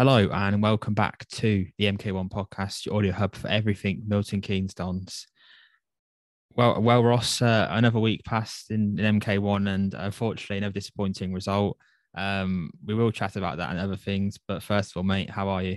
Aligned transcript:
Hello 0.00 0.30
and 0.32 0.62
welcome 0.62 0.94
back 0.94 1.28
to 1.28 1.66
the 1.76 1.84
MK1 1.84 2.30
podcast, 2.30 2.86
your 2.86 2.96
audio 2.96 3.12
hub 3.12 3.34
for 3.34 3.48
everything 3.48 4.02
Milton 4.08 4.40
Keynes 4.40 4.72
Dons. 4.72 5.26
Well, 6.54 6.80
well, 6.80 7.04
Ross, 7.04 7.42
uh, 7.42 7.68
another 7.70 7.98
week 7.98 8.24
passed 8.24 8.70
in, 8.70 8.98
in, 8.98 9.20
MK1, 9.20 9.68
and 9.68 9.92
unfortunately, 9.92 10.56
another 10.56 10.72
disappointing 10.72 11.34
result. 11.34 11.76
Um, 12.16 12.70
we 12.82 12.94
will 12.94 13.12
chat 13.12 13.36
about 13.36 13.58
that 13.58 13.68
and 13.68 13.78
other 13.78 13.94
things, 13.94 14.38
but 14.48 14.62
first 14.62 14.92
of 14.92 14.96
all, 14.96 15.02
mate, 15.02 15.28
how 15.28 15.48
are 15.48 15.62
you? 15.62 15.76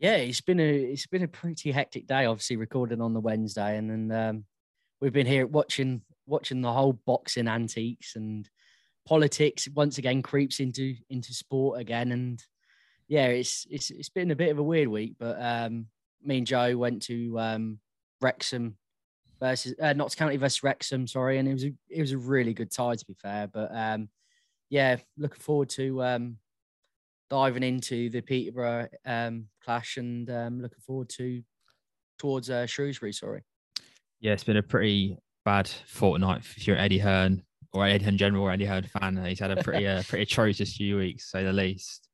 Yeah, 0.00 0.16
it's 0.16 0.40
been 0.40 0.58
a 0.58 0.68
it's 0.68 1.06
been 1.06 1.22
a 1.22 1.28
pretty 1.28 1.70
hectic 1.70 2.08
day. 2.08 2.24
Obviously, 2.24 2.56
recording 2.56 3.00
on 3.00 3.14
the 3.14 3.20
Wednesday, 3.20 3.76
and 3.76 3.88
then 3.88 4.18
um, 4.18 4.44
we've 5.00 5.12
been 5.12 5.28
here 5.28 5.46
watching 5.46 6.02
watching 6.26 6.60
the 6.60 6.72
whole 6.72 6.94
boxing 7.06 7.46
antiques 7.46 8.16
and 8.16 8.48
politics 9.06 9.68
once 9.74 9.98
again 9.98 10.22
creeps 10.22 10.60
into 10.60 10.94
into 11.10 11.32
sport 11.34 11.80
again. 11.80 12.12
And 12.12 12.42
yeah 13.08 13.26
it's 13.26 13.66
it's 13.70 13.90
it's 13.90 14.08
been 14.08 14.30
a 14.30 14.36
bit 14.36 14.50
of 14.50 14.58
a 14.58 14.62
weird 14.62 14.88
week 14.88 15.16
but 15.18 15.36
um 15.38 15.86
me 16.24 16.38
and 16.38 16.46
joe 16.46 16.74
went 16.76 17.02
to 17.02 17.38
um 17.38 17.78
wrexham 18.22 18.74
versus 19.38 19.74
uh, 19.82 19.92
notts 19.92 20.14
county 20.14 20.36
versus 20.36 20.62
wrexham 20.62 21.06
sorry. 21.06 21.38
And 21.38 21.48
it 21.48 21.52
was 21.52 21.64
a, 21.64 21.72
it 21.90 22.00
was 22.00 22.12
a 22.12 22.18
really 22.18 22.54
good 22.54 22.70
tie 22.70 22.94
to 22.94 23.04
be 23.04 23.14
fair. 23.14 23.48
But 23.48 23.70
um 23.74 24.08
yeah 24.70 24.96
looking 25.18 25.40
forward 25.40 25.68
to 25.70 26.02
um 26.02 26.36
diving 27.28 27.64
into 27.64 28.08
the 28.08 28.20
peterborough 28.20 28.88
um 29.04 29.46
clash 29.62 29.96
and 29.96 30.30
um 30.30 30.62
looking 30.62 30.80
forward 30.86 31.08
to 31.10 31.42
towards 32.18 32.48
uh, 32.50 32.66
shrewsbury 32.66 33.12
sorry. 33.12 33.42
Yeah 34.20 34.32
it's 34.32 34.44
been 34.44 34.56
a 34.56 34.62
pretty 34.62 35.18
bad 35.44 35.68
fortnight 35.86 36.38
if 36.56 36.66
you're 36.66 36.78
eddie 36.78 36.98
hearn 36.98 37.42
or 37.72 37.86
Eddie 37.86 38.06
in 38.06 38.18
general, 38.18 38.44
or 38.44 38.52
Eddie 38.52 38.66
Hearn 38.66 38.84
fan. 38.84 39.24
He's 39.24 39.40
had 39.40 39.50
a 39.50 39.62
pretty 39.62 39.86
uh, 39.86 40.02
pretty 40.08 40.24
atrocious 40.24 40.76
few 40.76 40.98
weeks, 40.98 41.30
say 41.30 41.44
the 41.44 41.52
least. 41.52 42.08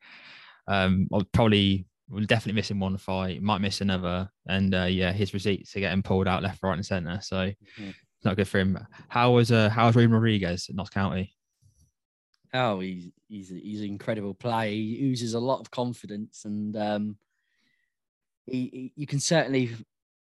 Um, 0.67 1.09
I'll 1.12 1.25
probably 1.33 1.87
will 2.11 2.25
definitely 2.25 2.59
missing 2.59 2.81
one 2.81 2.97
fight, 2.97 3.43
might 3.43 3.60
miss 3.60 3.81
another, 3.81 4.28
and 4.47 4.75
uh, 4.75 4.84
yeah, 4.84 5.12
his 5.12 5.34
receipts 5.34 5.77
are 5.77 5.81
getting 5.81 6.03
pulled 6.03 6.28
out 6.28 6.43
left, 6.43 6.62
right, 6.62 6.75
and 6.75 6.87
centre. 6.87 7.21
So 7.22 7.37
mm-hmm. 7.37 7.88
it's 7.88 8.25
not 8.25 8.37
good 8.37 8.49
for 8.49 8.59
him. 8.59 8.78
How 9.09 9.33
was 9.33 9.53
uh, 9.53 9.69
how 9.69 9.87
was 9.87 9.97
Ruben 9.97 10.12
Rodrigues 10.12 10.69
at 10.69 10.75
Notts 10.75 10.91
County? 10.91 11.34
Oh, 12.54 12.81
he's 12.81 13.10
he's 13.28 13.49
he's 13.50 13.81
an 13.81 13.88
incredible 13.88 14.34
player. 14.34 14.71
He 14.71 14.99
oozes 15.03 15.34
a 15.34 15.41
lot 15.41 15.60
of 15.60 15.71
confidence, 15.71 16.44
and 16.44 16.77
um, 16.77 17.19
he, 18.47 18.71
he 18.72 18.93
you 18.97 19.06
can 19.06 19.21
certainly 19.21 19.71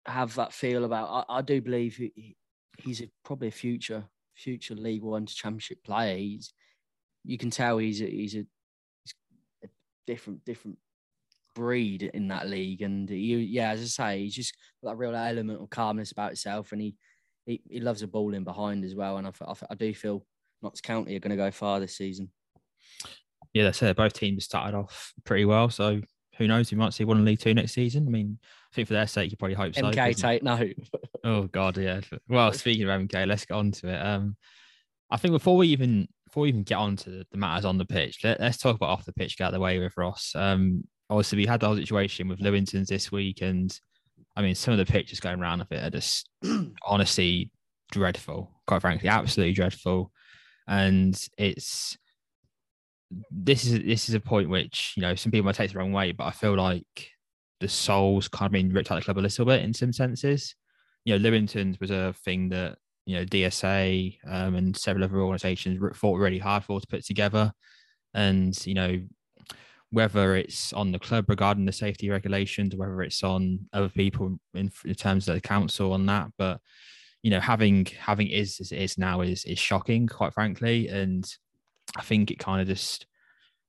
have 0.07 0.35
that 0.37 0.53
feel 0.53 0.85
about. 0.85 1.27
I, 1.29 1.39
I 1.39 1.43
do 1.43 1.61
believe 1.61 1.97
he, 1.97 2.37
he's 2.79 3.03
a, 3.03 3.11
probably 3.25 3.49
a 3.49 3.53
future 3.53 4.05
future 4.35 4.75
League 4.75 5.03
One 5.03 5.27
to 5.27 5.35
Championship 5.35 5.83
player. 5.85 6.17
He's 6.17 6.53
you 7.25 7.39
can 7.39 7.51
tell 7.51 7.79
he's 7.79 8.03
a, 8.03 8.07
he's 8.07 8.35
a, 8.35 8.47
he's 9.05 9.15
a 9.65 9.69
different 10.07 10.45
different 10.45 10.79
breed 11.55 12.03
in 12.03 12.29
that 12.29 12.49
league. 12.49 12.83
And 12.83 13.09
he, 13.09 13.37
yeah, 13.37 13.71
as 13.71 13.81
I 13.81 13.85
say, 13.85 14.23
he's 14.25 14.35
just 14.35 14.55
got 14.83 14.91
that 14.91 14.97
real 14.97 15.15
element 15.15 15.63
of 15.63 15.71
calmness 15.71 16.13
about 16.13 16.31
himself, 16.31 16.73
and 16.73 16.81
he 16.81 16.97
he, 17.47 17.63
he 17.69 17.81
loves 17.81 18.03
a 18.03 18.07
ball 18.07 18.35
in 18.35 18.45
behind 18.45 18.85
as 18.85 18.95
well. 18.95 19.17
And 19.19 19.27
I, 19.27 19.31
I, 19.47 19.55
I 19.71 19.75
do 19.75 19.95
feel 19.95 20.27
Notts 20.63 20.81
County 20.81 21.17
are 21.17 21.21
going 21.21 21.31
to 21.31 21.37
go 21.37 21.51
far 21.51 21.81
this 21.81 21.97
season. 21.97 22.31
Yeah, 23.53 23.65
that's 23.65 23.83
it. 23.83 23.97
Both 23.97 24.15
teams 24.15 24.45
started 24.45 24.77
off 24.77 25.13
pretty 25.25 25.45
well, 25.45 25.71
so 25.71 26.01
who 26.37 26.49
knows? 26.49 26.71
We 26.71 26.79
might 26.79 26.93
see 26.93 27.05
one 27.05 27.19
in 27.19 27.25
League 27.25 27.41
Two 27.41 27.55
next 27.55 27.73
season. 27.73 28.07
I 28.07 28.11
mean, 28.11 28.39
I 28.43 28.75
think 28.75 28.89
for 28.89 28.95
their 28.95 29.07
sake, 29.07 29.31
you 29.31 29.37
probably 29.37 29.55
hope 29.55 29.75
so. 29.75 29.83
MK 29.83 30.17
take 30.17 30.43
no. 30.43 30.57
oh 31.25 31.45
God, 31.45 31.77
yeah. 31.79 32.01
Well, 32.29 32.53
speaking 32.53 32.89
of 32.89 33.01
MK, 33.01 33.27
let's 33.27 33.45
get 33.45 33.55
on 33.55 33.73
to 33.73 33.89
it. 33.89 33.99
Um, 33.99 34.37
I 35.11 35.17
think 35.17 35.33
before 35.33 35.57
we 35.57 35.69
even 35.69 36.07
before 36.27 36.43
we 36.43 36.49
even 36.51 36.63
get 36.63 36.77
on 36.77 36.97
to 36.97 37.25
the 37.31 37.39
matters 37.39 37.65
on 37.65 37.79
the 37.79 37.85
pitch, 37.85 38.21
let, 38.23 38.41
us 38.41 38.59
talk 38.59 38.77
about 38.77 38.91
off 38.91 39.05
the 39.05 39.13
pitch. 39.13 39.39
Get 39.39 39.45
out 39.45 39.49
of 39.49 39.55
the 39.55 39.61
way 39.61 39.79
with 39.79 39.97
Ross. 39.97 40.33
Um, 40.35 40.85
obviously 41.11 41.39
we 41.39 41.47
had 41.47 41.61
the 41.61 41.67
whole 41.67 41.77
situation 41.77 42.29
with 42.29 42.41
Lewington's 42.41 42.89
this 42.89 43.11
week, 43.11 43.41
and 43.43 43.77
I 44.37 44.43
mean 44.43 44.55
some 44.55 44.73
of 44.73 44.79
the 44.79 44.91
pictures 44.91 45.21
going 45.21 45.41
around 45.41 45.61
of 45.61 45.73
it 45.73 45.83
are 45.83 45.91
just 45.91 46.29
honestly 46.87 47.51
dreadful. 47.91 48.51
Quite 48.67 48.83
frankly, 48.83 49.09
absolutely 49.09 49.55
dreadful. 49.55 50.13
And 50.67 51.21
it's 51.39 51.97
this 53.31 53.65
is 53.67 53.85
this 53.85 54.09
is 54.09 54.15
a 54.15 54.21
point 54.21 54.49
which 54.49 54.95
you 54.97 55.03
know 55.03 55.15
some 55.15 55.31
people 55.31 55.45
might 55.45 55.55
take 55.55 55.73
the 55.73 55.79
wrong 55.79 55.93
way, 55.93 56.13
but 56.13 56.25
I 56.25 56.31
feel 56.31 56.57
like 56.57 57.11
the 57.61 57.69
soul's 57.69 58.29
kind 58.29 58.47
of 58.47 58.53
been 58.53 58.73
ripped 58.73 58.91
out 58.91 58.99
of 58.99 59.03
the 59.03 59.05
club 59.05 59.19
a 59.19 59.21
little 59.21 59.45
bit 59.45 59.63
in 59.63 59.73
some 59.73 59.93
senses. 59.93 60.55
You 61.05 61.15
know, 61.15 61.23
Lewington's 61.23 61.81
was 61.81 61.91
a 61.91 62.15
thing 62.25 62.49
that 62.51 62.79
you 63.07 63.17
know 63.17 63.25
DSA 63.25 64.19
um, 64.27 64.55
and 64.55 64.77
several 64.77 65.05
other 65.05 65.21
organisations 65.21 65.81
fought 65.97 66.19
really 66.19 66.39
hard 66.39 66.65
for 66.65 66.81
to 66.81 66.87
put 66.87 67.05
together, 67.05 67.53
and 68.15 68.67
you 68.67 68.75
know 68.75 69.03
whether 69.91 70.35
it's 70.35 70.73
on 70.73 70.91
the 70.91 70.99
club 70.99 71.27
regarding 71.29 71.67
the 71.67 71.73
safety 71.73 72.11
regulations, 72.11 72.75
whether 72.75 73.01
it's 73.03 73.23
on 73.23 73.61
other 73.73 73.89
people 73.89 74.37
in, 74.55 74.71
in 74.85 74.95
terms 74.95 75.29
of 75.29 75.37
the 75.37 75.41
council 75.41 75.93
on 75.93 76.05
that, 76.07 76.29
but 76.37 76.61
you 77.23 77.31
know 77.31 77.41
having 77.41 77.87
having 77.99 78.29
is 78.29 78.59
as 78.61 78.73
it 78.73 78.79
is 78.79 78.99
now 78.99 79.21
is 79.21 79.45
is 79.45 79.59
shocking, 79.59 80.07
quite 80.07 80.35
frankly, 80.35 80.89
and 80.89 81.25
I 81.97 82.03
think 82.03 82.31
it 82.31 82.39
kind 82.39 82.61
of 82.61 82.67
just 82.67 83.07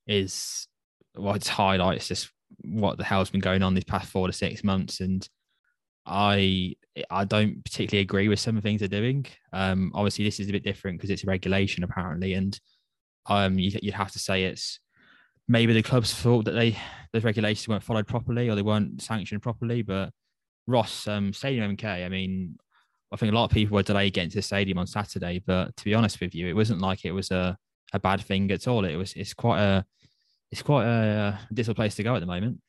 is 0.08 0.68
what 1.16 1.38
it 1.38 1.48
highlights 1.48 2.08
just 2.08 2.30
what 2.64 2.98
the 2.98 3.04
hell's 3.04 3.30
been 3.30 3.42
going 3.42 3.64
on 3.64 3.74
these 3.74 3.84
past 3.84 4.10
four 4.10 4.28
to 4.28 4.34
six 4.34 4.64
months, 4.64 5.02
and 5.02 5.28
I 6.06 6.76
I 7.10 7.26
don't 7.26 7.64
particularly 7.64 8.02
agree 8.02 8.28
with 8.28 8.40
some 8.40 8.56
of 8.56 8.64
the 8.64 8.70
things 8.70 8.80
they're 8.80 8.88
doing. 8.88 9.26
Um, 9.54 9.92
obviously, 9.94 10.24
this 10.26 10.40
is 10.40 10.50
a 10.50 10.52
bit 10.52 10.64
different 10.64 10.98
because 10.98 11.10
it's 11.10 11.24
a 11.24 11.28
regulation 11.28 11.84
apparently, 11.84 12.34
and 12.34 12.60
um, 13.28 13.58
you, 13.60 13.72
would 13.84 13.94
have 13.94 14.12
to 14.12 14.20
say 14.20 14.46
it's 14.46 14.80
maybe 15.48 15.74
the 15.74 15.84
clubs 15.84 16.14
thought 16.14 16.46
that 16.46 16.52
they 16.52 16.78
those 17.12 17.24
regulations 17.24 17.68
weren't 17.68 17.84
followed 17.84 18.08
properly 18.08 18.50
or 18.50 18.56
they 18.56 18.62
weren't 18.62 19.02
sanctioned 19.02 19.42
properly. 19.42 19.82
But 19.82 20.12
Ross, 20.68 21.08
um, 21.08 21.34
Stadium 21.34 21.76
MK, 21.76 22.06
I 22.06 22.10
mean, 22.10 22.58
I 23.12 23.18
think 23.18 23.32
a 23.32 23.36
lot 23.36 23.46
of 23.46 23.52
people 23.52 23.76
were 23.76 23.84
delayed 23.84 24.14
getting 24.14 24.30
to 24.32 24.38
the 24.38 24.42
stadium 24.42 24.78
on 24.78 24.88
Saturday, 24.88 25.42
but 25.46 25.76
to 25.78 25.86
be 25.86 25.94
honest 25.94 26.20
with 26.20 26.36
you, 26.36 26.48
it 26.48 26.56
wasn't 26.56 26.82
like 26.82 27.06
it 27.06 27.12
was 27.12 27.32
a 27.32 27.58
a 27.94 28.00
bad 28.00 28.22
thing 28.22 28.52
at 28.52 28.68
all. 28.68 28.86
It 28.86 28.96
was 28.96 29.14
it's 29.14 29.34
quite 29.34 29.60
a 29.60 29.86
it's 30.52 30.62
quite 30.62 30.86
a, 30.86 31.40
a 31.58 31.74
place 31.74 31.96
to 31.96 32.04
go 32.04 32.16
at 32.16 32.20
the 32.20 32.26
moment. 32.26 32.62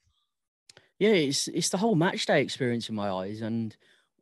Yeah, 0.98 1.10
it's 1.10 1.48
it's 1.48 1.68
the 1.68 1.78
whole 1.78 1.94
match 1.94 2.24
day 2.26 2.40
experience 2.42 2.88
in 2.88 2.94
my 2.94 3.10
eyes, 3.10 3.42
and 3.42 3.76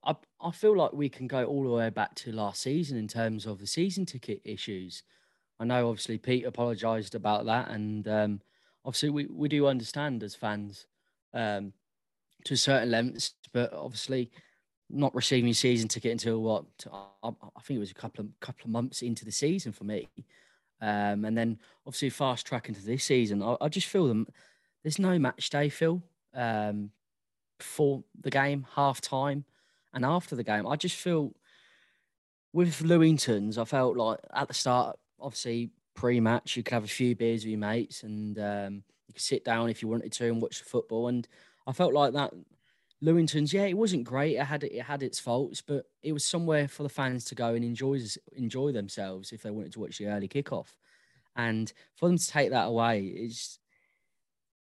I 0.04 0.16
I 0.40 0.50
feel 0.50 0.76
like 0.76 0.92
we 0.92 1.08
can 1.08 1.26
go 1.28 1.44
all 1.44 1.62
the 1.62 1.70
way 1.70 1.90
back 1.90 2.14
to 2.16 2.32
last 2.32 2.62
season 2.62 2.98
in 2.98 3.08
terms 3.08 3.46
of 3.46 3.60
the 3.60 3.66
season 3.66 4.06
ticket 4.06 4.40
issues. 4.44 5.02
I 5.60 5.64
know 5.64 5.88
obviously 5.88 6.18
Pete 6.18 6.44
apologised 6.44 7.14
about 7.14 7.46
that, 7.46 7.70
and 7.70 8.06
um, 8.08 8.40
obviously 8.84 9.10
we, 9.10 9.26
we 9.26 9.48
do 9.48 9.66
understand 9.68 10.22
as 10.24 10.34
fans 10.34 10.86
um, 11.32 11.72
to 12.44 12.54
a 12.54 12.56
certain 12.56 12.90
lengths, 12.90 13.34
but 13.52 13.72
obviously 13.72 14.30
not 14.90 15.14
receiving 15.14 15.54
season 15.54 15.88
ticket 15.88 16.12
until 16.12 16.42
what 16.42 16.64
I, 16.92 17.28
I 17.28 17.60
think 17.62 17.76
it 17.76 17.80
was 17.80 17.90
a 17.92 17.94
couple 17.94 18.24
of 18.24 18.40
couple 18.40 18.64
of 18.64 18.70
months 18.70 19.02
into 19.02 19.24
the 19.24 19.32
season 19.32 19.72
for 19.72 19.84
me. 19.84 20.08
Um, 20.80 21.24
and 21.24 21.38
then 21.38 21.58
obviously 21.86 22.10
fast 22.10 22.46
track 22.46 22.68
into 22.68 22.82
this 22.84 23.04
season, 23.04 23.42
I, 23.42 23.56
I 23.60 23.68
just 23.68 23.86
feel 23.86 24.08
them. 24.08 24.26
There's 24.82 24.98
no 24.98 25.18
match 25.18 25.48
day, 25.48 25.70
feel, 25.70 26.02
um, 26.34 26.90
before 27.58 28.04
the 28.20 28.30
game, 28.30 28.66
half 28.74 29.00
time, 29.00 29.44
and 29.92 30.04
after 30.04 30.36
the 30.36 30.44
game. 30.44 30.66
I 30.66 30.76
just 30.76 30.96
feel 30.96 31.32
with 32.52 32.82
Lewingtons, 32.82 33.58
I 33.58 33.64
felt 33.64 33.96
like 33.96 34.20
at 34.32 34.48
the 34.48 34.54
start, 34.54 34.96
obviously 35.20 35.70
pre-match, 35.94 36.56
you 36.56 36.62
could 36.62 36.74
have 36.74 36.84
a 36.84 36.88
few 36.88 37.14
beers 37.16 37.44
with 37.44 37.50
your 37.50 37.58
mates, 37.58 38.02
and 38.02 38.38
um, 38.38 38.84
you 39.08 39.14
could 39.14 39.22
sit 39.22 39.44
down 39.44 39.70
if 39.70 39.82
you 39.82 39.88
wanted 39.88 40.12
to 40.12 40.26
and 40.26 40.40
watch 40.40 40.60
the 40.60 40.64
football. 40.64 41.08
And 41.08 41.26
I 41.66 41.72
felt 41.72 41.92
like 41.92 42.12
that. 42.14 42.32
Lewingtons, 43.02 43.52
yeah, 43.52 43.64
it 43.64 43.76
wasn't 43.76 44.04
great. 44.04 44.36
It 44.36 44.44
had 44.44 44.64
it 44.64 44.80
had 44.80 45.02
its 45.02 45.18
faults, 45.18 45.60
but 45.60 45.84
it 46.02 46.12
was 46.12 46.24
somewhere 46.24 46.68
for 46.68 46.84
the 46.84 46.88
fans 46.88 47.24
to 47.26 47.34
go 47.34 47.52
and 47.54 47.62
enjoy 47.64 48.00
enjoy 48.32 48.72
themselves 48.72 49.32
if 49.32 49.42
they 49.42 49.50
wanted 49.50 49.72
to 49.72 49.80
watch 49.80 49.98
the 49.98 50.06
early 50.06 50.28
kickoff. 50.28 50.68
And 51.36 51.70
for 51.96 52.08
them 52.08 52.16
to 52.16 52.26
take 52.26 52.50
that 52.50 52.68
away, 52.68 53.00
it's 53.02 53.58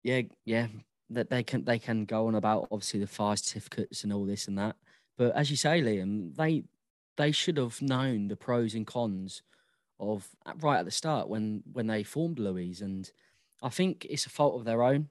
yeah, 0.04 0.22
yeah, 0.46 0.68
that 1.14 1.30
they 1.30 1.44
can 1.44 1.64
they 1.66 1.80
can 1.80 2.06
go 2.06 2.28
on 2.28 2.36
about 2.36 2.68
obviously 2.72 3.00
the 3.00 3.08
fire 3.08 3.36
certificates 3.36 4.04
and 4.04 4.14
all 4.14 4.26
this 4.26 4.48
and 4.48 4.58
that. 4.58 4.76
But 5.18 5.36
as 5.36 5.52
you 5.52 5.58
say, 5.58 5.82
Liam, 5.82 6.36
they 6.36 6.64
they 7.18 7.32
should 7.32 7.58
have 7.58 7.82
known 7.82 8.28
the 8.28 8.36
pros 8.36 8.74
and 8.74 8.88
cons 8.88 9.44
of 10.00 10.28
right 10.62 10.80
at 10.80 10.86
the 10.86 10.92
start 10.92 11.30
when 11.30 11.64
when 11.72 11.88
they 11.88 12.04
formed 12.04 12.40
Louise, 12.40 12.82
and 12.82 13.10
I 13.62 13.70
think 13.70 14.06
it's 14.10 14.26
a 14.26 14.30
fault 14.30 14.56
of 14.56 14.66
their 14.66 14.84
own. 14.84 15.10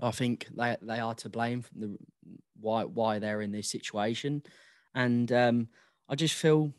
I 0.00 0.10
think 0.10 0.46
they 0.56 0.76
they 0.80 0.98
are 0.98 1.14
to 1.16 1.28
blame 1.28 1.62
for 1.62 1.74
the 1.74 1.98
why 2.58 2.84
why 2.84 3.18
they're 3.18 3.42
in 3.42 3.52
this 3.52 3.68
situation, 3.68 4.42
and 4.94 5.30
um, 5.32 5.68
I 6.08 6.14
just 6.14 6.34
feel 6.34 6.72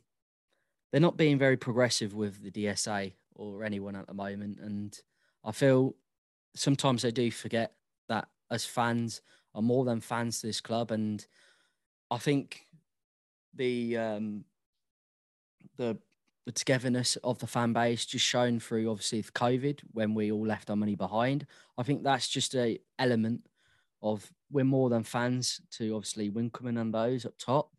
they're 0.92 1.02
not 1.02 1.18
being 1.18 1.38
very 1.38 1.58
progressive 1.58 2.16
with 2.16 2.42
the 2.42 2.52
DSA 2.52 3.14
or 3.36 3.64
anyone 3.64 3.96
at 3.96 4.08
the 4.08 4.14
moment, 4.14 4.60
and 4.60 5.00
I 5.44 5.52
feel 5.52 5.96
sometimes 6.56 7.04
they 7.04 7.12
do 7.12 7.30
forget 7.30 7.74
that 8.10 8.28
as 8.52 8.66
fans 8.66 9.22
are 9.56 9.62
more 9.62 9.86
than 9.86 10.02
fans 10.02 10.42
to 10.42 10.48
this 10.48 10.62
club, 10.62 10.92
and 10.92 11.26
I 12.12 12.18
think 12.18 12.66
the 13.54 13.98
um, 13.98 14.46
the 15.78 15.98
the 16.46 16.54
togetherness 16.54 17.18
of 17.26 17.38
the 17.40 17.48
fan 17.48 17.74
base 17.74 18.06
just 18.06 18.24
shown 18.24 18.58
through 18.58 18.90
obviously 18.90 19.22
COVID 19.22 19.82
when 19.92 20.14
we 20.14 20.32
all 20.32 20.48
left 20.48 20.70
our 20.70 20.78
money 20.78 20.96
behind. 20.96 21.46
I 21.78 21.84
think 21.84 22.04
that's 22.04 22.30
just 22.30 22.56
a 22.56 22.80
element 22.98 23.42
of 24.02 24.32
we're 24.50 24.64
more 24.64 24.90
than 24.90 25.04
fans 25.04 25.60
to 25.72 25.94
obviously 25.94 26.32
Winkelman 26.32 26.80
and 26.80 26.94
those 26.94 27.26
up 27.26 27.38
top. 27.38 27.72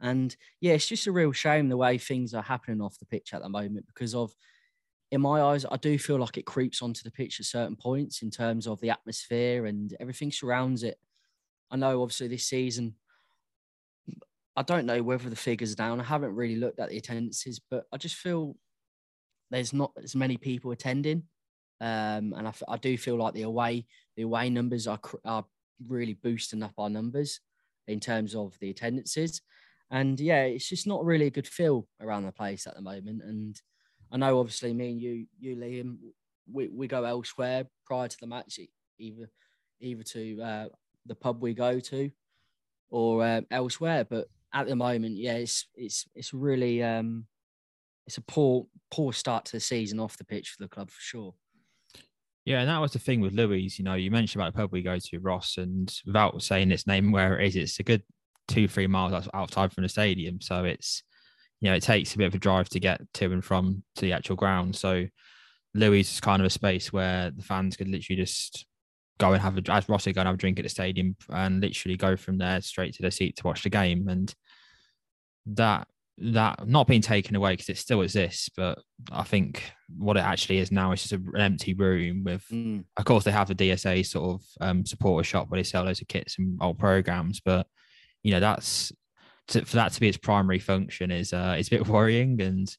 And 0.00 0.34
yeah, 0.60 0.72
it's 0.72 0.88
just 0.88 1.06
a 1.06 1.12
real 1.12 1.30
shame 1.30 1.68
the 1.68 1.76
way 1.76 1.96
things 1.96 2.34
are 2.34 2.42
happening 2.42 2.80
off 2.80 2.98
the 2.98 3.06
pitch 3.06 3.32
at 3.34 3.42
the 3.42 3.48
moment 3.48 3.86
because 3.86 4.16
of 4.16 4.34
in 5.10 5.20
my 5.20 5.40
eyes, 5.40 5.64
I 5.70 5.76
do 5.76 5.98
feel 5.98 6.18
like 6.18 6.36
it 6.36 6.46
creeps 6.46 6.82
onto 6.82 7.02
the 7.02 7.10
pitch 7.10 7.40
at 7.40 7.46
certain 7.46 7.76
points 7.76 8.22
in 8.22 8.30
terms 8.30 8.66
of 8.66 8.80
the 8.80 8.90
atmosphere 8.90 9.66
and 9.66 9.96
everything 10.00 10.30
surrounds 10.30 10.82
it. 10.82 10.98
I 11.70 11.76
know 11.76 12.02
obviously 12.02 12.28
this 12.28 12.46
season 12.46 12.96
I 14.58 14.62
don't 14.62 14.86
know 14.86 15.04
whether 15.04 15.30
the 15.30 15.36
figures 15.36 15.72
are 15.72 15.76
down. 15.76 16.00
I 16.00 16.04
haven't 16.04 16.34
really 16.34 16.56
looked 16.56 16.80
at 16.80 16.88
the 16.88 16.98
attendances, 16.98 17.60
but 17.60 17.84
I 17.92 17.96
just 17.96 18.16
feel 18.16 18.56
there's 19.52 19.72
not 19.72 19.92
as 20.02 20.16
many 20.16 20.36
people 20.36 20.72
attending, 20.72 21.22
um, 21.80 22.34
and 22.36 22.48
I, 22.48 22.52
I 22.66 22.76
do 22.76 22.98
feel 22.98 23.16
like 23.16 23.34
the 23.34 23.42
away 23.42 23.86
the 24.16 24.22
away 24.22 24.50
numbers 24.50 24.88
are 24.88 25.00
are 25.24 25.44
really 25.86 26.14
boosting 26.14 26.64
up 26.64 26.72
our 26.76 26.90
numbers 26.90 27.38
in 27.86 28.00
terms 28.00 28.34
of 28.34 28.58
the 28.60 28.70
attendances, 28.70 29.42
and 29.92 30.18
yeah, 30.18 30.42
it's 30.42 30.68
just 30.68 30.88
not 30.88 31.04
really 31.04 31.26
a 31.26 31.30
good 31.30 31.46
feel 31.46 31.86
around 32.00 32.24
the 32.24 32.32
place 32.32 32.66
at 32.66 32.74
the 32.74 32.82
moment. 32.82 33.22
And 33.22 33.60
I 34.10 34.16
know 34.16 34.38
obviously 34.38 34.72
me 34.72 34.90
and 34.92 35.00
you, 35.00 35.26
you 35.38 35.56
Liam, 35.56 35.96
we, 36.50 36.68
we 36.68 36.86
go 36.86 37.04
elsewhere 37.04 37.64
prior 37.86 38.08
to 38.08 38.16
the 38.20 38.26
match, 38.26 38.58
either 38.98 39.30
either 39.80 40.02
to 40.02 40.42
uh, 40.42 40.66
the 41.06 41.14
pub 41.14 41.42
we 41.42 41.54
go 41.54 41.78
to 41.78 42.10
or 42.90 43.24
uh, 43.24 43.40
elsewhere, 43.50 44.04
but 44.04 44.28
at 44.52 44.66
the 44.66 44.76
moment, 44.76 45.16
yeah, 45.16 45.34
it's 45.34 45.66
it's 45.74 46.06
it's 46.14 46.32
really 46.32 46.82
um, 46.82 47.26
it's 48.06 48.18
a 48.18 48.22
poor 48.22 48.66
poor 48.90 49.12
start 49.12 49.44
to 49.46 49.52
the 49.52 49.60
season 49.60 50.00
off 50.00 50.16
the 50.16 50.24
pitch 50.24 50.50
for 50.50 50.62
the 50.62 50.68
club 50.68 50.90
for 50.90 51.00
sure. 51.00 51.34
Yeah, 52.44 52.60
and 52.60 52.68
that 52.70 52.80
was 52.80 52.92
the 52.92 52.98
thing 52.98 53.20
with 53.20 53.34
Louis. 53.34 53.78
You 53.78 53.84
know, 53.84 53.94
you 53.94 54.10
mentioned 54.10 54.40
about 54.40 54.54
the 54.54 54.58
pub 54.58 54.72
we 54.72 54.80
go 54.80 54.98
to, 54.98 55.18
Ross, 55.18 55.58
and 55.58 55.94
without 56.06 56.42
saying 56.42 56.70
its 56.70 56.86
name 56.86 57.12
where 57.12 57.38
it 57.38 57.48
is, 57.48 57.56
it's 57.56 57.80
a 57.80 57.82
good 57.82 58.02
two 58.46 58.66
three 58.66 58.86
miles 58.86 59.28
outside 59.34 59.72
from 59.72 59.82
the 59.82 59.88
stadium. 59.88 60.40
So 60.40 60.64
it's 60.64 61.02
you 61.60 61.70
know 61.70 61.76
it 61.76 61.82
takes 61.82 62.14
a 62.14 62.18
bit 62.18 62.26
of 62.26 62.34
a 62.34 62.38
drive 62.38 62.68
to 62.70 62.80
get 62.80 63.00
to 63.14 63.32
and 63.32 63.44
from 63.44 63.82
to 63.96 64.02
the 64.02 64.12
actual 64.12 64.36
ground. 64.36 64.76
So 64.76 65.06
Louis 65.74 66.00
is 66.00 66.20
kind 66.20 66.40
of 66.40 66.46
a 66.46 66.50
space 66.50 66.92
where 66.92 67.30
the 67.30 67.42
fans 67.42 67.76
could 67.76 67.88
literally 67.88 68.20
just 68.20 68.66
go 69.18 69.32
and 69.32 69.42
have 69.42 69.58
a 69.58 69.72
as 69.72 69.88
Rossi 69.88 70.12
go 70.12 70.20
and 70.20 70.28
have 70.28 70.36
a 70.36 70.38
drink 70.38 70.58
at 70.58 70.62
the 70.62 70.68
stadium 70.68 71.16
and 71.30 71.60
literally 71.60 71.96
go 71.96 72.16
from 72.16 72.38
there 72.38 72.60
straight 72.60 72.94
to 72.94 73.02
their 73.02 73.10
seat 73.10 73.36
to 73.36 73.46
watch 73.46 73.62
the 73.62 73.70
game. 73.70 74.08
And 74.08 74.34
that 75.46 75.88
that 76.20 76.66
not 76.66 76.86
being 76.86 77.00
taken 77.00 77.36
away 77.36 77.52
because 77.52 77.68
it 77.68 77.78
still 77.78 78.02
exists, 78.02 78.48
but 78.56 78.78
I 79.12 79.22
think 79.22 79.70
what 79.96 80.16
it 80.16 80.24
actually 80.24 80.58
is 80.58 80.72
now 80.72 80.92
is 80.92 81.02
just 81.02 81.12
an 81.12 81.30
empty 81.36 81.74
room 81.74 82.24
with, 82.24 82.44
mm. 82.52 82.84
of 82.96 83.04
course, 83.04 83.24
they 83.24 83.30
have 83.30 83.48
the 83.48 83.54
DSA 83.54 84.04
sort 84.04 84.34
of 84.34 84.42
um, 84.60 84.84
supporter 84.84 85.24
shop 85.24 85.48
where 85.48 85.58
they 85.58 85.64
sell 85.64 85.84
loads 85.84 86.00
of 86.00 86.08
kits 86.08 86.36
and 86.38 86.58
old 86.60 86.78
programs, 86.78 87.40
but 87.40 87.66
you 88.24 88.32
know 88.32 88.40
that's 88.40 88.92
to, 89.48 89.64
for 89.64 89.76
that 89.76 89.92
to 89.92 90.00
be 90.00 90.08
its 90.08 90.16
primary 90.16 90.58
function 90.58 91.10
is 91.10 91.32
uh, 91.32 91.56
it's 91.58 91.68
a 91.68 91.72
bit 91.72 91.86
worrying 91.88 92.40
and 92.40 92.76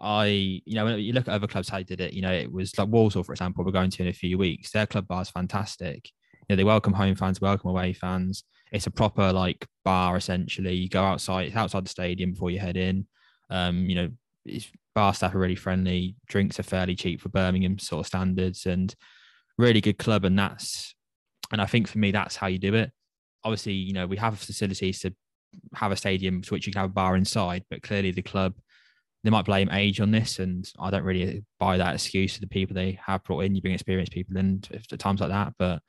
I, 0.00 0.26
you 0.64 0.74
know, 0.74 0.84
when 0.84 0.98
you 1.00 1.12
look 1.12 1.26
at 1.26 1.34
other 1.34 1.48
clubs 1.48 1.68
how 1.68 1.78
they 1.78 1.84
did 1.84 2.00
it, 2.00 2.12
you 2.12 2.22
know, 2.22 2.32
it 2.32 2.52
was 2.52 2.76
like 2.78 2.88
Walsall, 2.88 3.24
for 3.24 3.32
example, 3.32 3.64
we're 3.64 3.72
going 3.72 3.90
to 3.90 4.02
in 4.02 4.08
a 4.08 4.12
few 4.12 4.38
weeks. 4.38 4.70
Their 4.70 4.86
club 4.86 5.08
bar 5.08 5.22
is 5.22 5.30
fantastic. 5.30 6.10
You 6.32 6.44
know, 6.50 6.56
they 6.56 6.64
welcome 6.64 6.92
home 6.92 7.16
fans, 7.16 7.40
welcome 7.40 7.70
away 7.70 7.92
fans. 7.92 8.44
It's 8.70 8.86
a 8.86 8.92
proper 8.92 9.32
like 9.32 9.66
bar 9.84 10.16
essentially. 10.16 10.74
You 10.74 10.88
go 10.88 11.02
outside, 11.02 11.48
it's 11.48 11.56
outside 11.56 11.84
the 11.84 11.90
stadium 11.90 12.32
before 12.32 12.50
you 12.50 12.60
head 12.60 12.76
in. 12.76 13.06
Um, 13.50 13.86
you 13.86 13.96
know, 13.96 14.08
it's, 14.44 14.70
bar 14.94 15.14
staff 15.14 15.34
are 15.34 15.38
really 15.38 15.56
friendly. 15.56 16.16
Drinks 16.28 16.58
are 16.58 16.64
fairly 16.64 16.94
cheap 16.94 17.20
for 17.20 17.28
Birmingham 17.28 17.78
sort 17.78 18.00
of 18.00 18.06
standards, 18.06 18.66
and 18.66 18.94
really 19.56 19.80
good 19.80 19.98
club. 19.98 20.24
And 20.24 20.38
that's, 20.38 20.94
and 21.52 21.60
I 21.60 21.66
think 21.66 21.88
for 21.88 21.98
me, 21.98 22.10
that's 22.10 22.36
how 22.36 22.46
you 22.46 22.58
do 22.58 22.74
it. 22.74 22.90
Obviously, 23.44 23.74
you 23.74 23.92
know, 23.92 24.06
we 24.06 24.16
have 24.16 24.38
facilities 24.38 25.00
to 25.00 25.14
have 25.74 25.92
a 25.92 25.96
stadium 25.96 26.42
to 26.42 26.54
which 26.54 26.66
you 26.66 26.72
can 26.72 26.80
have 26.80 26.90
a 26.90 26.92
bar 26.94 27.16
inside, 27.16 27.64
but 27.70 27.82
clearly 27.82 28.10
the 28.10 28.22
club 28.22 28.54
they 29.24 29.30
might 29.30 29.44
blame 29.44 29.68
age 29.70 30.00
on 30.00 30.10
this, 30.10 30.38
and 30.38 30.70
I 30.78 30.90
don't 30.90 31.02
really 31.02 31.44
buy 31.58 31.76
that 31.76 31.94
excuse 31.94 32.34
to 32.34 32.40
the 32.40 32.46
people 32.46 32.74
they 32.74 32.98
have 33.04 33.24
brought 33.24 33.40
in. 33.40 33.54
You 33.54 33.62
bring 33.62 33.74
experienced 33.74 34.12
people 34.12 34.36
in 34.36 34.62
at 34.72 34.98
times 34.98 35.20
like 35.20 35.30
that, 35.30 35.54
but 35.58 35.82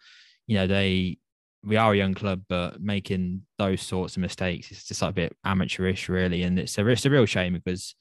you 0.48 0.56
know 0.56 0.68
they 0.68 1.20
we 1.64 1.76
are 1.76 1.94
a 1.94 1.98
young 1.98 2.14
club, 2.14 2.42
but 2.50 2.82
making 2.82 3.44
those 3.58 3.82
sorts 3.82 4.16
of 4.16 4.22
mistakes 4.22 4.72
is 4.72 4.84
just 4.86 5.02
like 5.02 5.12
a 5.12 5.14
bit 5.14 5.38
amateurish, 5.46 6.10
really, 6.10 6.44
and 6.44 6.58
it's 6.58 6.78
a 6.78 6.88
it's 6.88 7.06
a 7.06 7.10
real 7.10 7.26
shame 7.26 7.54
because 7.54 7.96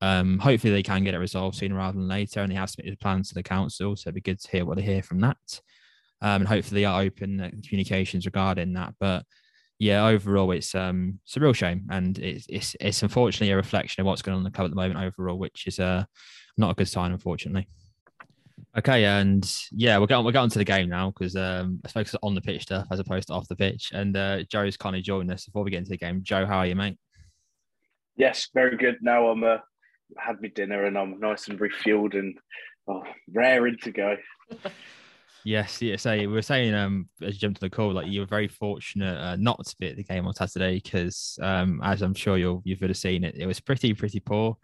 um, 0.00 0.38
hopefully 0.38 0.72
they 0.72 0.82
can 0.82 1.04
get 1.04 1.14
it 1.14 1.18
resolved 1.18 1.56
sooner 1.56 1.76
rather 1.76 1.98
than 1.98 2.08
later, 2.08 2.40
and 2.40 2.50
they 2.50 2.56
have 2.56 2.70
submitted 2.70 3.00
plans 3.00 3.28
to 3.28 3.34
the 3.34 3.42
council, 3.42 3.96
so 3.96 4.08
it'd 4.08 4.14
be 4.14 4.20
good 4.20 4.40
to 4.40 4.50
hear 4.50 4.64
what 4.64 4.76
they 4.76 4.82
hear 4.82 5.02
from 5.02 5.20
that, 5.20 5.60
um, 6.22 6.42
and 6.42 6.48
hopefully 6.48 6.80
they 6.80 6.86
are 6.86 7.02
open 7.02 7.62
communications 7.68 8.24
regarding 8.24 8.72
that, 8.72 8.94
but 8.98 9.24
yeah, 9.78 10.06
overall, 10.06 10.52
it's 10.52 10.74
um 10.74 11.18
it's 11.24 11.36
a 11.36 11.40
real 11.40 11.52
shame, 11.52 11.86
and 11.90 12.18
it's 12.18 12.46
it's 12.48 12.76
it's 12.80 13.02
unfortunately 13.02 13.50
a 13.52 13.56
reflection 13.56 14.00
of 14.00 14.06
what's 14.06 14.22
going 14.22 14.34
on 14.34 14.40
in 14.40 14.44
the 14.44 14.50
club 14.50 14.66
at 14.66 14.70
the 14.70 14.76
moment 14.76 15.00
overall, 15.00 15.38
which 15.38 15.66
is 15.66 15.78
uh 15.78 16.04
not 16.56 16.70
a 16.70 16.74
good 16.74 16.88
sign, 16.88 17.12
unfortunately. 17.12 17.68
Okay, 18.76 19.04
and 19.04 19.52
yeah, 19.72 19.98
we'll 19.98 20.06
get 20.06 20.14
on, 20.14 20.24
we'll 20.24 20.32
get 20.32 20.40
on 20.40 20.50
to 20.50 20.58
the 20.58 20.64
game 20.64 20.88
now 20.88 21.10
because 21.10 21.34
um 21.36 21.80
let's 21.82 21.92
focus 21.92 22.14
on 22.22 22.34
the 22.34 22.40
pitch 22.40 22.62
stuff 22.62 22.86
as 22.90 23.00
opposed 23.00 23.28
to 23.28 23.34
off 23.34 23.48
the 23.48 23.56
pitch. 23.56 23.90
And 23.92 24.16
uh, 24.16 24.44
Joe's 24.44 24.76
kind 24.76 24.96
of 24.96 25.02
joined 25.02 25.30
us 25.30 25.44
before 25.44 25.64
we 25.64 25.70
get 25.70 25.78
into 25.78 25.90
the 25.90 25.96
game. 25.96 26.22
Joe, 26.22 26.46
how 26.46 26.58
are 26.58 26.66
you, 26.66 26.76
mate? 26.76 26.96
Yes, 28.16 28.48
very 28.54 28.76
good. 28.76 28.98
Now 29.00 29.28
I'm 29.28 29.42
uh, 29.42 29.58
had 30.16 30.40
my 30.40 30.48
dinner 30.48 30.84
and 30.84 30.96
I'm 30.96 31.18
nice 31.18 31.48
and 31.48 31.58
refueled 31.58 32.14
and 32.14 32.38
oh, 32.88 33.02
raring 33.32 33.78
to 33.82 33.90
go. 33.90 34.16
Yes, 35.44 35.82
yeah. 35.82 35.96
So 35.96 36.16
we 36.16 36.26
were 36.26 36.42
saying, 36.42 36.74
um, 36.74 37.08
as 37.20 37.34
you 37.34 37.40
jumped 37.40 37.60
to 37.60 37.66
the 37.66 37.70
call, 37.70 37.92
like 37.92 38.06
you 38.06 38.20
were 38.20 38.26
very 38.26 38.48
fortunate 38.48 39.18
uh, 39.18 39.36
not 39.36 39.64
to 39.66 39.76
be 39.78 39.88
at 39.88 39.96
the 39.96 40.02
game 40.02 40.26
on 40.26 40.34
Saturday 40.34 40.80
because, 40.82 41.38
um, 41.42 41.80
as 41.84 42.00
I'm 42.00 42.14
sure 42.14 42.38
you'll 42.38 42.62
you've 42.64 42.80
have 42.80 42.96
seen 42.96 43.24
it, 43.24 43.36
it 43.36 43.46
was 43.46 43.60
pretty 43.60 43.92
pretty 43.92 44.20
poor. 44.20 44.56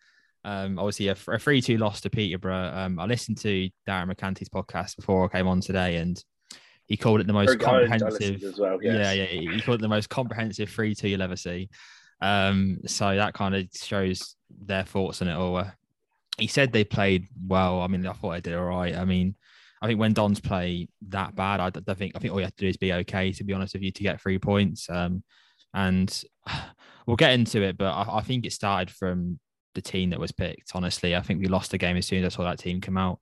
Um, 0.42 0.78
obviously 0.78 1.08
a, 1.08 1.16
a 1.28 1.38
three 1.38 1.60
two 1.60 1.76
loss 1.76 2.00
to 2.00 2.10
Peterborough. 2.10 2.72
Um, 2.74 2.98
I 2.98 3.04
listened 3.04 3.36
to 3.38 3.68
Darragh 3.86 4.08
MacAnthony's 4.08 4.48
podcast 4.48 4.96
before 4.96 5.26
I 5.26 5.28
came 5.28 5.46
on 5.46 5.60
today, 5.60 5.96
and 5.96 6.22
he 6.86 6.96
called 6.96 7.20
it 7.20 7.26
the 7.26 7.34
most 7.34 7.60
comprehensive. 7.60 8.42
Well, 8.58 8.82
yes. 8.82 9.16
Yeah, 9.16 9.24
yeah. 9.24 9.52
He 9.52 9.60
called 9.60 9.80
it 9.80 9.82
the 9.82 9.88
most 9.88 10.08
comprehensive 10.08 10.70
three 10.70 10.94
two 10.94 11.08
you'll 11.08 11.20
ever 11.20 11.36
see. 11.36 11.68
Um, 12.22 12.78
so 12.86 13.14
that 13.16 13.34
kind 13.34 13.54
of 13.54 13.66
shows 13.74 14.34
their 14.64 14.84
thoughts 14.84 15.20
on 15.20 15.28
it 15.28 15.36
all. 15.36 15.62
He 16.38 16.46
said 16.46 16.72
they 16.72 16.84
played 16.84 17.28
well. 17.46 17.82
I 17.82 17.86
mean, 17.86 18.06
I 18.06 18.14
thought 18.14 18.32
they 18.32 18.40
did 18.40 18.54
all 18.54 18.64
right. 18.64 18.96
I 18.96 19.04
mean 19.04 19.34
I 19.82 19.86
think 19.86 19.98
when 19.98 20.12
Dons 20.12 20.40
play 20.40 20.88
that 21.08 21.34
bad, 21.34 21.60
I 21.60 21.70
don't 21.70 21.96
think 21.96 22.14
I 22.14 22.18
think 22.18 22.32
all 22.32 22.40
you 22.40 22.44
have 22.44 22.56
to 22.56 22.64
do 22.64 22.68
is 22.68 22.76
be 22.76 22.92
okay. 22.92 23.32
To 23.32 23.44
be 23.44 23.52
honest 23.52 23.74
with 23.74 23.82
you, 23.82 23.90
to 23.90 24.02
get 24.02 24.20
three 24.20 24.38
points. 24.38 24.88
Um, 24.90 25.22
and 25.72 26.22
we'll 27.06 27.16
get 27.16 27.32
into 27.32 27.62
it, 27.62 27.78
but 27.78 27.92
I, 27.92 28.18
I, 28.18 28.20
think 28.22 28.44
it 28.44 28.52
started 28.52 28.90
from 28.90 29.38
the 29.74 29.80
team 29.80 30.10
that 30.10 30.20
was 30.20 30.32
picked. 30.32 30.72
Honestly, 30.74 31.16
I 31.16 31.22
think 31.22 31.40
we 31.40 31.48
lost 31.48 31.70
the 31.70 31.78
game 31.78 31.96
as 31.96 32.06
soon 32.06 32.24
as 32.24 32.34
I 32.34 32.36
saw 32.36 32.44
that 32.44 32.58
team 32.58 32.80
come 32.80 32.96
out. 32.96 33.20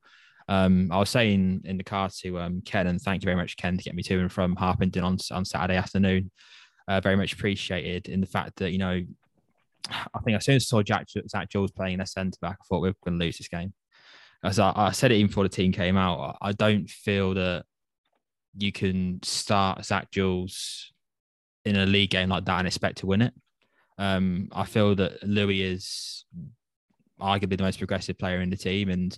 Um, 0.49 0.91
I 0.91 0.99
was 0.99 1.11
saying 1.11 1.63
in 1.65 1.77
the 1.77 1.85
car 1.85 2.09
to 2.21 2.39
um, 2.41 2.63
Ken, 2.65 2.87
and 2.87 3.01
thank 3.01 3.23
you 3.23 3.27
very 3.27 3.37
much, 3.37 3.57
Ken, 3.57 3.77
to 3.77 3.85
get 3.85 3.95
me 3.95 4.03
to 4.05 4.19
and 4.19 4.33
from 4.33 4.57
Harpenden 4.57 5.05
on 5.05 5.19
on 5.31 5.45
Saturday 5.45 5.77
afternoon. 5.77 6.31
Uh, 6.89 7.01
very 7.01 7.17
much 7.17 7.35
appreciated 7.35 8.09
in 8.09 8.21
the 8.21 8.27
fact 8.27 8.57
that 8.57 8.73
you 8.73 8.79
know 8.79 9.03
I 9.91 10.21
think 10.25 10.37
as 10.37 10.45
soon 10.45 10.57
as 10.57 10.65
I 10.65 10.83
saw 10.83 10.83
Jack, 10.83 11.07
Jules 11.51 11.73
playing 11.73 12.01
a 12.01 12.07
centre 12.07 12.39
back, 12.41 12.59
I 12.61 12.65
thought 12.69 12.81
we 12.81 12.89
were 12.89 12.95
going 13.05 13.19
to 13.19 13.25
lose 13.25 13.39
this 13.39 13.49
game. 13.49 13.73
As 14.45 14.59
I, 14.59 14.73
I, 14.75 14.93
said 14.93 15.11
it 15.11 15.17
even 15.17 15.27
before 15.27 15.43
the 15.43 15.49
team 15.49 15.73
came 15.73 15.97
out, 15.97 16.39
I 16.41 16.53
don't 16.53 16.89
feel 16.89 17.35
that 17.35 17.65
you 18.57 18.73
can 18.73 19.21
start 19.23 19.85
Zak 19.85 20.11
Jules 20.11 20.93
in 21.65 21.77
a 21.77 21.87
league 21.87 22.11
game 22.11 22.29
like 22.29 22.45
that 22.45 22.59
and 22.59 22.67
expect 22.67 22.99
to 22.99 23.07
win 23.07 23.23
it. 23.23 23.35
Um, 23.99 24.49
I 24.53 24.65
feel 24.65 24.95
that 24.95 25.23
Louis 25.25 25.63
is 25.63 26.25
arguably 27.21 27.57
the 27.57 27.65
most 27.65 27.79
progressive 27.79 28.19
player 28.19 28.41
in 28.41 28.51
the 28.51 28.57
team, 28.57 28.91
and 28.91 29.17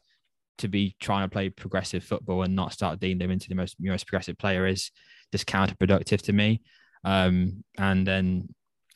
to 0.59 0.69
be 0.69 0.97
trying 1.01 1.27
to 1.27 1.33
play 1.33 1.51
progressive 1.51 2.03
football 2.03 2.43
and 2.43 2.57
not 2.57 2.73
start 2.73 3.01
deeming 3.01 3.23
him 3.23 3.31
into 3.31 3.49
the 3.49 3.55
most 3.55 3.77
most 3.79 4.07
progressive 4.07 4.39
player 4.39 4.67
is 4.67 4.91
just 5.33 5.47
counterproductive 5.47 6.23
to 6.23 6.33
me. 6.33 6.63
Um, 7.05 7.65
and 7.79 8.07
then 8.07 8.49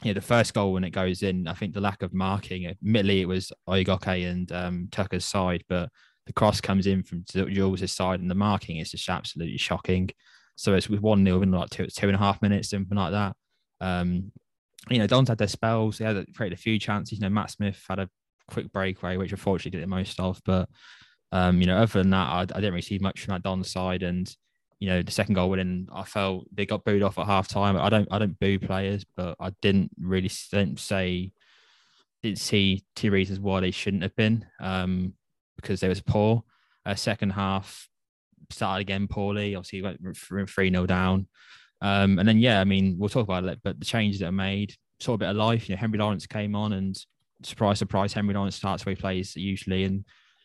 yeah, 0.02 0.12
the 0.12 0.20
first 0.20 0.52
goal 0.52 0.72
when 0.72 0.84
it 0.84 0.90
goes 0.90 1.22
in, 1.22 1.48
I 1.48 1.54
think 1.54 1.72
the 1.72 1.80
lack 1.80 2.02
of 2.02 2.12
marking, 2.12 2.66
admittedly, 2.66 3.22
it 3.22 3.28
was 3.28 3.52
Oyegoke 3.68 4.30
and 4.30 4.50
um, 4.52 4.88
Tucker's 4.90 5.24
side, 5.24 5.64
but 5.68 5.88
the 6.26 6.32
cross 6.32 6.60
comes 6.60 6.86
in 6.86 7.02
from 7.02 7.24
Jules' 7.26 7.92
side 7.92 8.20
and 8.20 8.30
the 8.30 8.34
marking 8.34 8.78
is 8.78 8.90
just 8.90 9.08
absolutely 9.08 9.58
shocking. 9.58 10.10
So 10.56 10.74
it's 10.74 10.88
with 10.88 11.00
1 11.00 11.24
nil 11.24 11.42
in 11.42 11.50
like 11.50 11.70
two, 11.70 11.86
two 11.86 12.06
and 12.06 12.16
a 12.16 12.18
half 12.18 12.40
minutes, 12.40 12.70
something 12.70 12.96
like 12.96 13.12
that. 13.12 13.36
Um, 13.80 14.32
you 14.88 14.98
know, 14.98 15.06
Don's 15.06 15.28
had 15.28 15.38
their 15.38 15.48
spells. 15.48 15.98
He 15.98 16.04
had 16.04 16.26
created 16.34 16.58
a 16.58 16.60
few 16.60 16.78
chances. 16.78 17.18
You 17.18 17.22
know, 17.22 17.30
Matt 17.30 17.50
Smith 17.50 17.82
had 17.88 17.98
a 17.98 18.08
quick 18.48 18.72
breakaway, 18.72 19.16
which 19.16 19.32
unfortunately 19.32 19.78
did 19.78 19.82
the 19.82 19.90
most 19.90 20.20
of. 20.20 20.40
But, 20.44 20.68
um, 21.32 21.60
you 21.60 21.66
know, 21.66 21.76
other 21.76 22.00
than 22.00 22.10
that, 22.10 22.28
I, 22.28 22.40
I 22.40 22.44
didn't 22.44 22.72
really 22.72 22.82
see 22.82 22.98
much 22.98 23.22
from 23.22 23.32
that 23.32 23.42
Don 23.42 23.64
side. 23.64 24.02
And 24.02 24.32
you 24.84 24.88
know, 24.88 25.02
the 25.02 25.10
second 25.10 25.34
goal 25.34 25.50
winning, 25.50 25.88
I 25.92 26.04
felt 26.04 26.46
they 26.52 26.66
got 26.66 26.84
booed 26.84 27.02
off 27.02 27.18
at 27.18 27.26
half 27.26 27.48
time. 27.48 27.76
I 27.76 27.88
don't, 27.88 28.08
I 28.10 28.18
don't 28.18 28.38
boo 28.38 28.58
players, 28.58 29.04
but 29.16 29.36
I 29.40 29.52
didn't 29.62 29.90
really 29.98 30.30
didn't 30.50 30.78
say, 30.78 31.32
didn't 32.22 32.38
see 32.38 32.84
two 32.94 33.10
reasons 33.10 33.40
why 33.40 33.60
they 33.60 33.70
shouldn't 33.70 34.02
have 34.02 34.14
been, 34.14 34.44
um, 34.60 35.14
because 35.56 35.80
they 35.80 35.88
was 35.88 36.00
poor. 36.00 36.42
Uh, 36.86 36.94
second 36.94 37.30
half 37.30 37.88
started 38.50 38.82
again 38.82 39.08
poorly. 39.08 39.54
Obviously, 39.54 39.82
went 39.82 40.16
three 40.16 40.70
0 40.70 40.86
down, 40.86 41.26
um, 41.80 42.18
and 42.18 42.28
then 42.28 42.38
yeah, 42.38 42.60
I 42.60 42.64
mean, 42.64 42.96
we'll 42.98 43.08
talk 43.08 43.24
about 43.24 43.44
it, 43.44 43.60
but 43.62 43.78
the 43.78 43.84
changes 43.84 44.20
that 44.20 44.28
are 44.28 44.32
made 44.32 44.74
saw 45.00 45.14
a 45.14 45.18
bit 45.18 45.28
of 45.28 45.36
life. 45.36 45.68
You 45.68 45.74
know, 45.74 45.80
Henry 45.80 45.98
Lawrence 45.98 46.26
came 46.26 46.54
on, 46.54 46.72
and 46.72 46.96
surprise, 47.42 47.78
surprise, 47.78 48.12
Henry 48.12 48.34
Lawrence 48.34 48.56
starts 48.56 48.84
where 48.84 48.94
he 48.94 49.00
plays 49.00 49.36
usually, 49.36 49.84
and 49.84 50.04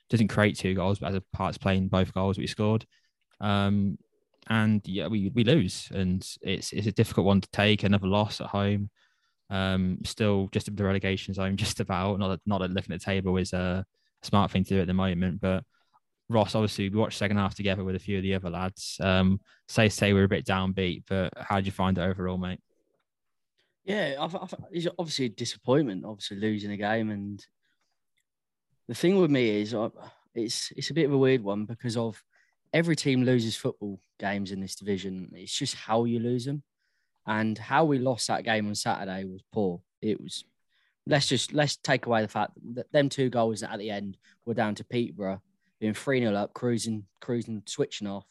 doesn't 0.10 0.28
create 0.28 0.58
two 0.58 0.74
goals, 0.74 1.00
but 1.00 1.10
as 1.10 1.16
a 1.16 1.24
part 1.34 1.60
playing 1.60 1.88
both 1.88 2.14
goals 2.14 2.38
we 2.38 2.48
scored. 2.48 2.86
Um, 3.40 3.98
and 4.48 4.82
yeah, 4.86 5.08
we 5.08 5.30
we 5.34 5.44
lose, 5.44 5.90
and 5.94 6.28
it's 6.42 6.74
it's 6.74 6.88
a 6.88 6.92
difficult 6.92 7.26
one 7.26 7.42
to 7.42 7.50
take. 7.52 7.84
Another 7.84 8.08
loss 8.08 8.42
at 8.42 8.48
home, 8.48 8.90
um, 9.50 10.00
still 10.04 10.50
just 10.52 10.76
the 10.76 10.84
relegation 10.84 11.34
zone, 11.34 11.56
just 11.58 11.80
about. 11.80 12.20
Not 12.20 12.30
that, 12.30 12.42
not 12.46 12.60
that 12.60 12.72
looking 12.72 12.94
at 12.94 13.00
the 13.00 13.06
table 13.06 13.38
is 13.38 13.54
a 13.54 13.86
smart 14.24 14.52
thing 14.52 14.64
to 14.64 14.76
do 14.76 14.82
at 14.82 14.88
the 14.88 14.94
moment, 14.94 15.42
but 15.42 15.64
Ross, 16.30 16.54
obviously, 16.54 16.90
we 16.90 16.98
watched 16.98 17.18
second 17.18 17.38
half 17.38 17.56
together 17.56 17.84
with 17.84 17.96
a 17.96 18.00
few 18.00 18.18
of 18.18 18.24
the 18.24 18.36
other 18.36 18.50
lads. 18.50 18.98
Um, 19.00 19.40
say 19.68 19.90
say 19.90 20.14
we 20.14 20.22
are 20.22 20.26
a 20.26 20.30
bit 20.30 20.46
downbeat, 20.46 21.04
but 21.10 21.34
how 21.38 21.56
did 21.56 21.66
you 21.66 21.72
find 21.72 21.98
it 21.98 22.02
overall, 22.02 22.38
mate? 22.38 22.60
Yeah, 23.84 24.16
I've, 24.20 24.36
I've, 24.36 24.54
it's 24.72 24.88
obviously 25.00 25.26
a 25.26 25.30
disappointment, 25.30 26.06
obviously 26.06 26.38
losing 26.38 26.72
a 26.72 26.78
game, 26.78 27.10
and 27.10 27.44
the 28.88 28.94
thing 28.94 29.20
with 29.20 29.32
me 29.32 29.62
is, 29.62 29.74
uh, 29.74 29.90
it's 30.36 30.72
it's 30.76 30.92
a 30.92 30.94
bit 30.94 31.06
of 31.06 31.14
a 31.14 31.18
weird 31.18 31.44
one 31.44 31.66
because 31.66 31.98
of 31.98 32.22
every 32.74 32.96
team 32.96 33.24
loses 33.24 33.56
football 33.56 34.00
games 34.20 34.52
in 34.52 34.60
this 34.60 34.76
division. 34.76 35.32
It's 35.34 35.58
just 35.58 35.76
how 35.76 36.06
you 36.06 36.20
lose 36.20 36.46
them. 36.46 36.64
And 37.26 37.58
how 37.58 37.86
we 37.86 38.00
lost 38.00 38.28
that 38.28 38.44
game 38.44 38.68
on 38.68 38.76
Saturday 38.76 39.24
was 39.24 39.42
poor. 39.52 39.82
It 40.02 40.20
was 40.20 40.44
let's 41.10 41.28
just 41.28 41.54
let's 41.54 41.76
take 41.78 42.06
away 42.06 42.22
the 42.22 42.28
fact 42.28 42.52
that 42.76 42.92
them 42.92 43.10
two 43.10 43.30
goals 43.30 43.64
at 43.64 43.80
the 43.80 43.90
end 43.90 44.18
were 44.46 44.54
down 44.54 44.76
to 44.76 44.84
Peterborough 44.84 45.42
being 45.80 45.94
3 45.94 46.20
0 46.20 46.36
up, 46.36 46.54
cruising, 46.54 47.06
cruising, 47.20 47.64
switching 47.66 48.08
off. 48.08 48.26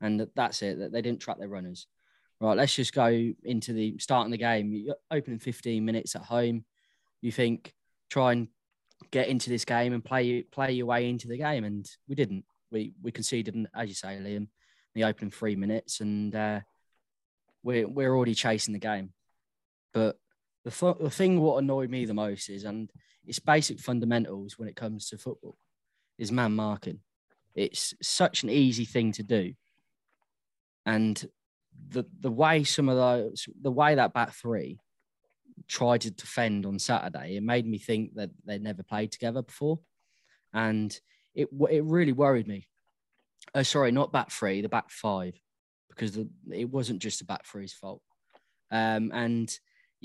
And 0.00 0.26
that's 0.34 0.62
it. 0.62 0.78
That 0.78 0.92
they 0.92 1.02
didn't 1.02 1.20
track 1.20 1.38
their 1.38 1.48
runners. 1.48 1.86
Right, 2.40 2.56
let's 2.56 2.74
just 2.74 2.92
go 2.92 3.06
into 3.44 3.72
the 3.72 3.96
starting 3.98 4.32
of 4.32 4.38
the 4.38 4.44
game. 4.44 4.72
You're 4.72 4.96
opening 5.10 5.38
15 5.38 5.82
minutes 5.82 6.16
at 6.16 6.22
home. 6.22 6.64
You 7.22 7.32
think 7.32 7.72
try 8.10 8.32
and 8.32 8.48
get 9.10 9.28
into 9.28 9.48
this 9.48 9.64
game 9.64 9.92
and 9.94 10.04
play 10.04 10.42
play 10.42 10.72
your 10.72 10.86
way 10.86 11.08
into 11.08 11.28
the 11.28 11.38
game, 11.38 11.64
and 11.64 11.88
we 12.08 12.14
didn't 12.14 12.44
we 12.70 12.92
we 13.02 13.10
conceded, 13.10 13.68
as 13.74 13.88
you 13.88 13.94
say, 13.94 14.18
Liam, 14.20 14.48
the 14.94 15.04
opening 15.04 15.30
three 15.30 15.56
minutes, 15.56 16.00
and 16.00 16.34
uh, 16.34 16.60
we're 17.62 17.88
we're 17.88 18.14
already 18.14 18.34
chasing 18.34 18.74
the 18.74 18.80
game. 18.80 19.12
But 19.94 20.18
the 20.66 20.72
th- 20.72 20.98
the 21.00 21.10
thing 21.10 21.40
what 21.40 21.62
annoyed 21.62 21.90
me 21.90 22.04
the 22.04 22.12
most 22.12 22.48
is, 22.50 22.64
and 22.64 22.90
it's 23.24 23.38
basic 23.38 23.78
fundamentals 23.78 24.58
when 24.58 24.68
it 24.68 24.74
comes 24.74 25.08
to 25.08 25.16
football, 25.16 25.56
is 26.18 26.32
man 26.32 26.56
marking. 26.56 26.98
It's 27.54 27.94
such 28.02 28.42
an 28.42 28.50
easy 28.50 28.84
thing 28.84 29.12
to 29.12 29.22
do, 29.22 29.54
and 30.84 31.24
the 31.88 32.04
the 32.20 32.32
way 32.32 32.64
some 32.64 32.88
of 32.88 32.96
those, 32.96 33.48
the 33.62 33.70
way 33.70 33.94
that 33.94 34.12
back 34.12 34.32
three 34.32 34.80
tried 35.68 36.00
to 36.00 36.10
defend 36.10 36.66
on 36.66 36.80
Saturday, 36.80 37.36
it 37.36 37.44
made 37.44 37.64
me 37.64 37.78
think 37.78 38.14
that 38.14 38.30
they'd 38.44 38.60
never 38.60 38.82
played 38.82 39.12
together 39.12 39.42
before, 39.42 39.78
and 40.52 40.98
it 41.32 41.48
it 41.70 41.84
really 41.84 42.12
worried 42.12 42.48
me. 42.48 42.66
Oh, 43.54 43.62
sorry, 43.62 43.92
not 43.92 44.10
back 44.12 44.32
three, 44.32 44.62
the 44.62 44.68
back 44.68 44.90
five, 44.90 45.40
because 45.90 46.10
the, 46.10 46.28
it 46.52 46.68
wasn't 46.68 47.00
just 47.00 47.20
the 47.20 47.24
back 47.24 47.44
three's 47.46 47.72
fault. 47.72 48.02
Um, 48.72 49.12
and 49.14 49.56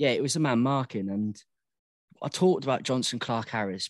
yeah, 0.02 0.10
it 0.10 0.20
was 0.20 0.34
the 0.34 0.40
man 0.40 0.58
marking. 0.58 1.08
And 1.08 1.40
I 2.20 2.26
talked 2.26 2.64
about 2.64 2.82
Jonson 2.82 3.20
Clarke-Harris 3.20 3.88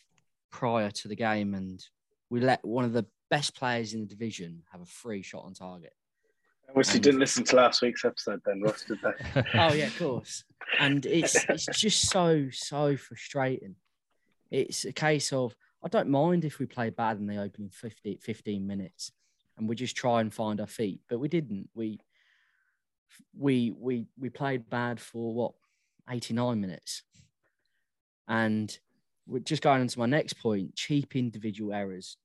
prior 0.50 0.90
to 0.90 1.09
the 1.09 1.16
game, 1.16 1.54
and 1.54 1.83
we 2.28 2.40
let 2.40 2.62
one 2.62 2.85
of 2.85 2.92
the 2.92 3.07
best 3.31 3.57
players 3.57 3.95
in 3.95 4.00
the 4.00 4.07
division 4.07 4.62
have 4.73 4.83
a 4.83 4.87
free 4.87 5.23
shot 5.23 5.45
on 5.47 5.54
target. 5.54 5.95
Obviously, 6.69 6.97
and... 6.97 7.04
didn't 7.04 7.21
listen 7.21 7.45
to 7.45 7.57
last 7.57 7.81
week's 7.81 8.04
episode, 8.04 8.42
then, 8.45 8.61
Ross, 8.61 8.85
did 8.85 8.99
they? 9.02 9.42
oh 9.54 9.73
yeah, 9.73 9.87
of 9.87 9.99
course. 9.99 10.45
And 10.78 11.07
it's 11.07 11.35
it's 11.49 11.81
just 11.81 12.11
so 12.11 12.49
so 12.50 12.95
frustrating. 12.99 13.76
It's 14.50 14.85
a 14.85 14.92
case 14.92 15.33
of 15.33 15.57
I 15.83 15.88
don't 15.88 16.11
mind 16.11 16.45
if 16.45 16.59
we 16.59 16.66
play 16.66 16.90
bad 16.90 17.16
in 17.16 17.26
the 17.26 17.38
opening 17.38 17.71
50, 17.71 18.19
15 18.23 18.66
minutes 18.66 19.12
and 19.57 19.66
we 19.66 19.76
just 19.76 19.97
try 19.97 20.21
and 20.21 20.33
find 20.33 20.61
our 20.61 20.66
feet, 20.66 21.00
but 21.09 21.19
we 21.19 21.28
didn't. 21.28 21.71
We 21.75 22.00
we 23.35 23.75
we 23.78 24.04
we 24.19 24.28
played 24.28 24.69
bad 24.69 25.00
for 25.00 25.35
what 25.35 25.52
89 26.11 26.61
minutes. 26.61 27.02
And 28.28 28.76
we're 29.26 29.40
just 29.40 29.62
going 29.62 29.80
on 29.80 29.87
to 29.87 29.99
my 29.99 30.06
next 30.06 30.35
point, 30.35 30.75
cheap 30.75 31.16
individual 31.16 31.73
errors. 31.73 32.16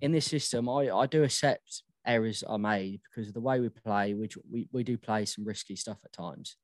In 0.00 0.12
this 0.12 0.26
system, 0.26 0.68
I, 0.68 0.90
I 0.90 1.06
do 1.06 1.22
accept 1.22 1.82
errors 2.06 2.42
are 2.42 2.58
made 2.58 3.00
because 3.02 3.28
of 3.28 3.34
the 3.34 3.40
way 3.40 3.60
we 3.60 3.68
play, 3.68 4.14
which 4.14 4.36
we, 4.50 4.68
we 4.72 4.82
do 4.82 4.98
play 4.98 5.24
some 5.24 5.44
risky 5.44 5.76
stuff 5.76 5.98
at 6.04 6.12
times. 6.12 6.56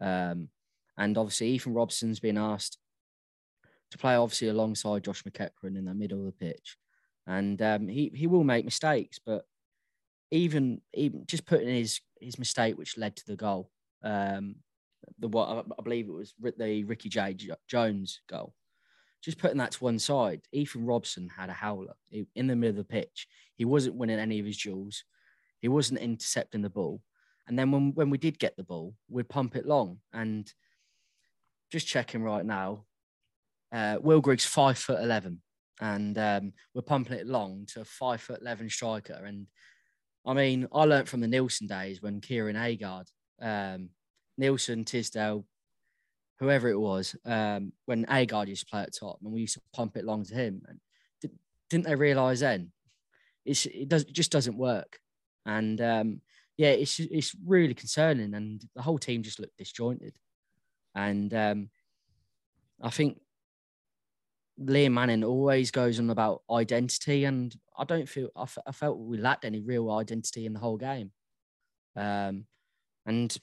Um, 0.00 0.48
and 0.96 1.16
obviously, 1.18 1.48
Ethan 1.48 1.74
Robson's 1.74 2.20
been 2.20 2.38
asked 2.38 2.78
to 3.90 3.98
play 3.98 4.14
obviously 4.14 4.48
alongside 4.48 5.04
Josh 5.04 5.22
McEachran 5.24 5.76
in 5.76 5.84
the 5.84 5.94
middle 5.94 6.20
of 6.20 6.26
the 6.26 6.32
pitch, 6.32 6.76
and 7.26 7.60
um, 7.62 7.88
he 7.88 8.10
he 8.14 8.26
will 8.26 8.44
make 8.44 8.64
mistakes, 8.64 9.18
but 9.24 9.44
even 10.30 10.80
even 10.94 11.24
just 11.26 11.46
putting 11.46 11.68
his 11.68 12.00
his 12.20 12.38
mistake 12.38 12.78
which 12.78 12.98
led 12.98 13.16
to 13.16 13.26
the 13.26 13.36
goal, 13.36 13.70
um, 14.04 14.56
the 15.18 15.28
what 15.28 15.66
I 15.78 15.82
believe 15.82 16.08
it 16.08 16.12
was 16.12 16.34
the 16.58 16.84
Ricky 16.84 17.08
J 17.08 17.36
Jones 17.68 18.20
goal. 18.28 18.54
Just 19.22 19.38
putting 19.38 19.58
that 19.58 19.72
to 19.72 19.84
one 19.84 19.98
side, 19.98 20.40
Ethan 20.52 20.86
Robson 20.86 21.28
had 21.28 21.50
a 21.50 21.52
howler 21.52 21.94
in 22.10 22.46
the 22.46 22.56
middle 22.56 22.70
of 22.70 22.76
the 22.76 22.84
pitch. 22.84 23.26
He 23.56 23.66
wasn't 23.66 23.96
winning 23.96 24.18
any 24.18 24.38
of 24.40 24.46
his 24.46 24.56
duels. 24.56 25.04
He 25.60 25.68
wasn't 25.68 26.00
intercepting 26.00 26.62
the 26.62 26.70
ball. 26.70 27.02
And 27.46 27.58
then 27.58 27.70
when, 27.70 27.92
when 27.94 28.08
we 28.08 28.16
did 28.16 28.38
get 28.38 28.56
the 28.56 28.64
ball, 28.64 28.94
we'd 29.10 29.28
pump 29.28 29.56
it 29.56 29.66
long. 29.66 29.98
And 30.12 30.50
just 31.70 31.86
checking 31.86 32.22
right 32.22 32.46
now, 32.46 32.86
uh, 33.72 33.98
Will 34.00 34.20
Griggs 34.20 34.46
five 34.46 34.78
foot 34.78 35.00
eleven, 35.00 35.42
and 35.80 36.16
um, 36.18 36.52
we're 36.74 36.82
pumping 36.82 37.18
it 37.18 37.26
long 37.26 37.66
to 37.74 37.82
a 37.82 37.84
five 37.84 38.20
foot 38.20 38.40
eleven 38.40 38.70
striker. 38.70 39.22
And 39.24 39.46
I 40.26 40.32
mean, 40.32 40.66
I 40.72 40.84
learned 40.84 41.08
from 41.08 41.20
the 41.20 41.26
Neilson 41.26 41.68
days 41.68 42.00
when 42.00 42.20
Kieran 42.20 42.56
Agard, 42.56 43.06
um, 43.40 43.90
Neilson, 44.38 44.84
Tisdale, 44.84 45.44
whoever 46.38 46.68
it 46.68 46.78
was, 46.78 47.16
um, 47.24 47.72
when 47.86 48.06
Agard 48.06 48.48
used 48.48 48.66
to 48.66 48.70
play 48.70 48.82
at 48.82 48.94
top, 48.94 49.18
and 49.22 49.32
we 49.32 49.42
used 49.42 49.54
to 49.54 49.62
pump 49.74 49.96
it 49.96 50.04
long 50.04 50.24
to 50.24 50.34
him. 50.34 50.62
And 50.68 50.80
did, 51.20 51.30
didn't 51.68 51.86
they 51.86 51.94
realise 51.94 52.40
then? 52.40 52.72
It's, 53.44 53.66
it 53.66 53.88
does 53.88 54.02
it 54.02 54.12
just 54.12 54.32
doesn't 54.32 54.56
work, 54.58 54.98
and 55.46 55.80
um, 55.80 56.20
yeah, 56.56 56.70
it's 56.70 57.00
it's 57.00 57.34
really 57.46 57.74
concerning, 57.74 58.34
and 58.34 58.62
the 58.74 58.82
whole 58.82 58.98
team 58.98 59.22
just 59.22 59.40
looked 59.40 59.56
disjointed, 59.56 60.14
and 60.94 61.32
um, 61.32 61.70
I 62.82 62.90
think 62.90 63.18
Liam 64.62 64.92
Manning 64.92 65.24
always 65.24 65.70
goes 65.70 65.98
on 65.98 66.10
about 66.10 66.42
identity, 66.50 67.24
and 67.24 67.54
I 67.78 67.84
don't 67.84 68.08
feel 68.08 68.28
I, 68.36 68.42
f- 68.42 68.58
I 68.66 68.72
felt 68.72 68.98
we 68.98 69.16
lacked 69.16 69.46
any 69.46 69.60
real 69.60 69.90
identity 69.90 70.44
in 70.44 70.52
the 70.52 70.60
whole 70.60 70.76
game. 70.76 71.12
Um, 71.96 72.44
and 73.06 73.36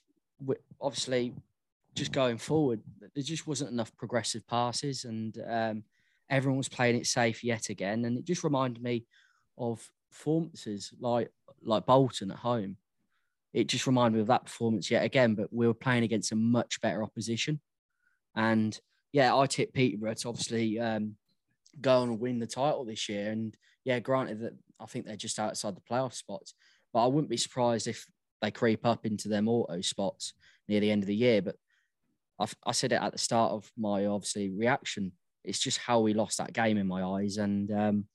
obviously, 0.82 1.34
just 1.96 2.12
going 2.12 2.38
forward, 2.38 2.82
there 3.00 3.24
just 3.24 3.48
wasn't 3.48 3.72
enough 3.72 3.96
progressive 3.98 4.46
passes, 4.48 5.06
and 5.06 5.38
um, 5.48 5.84
everyone 6.30 6.58
was 6.58 6.70
playing 6.70 6.96
it 6.98 7.08
safe 7.08 7.44
yet 7.44 7.70
again. 7.70 8.06
And 8.06 8.18
it 8.18 8.26
just 8.26 8.44
reminded 8.44 8.82
me 8.82 9.06
of 9.58 9.90
performances 10.12 10.94
like 11.00 11.30
like 11.64 11.86
Bolton 11.86 12.32
at 12.32 12.38
home. 12.38 12.78
It 13.54 13.68
just 13.68 13.88
reminded 13.88 14.16
me 14.18 14.22
of 14.22 14.28
that 14.28 14.46
performance 14.46 14.92
yet 14.92 15.04
again, 15.04 15.34
but 15.36 15.52
we 15.52 15.68
were 15.68 15.74
playing 15.74 16.04
against 16.04 16.32
a 16.32 16.36
much 16.36 16.80
better 16.82 17.04
opposition. 17.04 17.60
And 18.36 18.80
yeah, 19.12 19.36
I 19.36 19.48
tipped 19.48 19.74
Peterborough 19.74 20.14
to 20.14 20.30
obviously 20.30 20.80
um, 20.80 21.16
go 21.82 22.04
and 22.04 22.20
win 22.20 22.40
the 22.40 22.46
title 22.46 22.86
this 22.86 23.10
year. 23.10 23.32
And 23.32 23.56
yeah, 23.84 24.00
granted 24.00 24.42
that 24.42 24.54
I 24.80 24.86
think 24.86 25.06
they're 25.06 25.16
just 25.16 25.40
outside 25.40 25.76
the 25.76 25.82
playoff 25.82 26.14
spots, 26.14 26.54
but 26.94 27.04
I 27.04 27.08
wouldn't 27.08 27.30
be 27.30 27.38
surprised 27.38 27.88
if 27.88 28.06
they 28.42 28.52
creep 28.52 28.86
up 28.86 29.06
into 29.06 29.28
them 29.28 29.48
auto 29.48 29.82
spots 29.82 30.34
near 30.68 30.80
the 30.80 30.92
end 30.92 31.04
of 31.04 31.08
the 31.08 31.16
year. 31.16 31.42
But 31.42 31.56
I've, 32.40 32.56
I 32.66 32.72
said 32.72 32.92
it 32.92 33.02
at 33.02 33.12
the 33.12 33.18
start 33.18 33.52
of 33.52 33.72
my 33.78 34.06
obviously 34.06 34.50
reaction. 34.50 35.12
It's 35.44 35.60
just 35.60 35.80
how 35.80 36.02
we 36.02 36.14
lost 36.14 36.38
that 36.38 36.54
game 36.54 36.78
in 36.78 36.88
my 36.88 37.04
eyes, 37.04 37.38
and 37.38 37.72
um, 37.72 38.06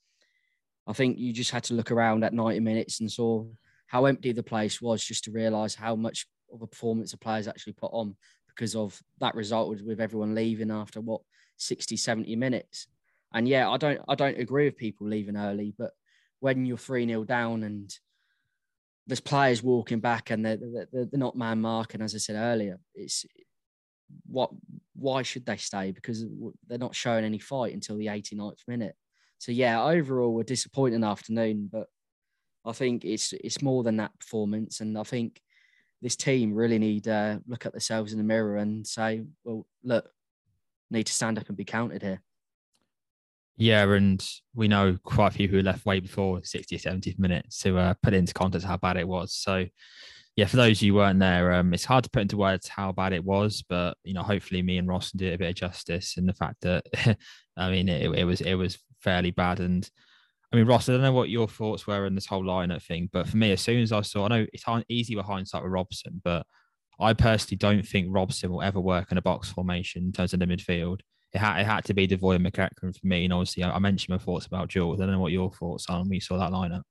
I 0.86 0.92
think 0.92 1.18
you 1.18 1.32
just 1.32 1.50
had 1.50 1.64
to 1.64 1.74
look 1.74 1.90
around 1.90 2.24
at 2.24 2.34
90 2.34 2.60
minutes 2.60 3.00
and 3.00 3.10
saw 3.10 3.44
how 3.86 4.04
empty 4.06 4.32
the 4.32 4.42
place 4.42 4.82
was, 4.82 5.04
just 5.04 5.24
to 5.24 5.30
realise 5.30 5.74
how 5.74 5.96
much 5.96 6.26
of 6.52 6.62
a 6.62 6.66
performance 6.66 7.12
the 7.12 7.16
players 7.16 7.48
actually 7.48 7.72
put 7.72 7.90
on 7.92 8.16
because 8.48 8.76
of 8.76 9.00
that 9.20 9.34
result 9.34 9.68
with 9.82 10.00
everyone 10.00 10.34
leaving 10.34 10.70
after 10.70 11.00
what 11.00 11.22
60, 11.56 11.96
70 11.96 12.36
minutes. 12.36 12.86
And 13.32 13.48
yeah, 13.48 13.70
I 13.70 13.78
don't 13.78 14.00
I 14.08 14.14
don't 14.14 14.38
agree 14.38 14.66
with 14.66 14.76
people 14.76 15.06
leaving 15.06 15.36
early, 15.36 15.74
but 15.78 15.92
when 16.40 16.66
you're 16.66 16.76
3 16.76 17.06
0 17.06 17.24
down 17.24 17.62
and 17.62 17.96
there's 19.06 19.20
players 19.20 19.62
walking 19.62 20.00
back 20.00 20.30
and 20.30 20.44
they're, 20.44 20.56
they're, 20.56 20.86
they're 20.92 21.08
not 21.12 21.36
man 21.36 21.60
marking, 21.60 22.02
as 22.02 22.14
I 22.14 22.18
said 22.18 22.36
earlier, 22.36 22.78
it's 22.94 23.24
what 24.26 24.50
why 24.94 25.22
should 25.22 25.46
they 25.46 25.56
stay? 25.56 25.90
Because 25.90 26.24
they're 26.68 26.78
not 26.78 26.94
showing 26.94 27.24
any 27.24 27.38
fight 27.38 27.74
until 27.74 27.96
the 27.96 28.06
89th 28.06 28.60
minute. 28.68 28.94
So 29.38 29.50
yeah, 29.50 29.82
overall, 29.82 30.38
a 30.38 30.44
disappointing 30.44 31.02
afternoon, 31.02 31.68
but 31.72 31.88
I 32.64 32.72
think 32.72 33.04
it's 33.04 33.32
it's 33.32 33.62
more 33.62 33.82
than 33.82 33.96
that 33.96 34.16
performance, 34.20 34.80
and 34.80 34.96
I 34.96 35.02
think 35.02 35.40
this 36.00 36.16
team 36.16 36.54
really 36.54 36.78
need 36.78 37.04
to 37.04 37.14
uh, 37.14 37.38
look 37.46 37.66
at 37.66 37.72
themselves 37.72 38.12
in 38.12 38.18
the 38.18 38.24
mirror 38.24 38.56
and 38.56 38.86
say, 38.86 39.22
well, 39.44 39.66
look, 39.82 40.08
need 40.90 41.04
to 41.04 41.12
stand 41.12 41.38
up 41.38 41.48
and 41.48 41.56
be 41.56 41.64
counted 41.64 42.02
here. 42.02 42.22
Yeah, 43.56 43.84
and 43.92 44.24
we 44.54 44.68
know 44.68 44.98
quite 45.04 45.28
a 45.28 45.36
few 45.36 45.48
who 45.48 45.62
left 45.62 45.84
way 45.84 46.00
before 46.00 46.40
60th, 46.40 46.84
70th 46.84 47.18
minute 47.18 47.46
to 47.60 47.78
uh, 47.78 47.94
put 48.02 48.14
into 48.14 48.34
context 48.34 48.66
how 48.66 48.78
bad 48.78 48.96
it 48.96 49.06
was. 49.06 49.34
So, 49.34 49.66
yeah, 50.36 50.46
for 50.46 50.56
those 50.56 50.80
you 50.80 50.94
weren't 50.94 51.20
there, 51.20 51.52
um, 51.52 51.74
it's 51.74 51.84
hard 51.84 52.04
to 52.04 52.10
put 52.10 52.22
into 52.22 52.38
words 52.38 52.66
how 52.66 52.92
bad 52.92 53.12
it 53.12 53.24
was, 53.24 53.62
but 53.68 53.96
you 54.04 54.14
know, 54.14 54.22
hopefully, 54.22 54.62
me 54.62 54.78
and 54.78 54.88
Ross 54.88 55.12
did 55.12 55.34
a 55.34 55.38
bit 55.38 55.50
of 55.50 55.54
justice 55.54 56.16
in 56.16 56.26
the 56.26 56.32
fact 56.32 56.62
that, 56.62 56.84
I 57.56 57.70
mean, 57.70 57.88
it, 57.88 58.10
it 58.18 58.24
was 58.24 58.40
it 58.40 58.54
was 58.54 58.78
fairly 59.00 59.30
bad. 59.30 59.60
And 59.60 59.88
I 60.50 60.56
mean, 60.56 60.66
Ross, 60.66 60.88
I 60.88 60.92
don't 60.92 61.02
know 61.02 61.12
what 61.12 61.28
your 61.28 61.48
thoughts 61.48 61.86
were 61.86 62.06
on 62.06 62.14
this 62.14 62.26
whole 62.26 62.44
lineup 62.44 62.82
thing, 62.82 63.10
but 63.12 63.28
for 63.28 63.36
me, 63.36 63.52
as 63.52 63.60
soon 63.60 63.82
as 63.82 63.92
I 63.92 64.00
saw, 64.00 64.24
I 64.24 64.28
know 64.28 64.46
it's 64.52 64.62
hard 64.62 64.84
easy 64.88 65.14
with 65.14 65.26
hindsight 65.26 65.62
with 65.62 65.72
Robson, 65.72 66.22
but 66.24 66.46
I 66.98 67.12
personally 67.12 67.58
don't 67.58 67.86
think 67.86 68.08
Robson 68.10 68.50
will 68.50 68.62
ever 68.62 68.80
work 68.80 69.12
in 69.12 69.18
a 69.18 69.22
box 69.22 69.50
formation 69.50 70.04
in 70.04 70.12
terms 70.12 70.32
of 70.32 70.40
the 70.40 70.46
midfield 70.46 71.00
it 71.32 71.38
had, 71.38 71.60
it 71.60 71.66
had 71.66 71.84
to 71.86 71.94
be 71.94 72.06
Devoy 72.06 72.36
and 72.36 72.44
McEachran 72.44 72.98
for 72.98 73.06
me. 73.06 73.24
And 73.24 73.32
obviously, 73.32 73.64
I, 73.64 73.78
mentioned 73.78 74.10
my 74.10 74.22
thoughts 74.22 74.46
about 74.46 74.68
Jules. 74.68 75.00
I 75.00 75.04
don't 75.04 75.14
know 75.14 75.20
what 75.20 75.32
your 75.32 75.50
thoughts 75.50 75.86
are 75.88 76.00
when 76.00 76.10
we 76.10 76.20
saw 76.20 76.38
that 76.38 76.52
lineup. 76.52 76.82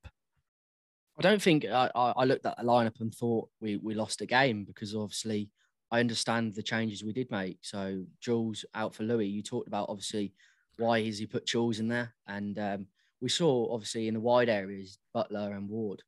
I 1.18 1.22
don't 1.22 1.42
think 1.42 1.66
I, 1.66 1.90
I 1.94 2.24
looked 2.24 2.46
at 2.46 2.56
the 2.56 2.64
lineup 2.64 3.00
and 3.00 3.14
thought 3.14 3.48
we, 3.60 3.76
we 3.76 3.94
lost 3.94 4.22
a 4.22 4.26
game 4.26 4.64
because 4.64 4.94
obviously 4.94 5.50
I 5.90 6.00
understand 6.00 6.54
the 6.54 6.62
changes 6.62 7.04
we 7.04 7.12
did 7.12 7.30
make. 7.30 7.58
So 7.60 8.04
Jules 8.20 8.64
out 8.74 8.94
for 8.94 9.04
Louis. 9.04 9.26
You 9.26 9.42
talked 9.42 9.68
about 9.68 9.90
obviously 9.90 10.32
why 10.78 11.02
has 11.04 11.18
he 11.18 11.26
put 11.26 11.46
Jules 11.46 11.78
in 11.80 11.88
there, 11.88 12.14
and 12.26 12.58
um, 12.58 12.86
we 13.20 13.28
saw 13.28 13.72
obviously 13.72 14.08
in 14.08 14.14
the 14.14 14.20
wide 14.20 14.48
areas 14.48 14.98
Butler 15.12 15.52
and 15.52 15.68
Ward. 15.68 16.02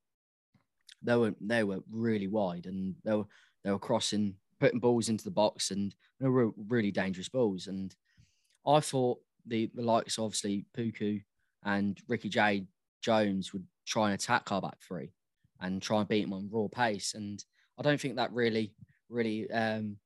They 1.03 1.17
were 1.17 1.35
they 1.41 1.65
were 1.65 1.81
really 1.91 2.29
wide 2.29 2.65
and 2.65 2.95
they 3.05 3.15
were 3.15 3.27
they 3.63 3.71
were 3.71 3.79
crossing, 3.79 4.37
putting 4.59 4.81
balls 4.81 5.11
into 5.11 5.25
the 5.25 5.31
box, 5.31 5.71
and 5.71 5.95
they 6.19 6.29
were 6.29 6.51
really 6.69 6.91
dangerous 6.91 7.29
balls. 7.29 7.67
And 7.67 7.95
I 8.67 8.81
thought 8.81 9.19
the, 9.47 9.71
the 9.75 9.83
likes, 9.83 10.19
obviously, 10.19 10.67
Poku 10.77 11.23
and 11.65 11.99
Ricky 12.09 12.29
J. 12.29 12.67
Jones 13.03 13.53
would 13.53 13.65
try 13.87 14.07
and 14.07 14.15
attack 14.15 14.51
our 14.51 14.61
back 14.61 14.79
three 14.81 15.13
and 15.61 15.81
try 15.81 16.01
and 16.01 16.09
beat 16.09 16.25
him 16.25 16.33
on 16.33 16.49
raw 16.51 16.67
pace. 16.69 17.15
And 17.15 17.43
I 17.79 17.83
don't 17.83 18.01
think 18.01 18.17
that 18.17 18.33
really, 18.33 18.75
really 19.09 19.51
um, 19.51 19.97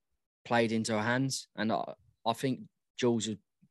played 0.44 0.73
into 0.73 0.94
our 0.94 1.03
hands. 1.03 1.49
And 1.57 1.73
I, 1.73 1.94
I 2.27 2.33
think 2.33 2.61
Jules 2.97 3.29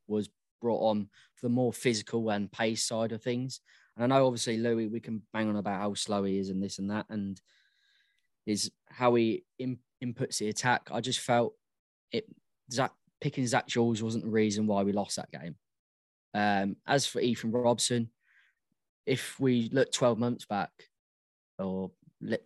was 0.08 0.30
brought 0.62 0.90
on 0.90 1.10
for 1.36 1.46
the 1.48 1.54
more 1.54 1.74
physical 1.74 2.30
and 2.30 2.52
pace 2.52 2.84
side 2.86 3.12
of 3.12 3.22
things. 3.22 3.60
And 3.96 4.04
I 4.04 4.16
know, 4.16 4.26
obviously, 4.26 4.58
Louis, 4.58 4.88
we 4.88 5.00
can 5.00 5.22
bang 5.34 5.50
on 5.50 5.56
about 5.56 5.82
how 5.82 5.94
slow 5.94 6.24
he 6.24 6.40
is 6.40 6.50
and 6.50 6.62
this 6.62 6.80
and 6.80 6.90
that, 6.92 7.06
and 7.10 7.42
is 8.46 8.72
how 8.90 9.16
he 9.16 9.44
in, 9.60 9.80
inputs 10.04 10.38
the 10.38 10.50
attack. 10.50 10.90
I 10.92 11.02
just 11.02 11.20
felt 11.20 11.54
it. 12.12 12.26
Zak 12.72 12.94
picking 13.22 13.48
Zak 13.48 13.68
Jules 13.68 14.04
wasn't 14.04 14.24
the 14.24 14.30
reason 14.30 14.68
why 14.68 14.84
we 14.84 14.92
lost 14.92 15.16
that 15.16 15.32
game. 15.32 15.56
Um, 16.34 16.76
as 16.86 17.06
for 17.06 17.20
Ethan 17.20 17.52
Robson, 17.52 18.10
if 19.06 19.40
we 19.40 19.70
look 19.72 19.92
12 19.92 20.20
months 20.20 20.46
back, 20.46 20.72
or 21.58 21.92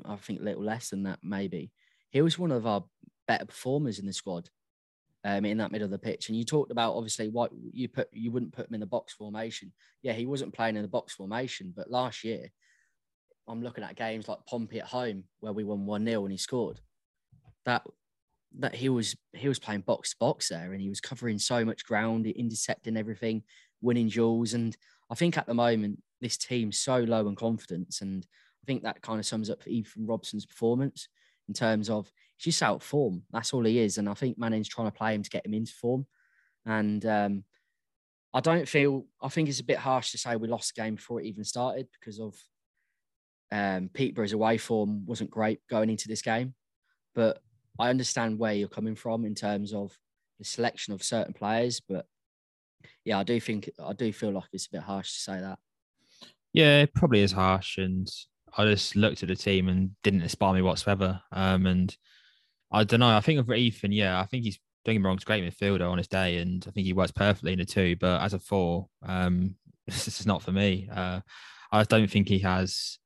I 0.05 0.15
think 0.17 0.39
a 0.39 0.43
little 0.43 0.63
less 0.63 0.89
than 0.89 1.03
that, 1.03 1.19
maybe, 1.23 1.71
he 2.11 2.21
was 2.21 2.39
one 2.39 2.51
of 2.51 2.67
our 2.67 2.83
better 3.27 3.45
performers 3.45 3.99
in 3.99 4.05
the 4.05 4.13
squad 4.13 4.49
um, 5.23 5.45
in 5.45 5.57
that 5.57 5.71
middle 5.71 5.85
of 5.85 5.91
the 5.91 5.97
pitch. 5.97 6.29
And 6.29 6.37
you 6.37 6.43
talked 6.43 6.71
about 6.71 6.95
obviously 6.95 7.29
what 7.29 7.51
you 7.73 7.87
put, 7.87 8.09
you 8.11 8.31
wouldn't 8.31 8.53
put 8.53 8.67
him 8.67 8.75
in 8.75 8.79
the 8.79 8.85
box 8.85 9.13
formation. 9.13 9.71
Yeah, 10.01 10.13
he 10.13 10.25
wasn't 10.25 10.53
playing 10.53 10.75
in 10.75 10.81
the 10.81 10.87
box 10.87 11.13
formation, 11.13 11.73
but 11.75 11.91
last 11.91 12.23
year, 12.23 12.49
I'm 13.47 13.63
looking 13.63 13.83
at 13.83 13.95
games 13.95 14.27
like 14.27 14.45
Pompey 14.47 14.79
at 14.79 14.87
home 14.87 15.23
where 15.39 15.53
we 15.53 15.63
won 15.63 15.85
1 15.85 16.05
0 16.05 16.23
and 16.23 16.31
he 16.31 16.37
scored. 16.37 16.79
That 17.65 17.83
that 18.59 18.75
he 18.75 18.89
was 18.89 19.15
he 19.33 19.47
was 19.47 19.59
playing 19.59 19.81
box 19.81 20.11
to 20.11 20.17
box 20.19 20.49
there 20.49 20.73
and 20.73 20.81
he 20.81 20.89
was 20.89 21.01
covering 21.01 21.39
so 21.39 21.63
much 21.63 21.85
ground, 21.85 22.27
intercepting 22.27 22.97
everything, 22.97 23.43
winning 23.81 24.09
duels. 24.09 24.53
And 24.53 24.75
I 25.09 25.15
think 25.15 25.37
at 25.37 25.47
the 25.47 25.53
moment 25.53 26.01
this 26.19 26.37
team's 26.37 26.77
so 26.77 26.99
low 26.99 27.27
in 27.27 27.35
confidence, 27.35 28.01
and 28.01 28.25
I 28.61 28.65
think 28.65 28.83
that 28.83 29.01
kind 29.01 29.19
of 29.19 29.25
sums 29.25 29.49
up 29.49 29.67
Ethan 29.67 30.05
Robson's 30.05 30.45
performance 30.45 31.07
in 31.47 31.53
terms 31.53 31.89
of 31.89 32.11
he's 32.37 32.53
just 32.53 32.63
out 32.63 32.83
form. 32.83 33.23
That's 33.31 33.53
all 33.53 33.63
he 33.65 33.79
is, 33.79 33.97
and 33.97 34.09
I 34.09 34.13
think 34.13 34.37
Manning's 34.37 34.67
trying 34.69 34.87
to 34.87 34.97
play 34.97 35.15
him 35.15 35.23
to 35.23 35.29
get 35.29 35.45
him 35.45 35.53
into 35.53 35.73
form. 35.73 36.05
And 36.65 37.03
um, 37.05 37.43
I 38.33 38.39
don't 38.39 38.67
feel 38.67 39.05
I 39.21 39.29
think 39.29 39.49
it's 39.49 39.59
a 39.59 39.65
bit 39.65 39.77
harsh 39.77 40.11
to 40.11 40.17
say 40.17 40.35
we 40.35 40.47
lost 40.47 40.75
the 40.75 40.81
game 40.81 40.95
before 40.95 41.21
it 41.21 41.25
even 41.25 41.43
started 41.43 41.87
because 41.99 42.19
of 42.19 42.35
um, 43.51 43.89
Peterborough's 43.93 44.33
away 44.33 44.57
form 44.57 45.05
wasn't 45.05 45.29
great 45.29 45.59
going 45.69 45.89
into 45.89 46.07
this 46.07 46.21
game, 46.21 46.53
but 47.15 47.41
I 47.81 47.89
understand 47.89 48.37
where 48.37 48.53
you're 48.53 48.67
coming 48.67 48.95
from 48.95 49.25
in 49.25 49.33
terms 49.33 49.73
of 49.73 49.97
the 50.37 50.45
selection 50.45 50.93
of 50.93 51.01
certain 51.01 51.33
players, 51.33 51.81
but 51.81 52.05
yeah, 53.03 53.17
I 53.17 53.23
do 53.23 53.39
think 53.39 53.71
I 53.83 53.93
do 53.93 54.13
feel 54.13 54.31
like 54.31 54.45
it's 54.53 54.67
a 54.67 54.71
bit 54.71 54.81
harsh 54.81 55.11
to 55.11 55.19
say 55.19 55.39
that. 55.39 55.57
Yeah, 56.53 56.81
it 56.81 56.93
probably 56.93 57.21
is 57.21 57.31
harsh, 57.31 57.79
and 57.79 58.07
I 58.55 58.65
just 58.65 58.95
looked 58.95 59.23
at 59.23 59.29
the 59.29 59.35
team 59.35 59.67
and 59.67 59.91
didn't 60.03 60.21
inspire 60.21 60.53
me 60.53 60.61
whatsoever. 60.61 61.21
Um, 61.31 61.65
and 61.65 61.97
I 62.71 62.83
don't 62.83 62.99
know. 62.99 63.17
I 63.17 63.21
think 63.21 63.43
for 63.45 63.55
Ethan, 63.55 63.91
yeah, 63.91 64.19
I 64.19 64.25
think 64.25 64.43
he's 64.43 64.59
me 64.85 64.97
wrong, 64.99 65.17
he's 65.17 65.23
great 65.23 65.43
midfielder 65.43 65.89
on 65.89 65.97
his 65.97 66.07
day, 66.07 66.37
and 66.37 66.63
I 66.67 66.71
think 66.71 66.85
he 66.85 66.93
works 66.93 67.11
perfectly 67.11 67.53
in 67.53 67.59
the 67.59 67.65
two. 67.65 67.95
But 67.95 68.21
as 68.21 68.35
a 68.35 68.39
four, 68.39 68.89
um, 69.03 69.55
this 69.87 70.07
is 70.19 70.27
not 70.27 70.43
for 70.43 70.51
me. 70.51 70.87
Uh, 70.93 71.21
I 71.71 71.83
don't 71.83 72.11
think 72.11 72.27
he 72.27 72.39
has 72.39 72.99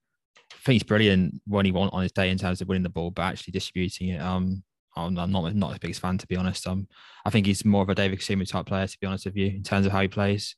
think 0.66 0.76
he's 0.76 0.84
brilliant 0.84 1.42
when 1.46 1.66
he 1.66 1.72
won 1.72 1.90
on 1.94 2.04
his 2.04 2.12
day 2.12 2.30
in 2.30 2.38
terms 2.38 2.62
of 2.62 2.68
winning 2.68 2.84
the 2.84 2.90
ball, 2.90 3.12
but 3.12 3.22
actually 3.22 3.52
distributing 3.52 4.10
it. 4.10 4.22
Um, 4.22 4.64
I'm, 4.98 5.18
I'm 5.18 5.32
not 5.32 5.54
not 5.56 5.72
his 5.72 5.80
biggest 5.80 6.02
fan 6.02 6.18
to 6.18 6.28
be 6.28 6.36
honest. 6.36 6.68
Um, 6.68 6.88
I 7.26 7.30
think 7.30 7.46
he's 7.46 7.66
more 7.66 7.84
of 7.84 7.90
a 7.90 7.96
David 7.96 8.20
Kasumu 8.20 8.48
type 8.48 8.66
player 8.66 8.88
to 8.88 9.00
be 9.00 9.08
honest 9.08 9.26
with 9.26 9.38
you 9.38 9.48
in 9.48 9.64
terms 9.64 9.86
of 9.86 9.92
how 9.92 10.02
he 10.02 10.08
plays. 10.08 10.56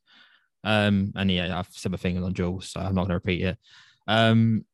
Um, 0.63 1.11
and 1.15 1.29
yeah, 1.31 1.57
I've 1.57 1.69
said 1.71 1.91
my 1.91 1.97
things 1.97 2.23
on 2.23 2.33
Jules, 2.33 2.69
so 2.69 2.79
I'm 2.79 2.95
not 2.95 3.07
going 3.07 3.09
to 3.09 3.13
repeat 3.15 3.43
it. 3.43 3.57
Um, 4.07 4.65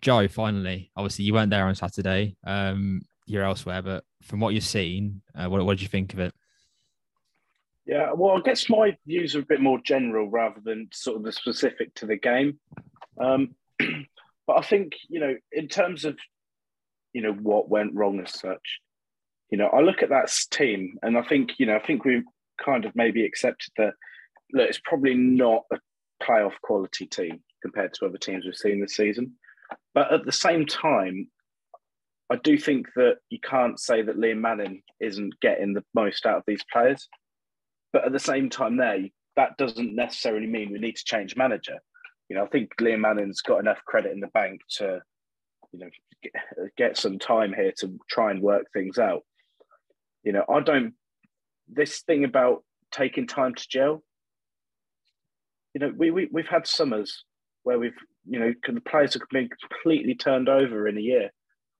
Joe, 0.00 0.28
finally, 0.28 0.90
obviously 0.96 1.24
you 1.24 1.34
weren't 1.34 1.50
there 1.50 1.66
on 1.66 1.74
Saturday. 1.74 2.36
Um, 2.46 3.02
you're 3.26 3.44
elsewhere, 3.44 3.82
but 3.82 4.04
from 4.22 4.40
what 4.40 4.54
you've 4.54 4.64
seen, 4.64 5.22
uh, 5.34 5.48
what, 5.48 5.64
what 5.64 5.74
did 5.74 5.82
you 5.82 5.88
think 5.88 6.12
of 6.12 6.20
it? 6.20 6.32
Yeah, 7.86 8.12
well, 8.12 8.36
I 8.36 8.40
guess 8.40 8.68
my 8.68 8.96
views 9.06 9.36
are 9.36 9.40
a 9.40 9.46
bit 9.46 9.60
more 9.60 9.80
general 9.84 10.28
rather 10.28 10.60
than 10.62 10.88
sort 10.92 11.18
of 11.18 11.22
the 11.22 11.32
specific 11.32 11.94
to 11.94 12.06
the 12.06 12.16
game. 12.16 12.58
Um, 13.20 13.54
But 14.46 14.58
I 14.58 14.62
think, 14.62 14.92
you 15.08 15.20
know, 15.20 15.34
in 15.52 15.68
terms 15.68 16.04
of, 16.04 16.18
you 17.12 17.22
know, 17.22 17.32
what 17.32 17.68
went 17.68 17.94
wrong 17.94 18.20
as 18.20 18.32
such, 18.38 18.80
you 19.50 19.58
know, 19.58 19.68
I 19.68 19.80
look 19.80 20.02
at 20.02 20.10
that 20.10 20.32
team 20.50 20.98
and 21.02 21.16
I 21.16 21.22
think, 21.22 21.52
you 21.58 21.66
know, 21.66 21.76
I 21.76 21.86
think 21.86 22.04
we've 22.04 22.24
kind 22.62 22.84
of 22.84 22.94
maybe 22.94 23.24
accepted 23.24 23.72
that, 23.76 23.94
look, 24.52 24.68
it's 24.68 24.80
probably 24.84 25.14
not 25.14 25.64
a 25.72 25.78
playoff 26.22 26.54
quality 26.62 27.06
team 27.06 27.40
compared 27.62 27.94
to 27.94 28.06
other 28.06 28.18
teams 28.18 28.44
we've 28.44 28.54
seen 28.54 28.80
this 28.80 28.96
season. 28.96 29.32
But 29.94 30.12
at 30.12 30.24
the 30.24 30.32
same 30.32 30.66
time, 30.66 31.28
I 32.30 32.36
do 32.36 32.58
think 32.58 32.88
that 32.96 33.18
you 33.30 33.38
can't 33.40 33.78
say 33.78 34.02
that 34.02 34.18
Liam 34.18 34.40
Manning 34.40 34.82
isn't 35.00 35.40
getting 35.40 35.74
the 35.74 35.84
most 35.94 36.26
out 36.26 36.38
of 36.38 36.44
these 36.46 36.64
players. 36.72 37.08
But 37.92 38.04
at 38.04 38.12
the 38.12 38.18
same 38.18 38.50
time, 38.50 38.76
there, 38.76 38.98
that 39.36 39.56
doesn't 39.58 39.94
necessarily 39.94 40.46
mean 40.46 40.72
we 40.72 40.78
need 40.78 40.96
to 40.96 41.04
change 41.04 41.36
manager. 41.36 41.78
You 42.28 42.36
know, 42.36 42.44
I 42.44 42.48
think 42.48 42.70
Liam 42.80 43.00
Manning's 43.00 43.40
got 43.40 43.60
enough 43.60 43.84
credit 43.84 44.12
in 44.12 44.20
the 44.20 44.26
bank 44.28 44.60
to, 44.78 45.00
you 45.72 45.78
know, 45.78 45.90
get, 46.76 46.96
some 46.96 47.18
time 47.18 47.52
here 47.52 47.72
to 47.78 47.98
try 48.08 48.30
and 48.30 48.42
work 48.42 48.64
things 48.72 48.98
out. 48.98 49.22
You 50.24 50.32
know, 50.32 50.44
I 50.48 50.60
don't. 50.60 50.94
This 51.68 52.00
thing 52.00 52.24
about 52.24 52.64
taking 52.90 53.26
time 53.26 53.54
to 53.54 53.68
gel. 53.68 54.02
You 55.74 55.80
know, 55.80 55.92
we, 55.96 56.10
we 56.10 56.28
we've 56.32 56.48
had 56.48 56.66
summers 56.66 57.24
where 57.62 57.78
we've 57.78 57.96
you 58.28 58.38
know 58.40 58.52
the 58.66 58.80
players 58.80 59.14
have 59.14 59.22
been 59.30 59.48
completely 59.48 60.14
turned 60.14 60.48
over 60.48 60.88
in 60.88 60.98
a 60.98 61.00
year. 61.00 61.30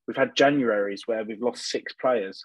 We've 0.07 0.17
had 0.17 0.37
Januaries 0.37 1.01
where 1.07 1.25
we've 1.25 1.43
lost 1.43 1.67
six 1.67 1.93
players. 1.95 2.45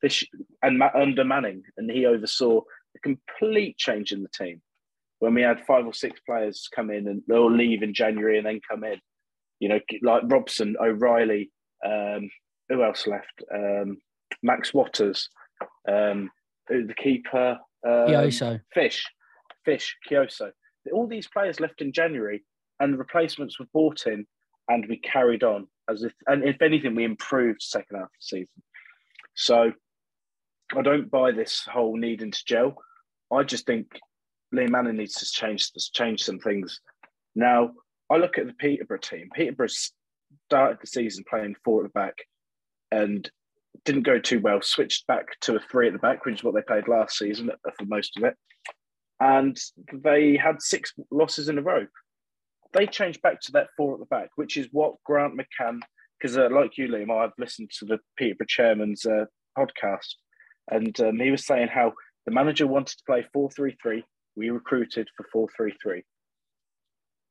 This 0.00 0.24
and 0.62 0.82
under 0.94 1.24
Manning, 1.24 1.64
and 1.76 1.90
he 1.90 2.06
oversaw 2.06 2.60
a 2.96 2.98
complete 3.00 3.76
change 3.76 4.12
in 4.12 4.22
the 4.22 4.28
team 4.28 4.62
when 5.20 5.34
we 5.34 5.42
had 5.42 5.64
five 5.66 5.86
or 5.86 5.92
six 5.92 6.20
players 6.20 6.68
come 6.74 6.90
in 6.90 7.08
and 7.08 7.22
they'll 7.26 7.50
leave 7.50 7.82
in 7.82 7.94
January 7.94 8.38
and 8.38 8.46
then 8.46 8.60
come 8.68 8.84
in. 8.84 9.00
You 9.60 9.68
know, 9.68 9.80
like 10.02 10.22
Robson, 10.26 10.76
O'Riley, 10.80 11.50
um, 11.84 12.30
who 12.68 12.82
else 12.84 13.06
left? 13.06 13.42
Um, 13.52 13.98
Max 14.42 14.72
Watters, 14.72 15.28
um, 15.88 16.30
the 16.68 16.94
keeper, 16.96 17.58
um, 17.86 18.08
Fish, 18.72 19.04
Fish, 19.64 19.96
Kioso. 20.08 20.50
All 20.92 21.08
these 21.08 21.28
players 21.28 21.60
left 21.60 21.80
in 21.80 21.92
January, 21.92 22.44
and 22.78 22.94
the 22.94 22.98
replacements 22.98 23.58
were 23.58 23.66
bought 23.74 24.06
in, 24.06 24.26
and 24.68 24.86
we 24.88 24.98
carried 24.98 25.42
on 25.42 25.66
as 25.88 26.02
if, 26.02 26.12
and 26.26 26.44
if 26.44 26.62
anything, 26.62 26.94
we 26.94 27.04
improved 27.04 27.62
second 27.62 27.96
half 27.96 28.04
of 28.04 28.10
the 28.10 28.38
season. 28.38 28.62
So 29.34 29.72
I 30.76 30.82
don't 30.82 31.10
buy 31.10 31.32
this 31.32 31.64
whole 31.64 31.96
needing 31.96 32.30
to 32.30 32.44
gel. 32.46 32.76
I 33.32 33.42
just 33.42 33.66
think 33.66 33.98
Liam 34.54 34.70
Manning 34.70 34.96
needs 34.96 35.14
to 35.14 35.26
change 35.26 35.70
change 35.92 36.24
some 36.24 36.38
things. 36.38 36.80
Now, 37.34 37.72
I 38.10 38.16
look 38.16 38.38
at 38.38 38.46
the 38.46 38.54
Peterborough 38.54 38.98
team. 38.98 39.28
Peterborough 39.34 39.68
started 40.48 40.78
the 40.80 40.86
season 40.86 41.24
playing 41.28 41.56
four 41.64 41.84
at 41.84 41.92
the 41.92 41.98
back 41.98 42.14
and 42.90 43.30
didn't 43.84 44.02
go 44.02 44.18
too 44.18 44.40
well. 44.40 44.62
Switched 44.62 45.06
back 45.06 45.26
to 45.42 45.56
a 45.56 45.60
three 45.60 45.88
at 45.88 45.92
the 45.92 45.98
back, 45.98 46.24
which 46.24 46.36
is 46.36 46.44
what 46.44 46.54
they 46.54 46.62
played 46.62 46.88
last 46.88 47.18
season 47.18 47.50
for 47.78 47.84
most 47.84 48.16
of 48.16 48.24
it. 48.24 48.34
And 49.20 49.58
they 49.92 50.36
had 50.36 50.62
six 50.62 50.92
losses 51.10 51.48
in 51.48 51.58
a 51.58 51.62
row. 51.62 51.86
They 52.72 52.86
changed 52.86 53.22
back 53.22 53.40
to 53.42 53.52
that 53.52 53.68
four 53.76 53.94
at 53.94 54.00
the 54.00 54.06
back, 54.06 54.30
which 54.36 54.56
is 54.56 54.68
what 54.72 55.02
Grant 55.04 55.34
McCann, 55.34 55.80
because 56.18 56.36
uh, 56.36 56.48
like 56.50 56.76
you, 56.76 56.88
Liam, 56.88 57.10
I've 57.10 57.32
listened 57.38 57.70
to 57.78 57.86
the 57.86 57.98
Peterborough 58.16 58.46
chairman's 58.46 59.04
uh, 59.04 59.24
podcast, 59.56 60.14
and 60.70 60.98
um, 61.00 61.18
he 61.18 61.30
was 61.30 61.46
saying 61.46 61.68
how 61.68 61.92
the 62.26 62.32
manager 62.32 62.66
wanted 62.66 62.98
to 62.98 63.04
play 63.06 63.26
4 63.32 63.50
3 63.50 63.76
3. 63.82 64.04
We 64.38 64.50
recruited 64.50 65.08
for 65.16 65.26
4 65.32 65.48
3 65.56 65.74
3. 65.82 66.02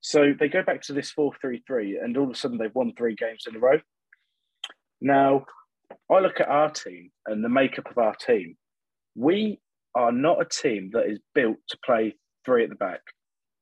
So 0.02 0.34
they 0.38 0.50
go 0.50 0.62
back 0.62 0.82
to 0.84 0.93
this 0.93 1.10
4 1.12 1.32
3 1.39 1.63
3, 1.65 2.00
and 2.04 2.17
all 2.17 2.26
of 2.26 2.32
a 2.32 2.36
sudden 2.36 2.58
they've 2.58 2.76
won 2.76 2.93
three 2.98 3.15
games 3.15 3.46
in 3.48 3.56
a 3.56 3.60
row. 3.60 3.80
Now, 5.00 5.46
I 6.12 6.20
look 6.20 6.41
at 6.41 6.50
our 6.50 6.70
team 6.70 7.12
and 7.26 7.43
the 7.43 7.50
makeup 7.50 7.89
of 7.89 7.98
our 7.98 8.13
team. 8.15 8.58
We 9.15 9.60
are 9.96 10.12
not 10.12 10.41
a 10.41 10.46
team 10.46 10.89
that 10.93 11.06
is 11.08 11.20
built 11.34 11.58
to 11.70 11.78
play 11.86 12.15
three 12.46 12.65
at 12.65 12.70
the 12.70 12.76
back. 12.76 13.02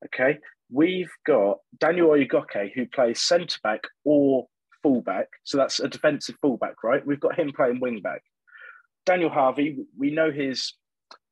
Okay. 0.06 0.40
We've 0.72 1.12
got 1.28 1.60
Daniel 1.80 2.10
Oyegoke, 2.10 2.74
who 2.74 2.88
plays 2.88 3.22
centre 3.22 3.60
back 3.64 3.84
or 4.04 4.48
fullback. 4.82 5.28
So 5.44 5.58
that's 5.58 5.80
a 5.80 5.88
defensive 5.88 6.36
fullback, 6.42 6.84
right? 6.84 7.06
We've 7.06 7.20
got 7.20 7.38
him 7.38 7.52
playing 7.56 7.80
wing 7.80 8.02
back. 8.02 8.24
Daniel 9.06 9.30
Harvey, 9.30 9.86
we 9.96 10.10
know 10.10 10.32
his 10.32 10.74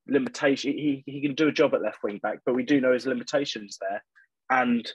limitation. 0.08 0.74
He, 0.74 1.04
he 1.06 1.22
can 1.22 1.36
do 1.36 1.48
a 1.48 1.52
job 1.52 1.74
at 1.74 1.82
left 1.82 2.04
wing 2.04 2.20
back, 2.22 2.40
but 2.46 2.56
we 2.56 2.64
do 2.64 2.82
know 2.82 2.94
his 2.94 3.06
limitations 3.06 3.78
there. 3.80 4.04
And 4.50 4.90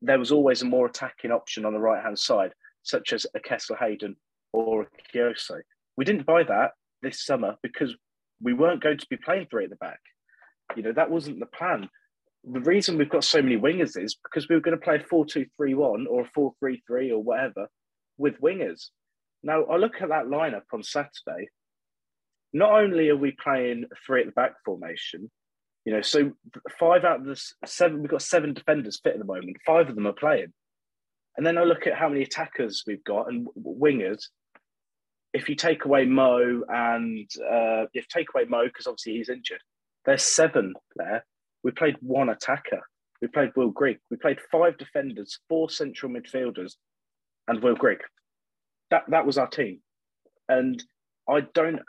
there 0.00 0.18
was 0.18 0.32
always 0.32 0.62
a 0.62 0.66
more 0.66 0.86
attacking 0.86 1.30
option 1.30 1.64
on 1.64 1.72
the 1.72 1.80
right 1.80 2.02
hand 2.02 2.18
side, 2.18 2.52
such 2.82 3.12
as 3.12 3.26
a 3.34 3.40
Kesler-Hayden 3.40 4.16
or 4.52 4.82
a 4.82 5.16
Kioso. 5.16 5.60
We 5.96 6.04
didn't 6.04 6.26
buy 6.26 6.42
that 6.44 6.72
this 7.02 7.24
summer 7.24 7.56
because 7.62 7.94
we 8.40 8.52
weren't 8.52 8.82
going 8.82 8.98
to 8.98 9.06
be 9.08 9.16
playing 9.16 9.46
three 9.50 9.64
at 9.64 9.70
the 9.70 9.76
back. 9.76 10.00
You 10.76 10.82
know, 10.82 10.92
that 10.92 11.10
wasn't 11.10 11.40
the 11.40 11.46
plan. 11.46 11.88
The 12.44 12.60
reason 12.60 12.98
we've 12.98 13.08
got 13.08 13.24
so 13.24 13.40
many 13.40 13.56
wingers 13.56 13.96
is 13.96 14.16
because 14.16 14.48
we 14.48 14.56
were 14.56 14.60
going 14.60 14.76
to 14.76 14.84
play 14.84 14.98
4 14.98 15.26
2 15.26 15.46
3 15.56 15.74
1 15.74 16.06
or 16.08 16.26
4 16.34 16.52
3 16.58 16.82
3 16.86 17.12
or 17.12 17.22
whatever 17.22 17.68
with 18.18 18.40
wingers. 18.40 18.86
Now, 19.44 19.64
I 19.64 19.76
look 19.76 20.00
at 20.00 20.08
that 20.08 20.26
lineup 20.26 20.62
on 20.72 20.82
Saturday. 20.82 21.48
Not 22.52 22.72
only 22.72 23.08
are 23.08 23.16
we 23.16 23.32
playing 23.32 23.86
three 24.06 24.20
at 24.20 24.26
the 24.26 24.32
back 24.32 24.54
formation, 24.64 25.30
you 25.84 25.92
know, 25.92 26.02
so 26.02 26.32
five 26.78 27.04
out 27.04 27.20
of 27.20 27.26
the 27.26 27.40
seven, 27.66 28.00
we've 28.00 28.10
got 28.10 28.22
seven 28.22 28.54
defenders 28.54 29.00
fit 29.02 29.14
at 29.14 29.18
the 29.18 29.24
moment. 29.24 29.56
Five 29.66 29.88
of 29.88 29.94
them 29.94 30.06
are 30.06 30.12
playing. 30.12 30.52
And 31.36 31.46
then 31.46 31.58
I 31.58 31.64
look 31.64 31.86
at 31.86 31.94
how 31.94 32.08
many 32.08 32.22
attackers 32.22 32.84
we've 32.86 33.04
got 33.04 33.28
and 33.28 33.48
wingers. 33.56 34.24
If 35.32 35.48
you 35.48 35.54
take 35.54 35.86
away 35.86 36.04
Mo 36.04 36.62
and 36.68 37.28
uh, 37.40 37.86
if 37.94 38.06
take 38.08 38.28
away 38.34 38.44
Mo, 38.44 38.64
because 38.66 38.86
obviously 38.86 39.14
he's 39.14 39.30
injured, 39.30 39.62
there's 40.04 40.22
seven 40.22 40.74
there. 40.96 41.24
We 41.64 41.70
played 41.70 41.96
one 42.00 42.28
attacker. 42.28 42.82
We 43.22 43.28
played 43.28 43.52
Will 43.56 43.70
Grigg. 43.70 43.98
We 44.10 44.16
played 44.18 44.40
five 44.50 44.76
defenders, 44.76 45.38
four 45.48 45.70
central 45.70 46.12
midfielders, 46.12 46.74
and 47.48 47.62
Will 47.62 47.76
Grigg. 47.76 48.00
That 48.90 49.04
that 49.08 49.24
was 49.24 49.38
our 49.38 49.46
team. 49.46 49.80
And 50.48 50.82
I 51.28 51.42
don't, 51.54 51.80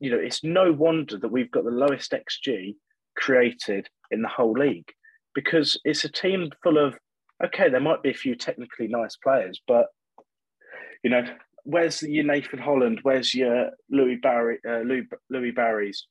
you 0.00 0.10
know, 0.10 0.18
it's 0.18 0.42
no 0.42 0.72
wonder 0.72 1.18
that 1.18 1.32
we've 1.32 1.50
got 1.50 1.64
the 1.64 1.70
lowest 1.70 2.12
XG 2.12 2.74
created 3.16 3.88
in 4.10 4.22
the 4.22 4.28
whole 4.28 4.52
league 4.52 4.88
because 5.34 5.80
it's 5.84 6.04
a 6.04 6.08
team 6.10 6.50
full 6.62 6.78
of 6.78 6.98
okay, 7.44 7.70
there 7.70 7.80
might 7.80 8.02
be 8.02 8.10
a 8.10 8.14
few 8.14 8.34
technically 8.34 8.86
nice 8.88 9.16
players, 9.16 9.60
but 9.66 9.86
you 11.02 11.10
know, 11.10 11.24
where's 11.64 12.02
your 12.02 12.24
Nathan 12.24 12.58
Holland? 12.58 13.00
Where's 13.02 13.34
your 13.34 13.70
Louis 13.90 14.16
Barry? 14.16 14.58
Uh, 14.68 14.80
Louis, 14.80 15.06
Louis 15.30 15.50
Barry's? 15.50 16.06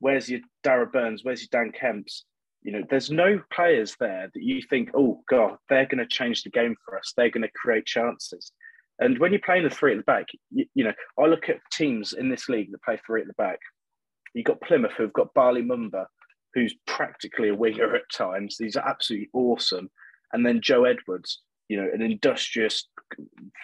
Where's 0.00 0.28
your 0.28 0.40
Darragh 0.62 0.92
Burns? 0.92 1.24
Where's 1.24 1.40
your 1.40 1.48
Dan 1.50 1.72
Kemp's? 1.72 2.24
You 2.62 2.72
know, 2.72 2.82
there's 2.88 3.10
no 3.10 3.40
players 3.52 3.96
there 3.98 4.30
that 4.32 4.42
you 4.42 4.62
think, 4.62 4.90
oh 4.94 5.22
God, 5.28 5.56
they're 5.68 5.86
going 5.86 5.98
to 5.98 6.06
change 6.06 6.42
the 6.42 6.50
game 6.50 6.76
for 6.84 6.98
us. 6.98 7.12
They're 7.16 7.30
going 7.30 7.42
to 7.42 7.52
create 7.54 7.86
chances. 7.86 8.52
And 9.00 9.18
when 9.18 9.32
you're 9.32 9.40
playing 9.44 9.64
the 9.64 9.70
three 9.70 9.92
at 9.92 9.98
the 9.98 10.04
back, 10.04 10.26
you, 10.50 10.66
you, 10.74 10.84
know, 10.84 10.92
I 11.18 11.26
look 11.26 11.48
at 11.48 11.58
teams 11.72 12.12
in 12.12 12.28
this 12.28 12.48
league 12.48 12.72
that 12.72 12.82
play 12.82 12.98
three 13.06 13.20
at 13.20 13.26
the 13.26 13.32
back. 13.34 13.60
You've 14.34 14.46
got 14.46 14.60
Plymouth 14.60 14.92
who've 14.96 15.12
got 15.12 15.32
Bali 15.34 15.62
Mumba, 15.62 16.06
who's 16.54 16.74
practically 16.86 17.48
a 17.48 17.54
winger 17.54 17.94
at 17.94 18.10
times. 18.12 18.56
These 18.58 18.76
are 18.76 18.88
absolutely 18.88 19.30
awesome 19.32 19.90
and 20.32 20.44
then 20.44 20.60
Joe 20.60 20.84
Edwards, 20.84 21.40
you 21.68 21.80
know, 21.80 21.88
an 21.92 22.02
industrious 22.02 22.88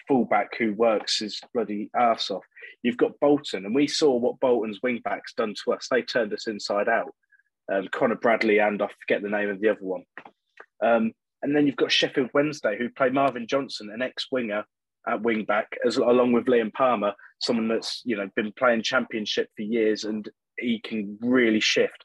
fullback 0.09 0.57
who 0.59 0.73
works 0.75 1.19
his 1.19 1.41
bloody 1.53 1.91
ass 1.97 2.31
off. 2.31 2.45
You've 2.83 2.97
got 2.97 3.19
Bolton, 3.21 3.67
and 3.67 3.75
we 3.75 3.87
saw 3.87 4.17
what 4.17 4.41
Bolton's 4.41 4.81
wingbacks 4.81 5.35
done 5.37 5.55
to 5.65 5.73
us. 5.73 5.89
They 5.91 6.03
turned 6.03 6.33
us 6.33 6.47
inside 6.47 6.89
out. 6.89 7.15
Um, 7.73 7.89
Conor 7.93 8.17
Bradley 8.17 8.59
and 8.59 8.83
I 8.83 8.89
forget 9.01 9.23
the 9.23 9.31
name 9.31 9.49
of 9.49 9.61
the 9.61 9.71
other 9.71 9.81
one. 9.81 10.05
Um, 10.83 11.13
and 11.43 11.57
then 11.57 11.67
you've 11.67 11.77
got 11.77 11.93
Sheffield 11.93 12.31
Wednesday, 12.35 12.77
who 12.79 12.91
play 12.91 13.09
Marvin 13.09 13.47
Johnson, 13.47 13.91
an 13.91 14.03
ex-winger 14.03 14.65
at 15.07 15.23
wingback, 15.23 15.67
as 15.87 15.97
along 15.97 16.33
with 16.33 16.47
Liam 16.47 16.73
Palmer, 16.73 17.13
someone 17.41 17.69
that's 17.69 18.03
you 18.05 18.17
know 18.17 18.29
been 18.37 18.53
playing 18.59 18.83
Championship 18.83 19.49
for 19.57 19.63
years, 19.63 20.05
and 20.05 20.29
he 20.59 20.81
can 20.81 21.19
really 21.21 21.61
shift. 21.61 22.05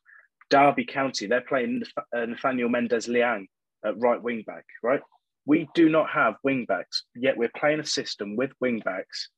Derby 0.50 0.86
County, 0.86 1.28
they're 1.28 1.42
playing 1.42 1.84
uh, 2.16 2.26
Nathaniel 2.26 2.70
Mendez-Laing, 2.70 3.48
at 3.86 4.00
right 4.00 4.22
wing 4.22 4.44
back, 4.46 4.66
right? 4.84 5.02
We 5.46 5.68
do 5.74 5.90
not 5.90 6.10
have 6.10 6.36
wing 6.44 6.66
backs, 6.68 7.04
yet 7.16 7.38
we're 7.38 7.52
playing 7.56 7.80
a 7.80 7.86
system 7.86 8.36
with 8.36 8.52
wing 8.60 8.82
backs 8.84 9.30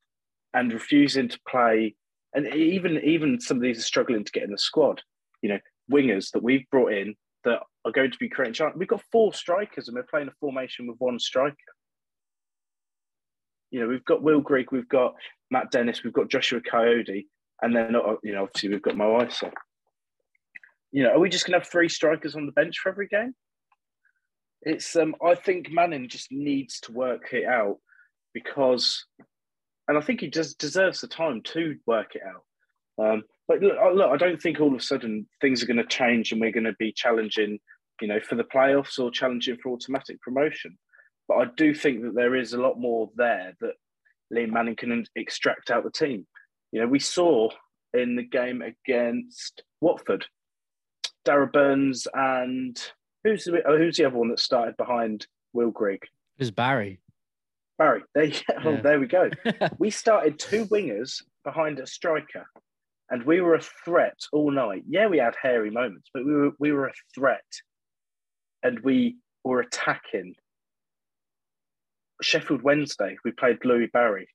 and 0.54 0.74
refusing 0.74 1.30
to 1.30 1.40
play. 1.48 1.96
And 2.34 2.48
even 2.54 2.98
even 3.04 3.40
some 3.40 3.58
of 3.58 3.64
these 3.64 3.80
are 3.80 3.84
struggling 3.84 4.24
to 4.24 4.32
get 4.32 4.44
in 4.44 4.52
the 4.52 4.58
squad. 4.58 5.02
You 5.42 5.50
know, 5.50 5.60
wingers 5.92 6.32
that 6.32 6.44
we've 6.44 6.70
brought 6.70 6.94
in 6.94 7.16
that 7.44 7.60
are 7.86 7.92
going 7.92 8.12
to 8.12 8.18
be 8.18 8.30
creating 8.30 8.54
chance. 8.54 8.76
We've 8.76 8.88
got 8.88 9.04
four 9.12 9.34
strikers 9.34 9.88
and 9.88 9.96
we're 9.96 10.04
playing 10.04 10.28
a 10.28 10.34
formation 10.40 10.88
with 10.88 10.98
one 11.00 11.20
striker. 11.20 11.56
You 13.72 13.82
know, 13.82 13.88
we've 13.88 14.06
got 14.06 14.22
Will 14.22 14.42
Grigg, 14.42 14.72
we've 14.72 14.90
got 14.90 15.16
Matt 15.50 15.72
Dennis, 15.72 16.04
we've 16.04 16.14
got 16.14 16.30
Joshua 16.30 16.62
Coyote, 16.62 17.28
and 17.62 17.76
then 17.76 17.96
you 18.24 18.34
know, 18.34 18.44
obviously 18.44 18.70
we've 18.70 18.82
got 18.82 18.98
Mo 18.98 19.20
Eisa. 19.20 19.52
You 20.92 21.04
know, 21.04 21.12
are 21.12 21.20
we 21.20 21.30
just 21.30 21.46
gonna 21.46 21.60
have 21.60 21.68
three 21.68 21.90
strikers 21.90 22.36
on 22.36 22.46
the 22.46 22.52
bench 22.52 22.80
for 22.80 22.90
every 22.90 23.08
game? 23.08 23.34
It's 24.62 24.96
um, 24.96 25.16
I 25.26 25.36
think 25.36 25.72
Manning 25.72 26.08
just 26.08 26.32
needs 26.32 26.80
to 26.82 26.92
work 26.92 27.34
it 27.34 27.46
out 27.46 27.78
because, 28.34 29.06
and 29.88 29.98
I 29.98 30.02
think 30.02 30.22
he 30.22 30.30
just 30.30 30.60
deserves 30.60 31.02
the 31.02 31.08
time 31.08 31.42
to 31.46 31.78
work 31.88 32.16
it 32.16 32.22
out. 32.24 32.44
Um, 33.04 33.24
but 33.48 33.62
look, 33.62 33.76
look, 33.96 34.12
I 34.12 34.18
don't 34.18 34.42
think 34.42 34.60
all 34.60 34.68
of 34.68 34.80
a 34.80 34.84
sudden 34.84 35.28
things 35.42 35.64
are 35.64 35.66
going 35.66 35.78
to 35.78 35.86
change 35.86 36.32
and 36.32 36.40
we're 36.40 36.52
going 36.52 36.66
to 36.66 36.76
be 36.78 36.94
challenging, 36.94 37.60
you 38.00 38.08
know, 38.08 38.20
for 38.20 38.36
the 38.36 38.44
playoffs 38.44 39.00
or 39.00 39.10
challenging 39.10 39.58
for 39.58 39.72
automatic 39.72 40.22
promotion. 40.22 40.78
But 41.32 41.48
I 41.48 41.52
do 41.56 41.74
think 41.74 42.02
that 42.02 42.14
there 42.14 42.36
is 42.36 42.52
a 42.52 42.62
lot 42.62 42.78
more 42.78 43.10
there 43.16 43.54
that, 43.62 43.74
Liam 44.34 44.52
Manning 44.52 44.78
can 44.78 45.06
extract 45.16 45.72
out 45.72 45.84
the 45.84 45.92
team. 45.92 46.26
You 46.72 46.82
know, 46.82 46.88
we 46.88 47.00
saw 47.00 47.50
in 47.94 48.16
the 48.16 48.24
game 48.24 48.62
against 48.62 49.64
Watford, 49.82 50.26
Darragh 51.26 51.52
Burns 51.52 52.08
and 52.14 52.82
who's 53.24 53.44
the, 53.44 53.62
oh, 53.68 53.78
who's 53.78 53.98
the 53.98 54.06
other 54.06 54.18
one 54.18 54.30
that 54.30 54.40
started 54.40 54.78
behind 54.78 55.28
Will 55.52 55.72
Grigg? 55.72 56.02
It 56.04 56.40
was 56.40 56.52
Barry. 56.52 57.02
Barry. 57.78 58.04
There, 58.16 58.32
oh, 58.66 58.78
there 58.82 59.00
we 59.00 59.08
go. 59.08 59.30
we 59.78 59.90
started 59.90 60.40
two 60.40 60.66
wingers 60.66 61.22
behind 61.44 61.80
a 61.80 61.88
striker, 61.88 62.46
and 63.10 63.24
we 63.24 63.42
were 63.42 63.56
a 63.56 63.62
threat 63.84 64.18
all 64.32 64.52
night. 64.52 64.84
Yeah, 64.88 65.08
we 65.08 65.18
had 65.18 65.36
hairy 65.42 65.72
moments, 65.72 66.10
but 66.14 66.26
we 66.26 66.34
were 66.34 66.52
we 66.58 66.72
were 66.72 66.88
a 66.88 66.94
threat, 67.14 67.44
and 68.64 68.80
we 68.80 69.18
were 69.44 69.60
attacking. 69.60 70.36
Sheffield 72.22 72.62
Wednesday, 72.62 73.18
we 73.26 73.32
played 73.32 73.64
Louis 73.64 73.88
Barry, 73.92 74.28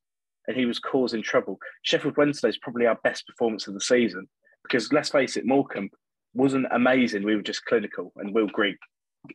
and 0.47 0.57
he 0.57 0.67
was 0.67 0.79
causing 0.79 1.23
trouble. 1.23 1.59
Sheffield 1.83 2.17
Wednesday 2.17 2.49
is 2.49 2.59
probably 2.59 2.87
our 2.87 2.99
best 3.03 3.27
performance 3.27 3.67
of 3.67 3.75
the 3.75 3.81
season 3.81 4.29
because 4.63 4.93
let's 4.93 5.11
face 5.11 5.37
it, 5.37 5.47
Morecambe 5.47 5.91
wasn't 6.35 6.67
amazing. 6.71 7.25
We 7.25 7.37
were 7.37 7.43
just 7.43 7.65
clinical, 7.65 8.13
and 8.17 8.35
Will 8.35 8.49
Grigg 8.49 8.77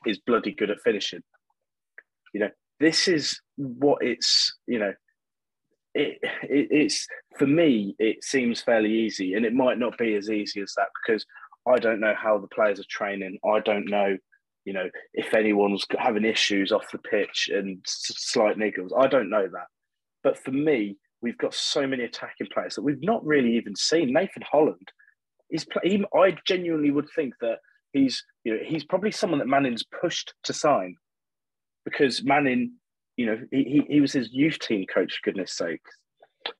is 0.05 0.19
bloody 0.19 0.53
good 0.53 0.69
at 0.69 0.81
finishing. 0.83 1.21
You 2.33 2.41
know, 2.41 2.49
this 2.79 3.07
is 3.07 3.39
what 3.55 3.99
it's. 4.01 4.57
You 4.67 4.79
know, 4.79 4.93
it, 5.93 6.19
it 6.43 6.67
it's 6.71 7.07
for 7.37 7.47
me. 7.47 7.95
It 7.99 8.23
seems 8.23 8.61
fairly 8.61 8.91
easy, 8.91 9.33
and 9.33 9.45
it 9.45 9.53
might 9.53 9.79
not 9.79 9.97
be 9.97 10.15
as 10.15 10.29
easy 10.29 10.61
as 10.61 10.73
that 10.75 10.89
because 11.03 11.25
I 11.67 11.77
don't 11.77 11.99
know 11.99 12.15
how 12.17 12.37
the 12.37 12.47
players 12.47 12.79
are 12.79 12.85
training. 12.89 13.39
I 13.45 13.59
don't 13.59 13.89
know 13.89 14.17
you 14.65 14.73
know, 14.73 14.89
if 15.13 15.33
anyone's 15.33 15.85
having 15.97 16.25
issues 16.25 16.71
off 16.71 16.91
the 16.91 16.99
pitch 16.99 17.49
and 17.53 17.79
slight 17.85 18.57
niggles. 18.57 18.89
I 18.97 19.07
don't 19.07 19.29
know 19.29 19.47
that. 19.47 19.67
But 20.23 20.37
for 20.37 20.51
me, 20.51 20.97
we've 21.21 21.37
got 21.37 21.53
so 21.53 21.87
many 21.87 22.03
attacking 22.03 22.47
players 22.53 22.75
that 22.75 22.83
we've 22.83 23.01
not 23.01 23.25
really 23.25 23.55
even 23.57 23.75
seen. 23.75 24.13
Nathan 24.13 24.43
Holland 24.49 24.91
is. 25.49 25.65
He, 25.83 26.03
I 26.15 26.37
genuinely 26.45 26.91
would 26.91 27.09
think 27.15 27.33
that 27.41 27.57
he's. 27.91 28.23
You 28.43 28.53
know, 28.53 28.59
he's 28.63 28.83
probably 28.83 29.11
someone 29.11 29.39
that 29.39 29.47
Manning's 29.47 29.83
pushed 29.83 30.33
to 30.43 30.53
sign 30.53 30.95
because 31.85 32.23
Manning, 32.23 32.73
you 33.17 33.25
know, 33.25 33.39
he, 33.51 33.83
he 33.89 34.01
was 34.01 34.13
his 34.13 34.31
youth 34.31 34.59
team 34.59 34.85
coach. 34.93 35.13
For 35.13 35.31
goodness 35.31 35.53
sake. 35.53 35.81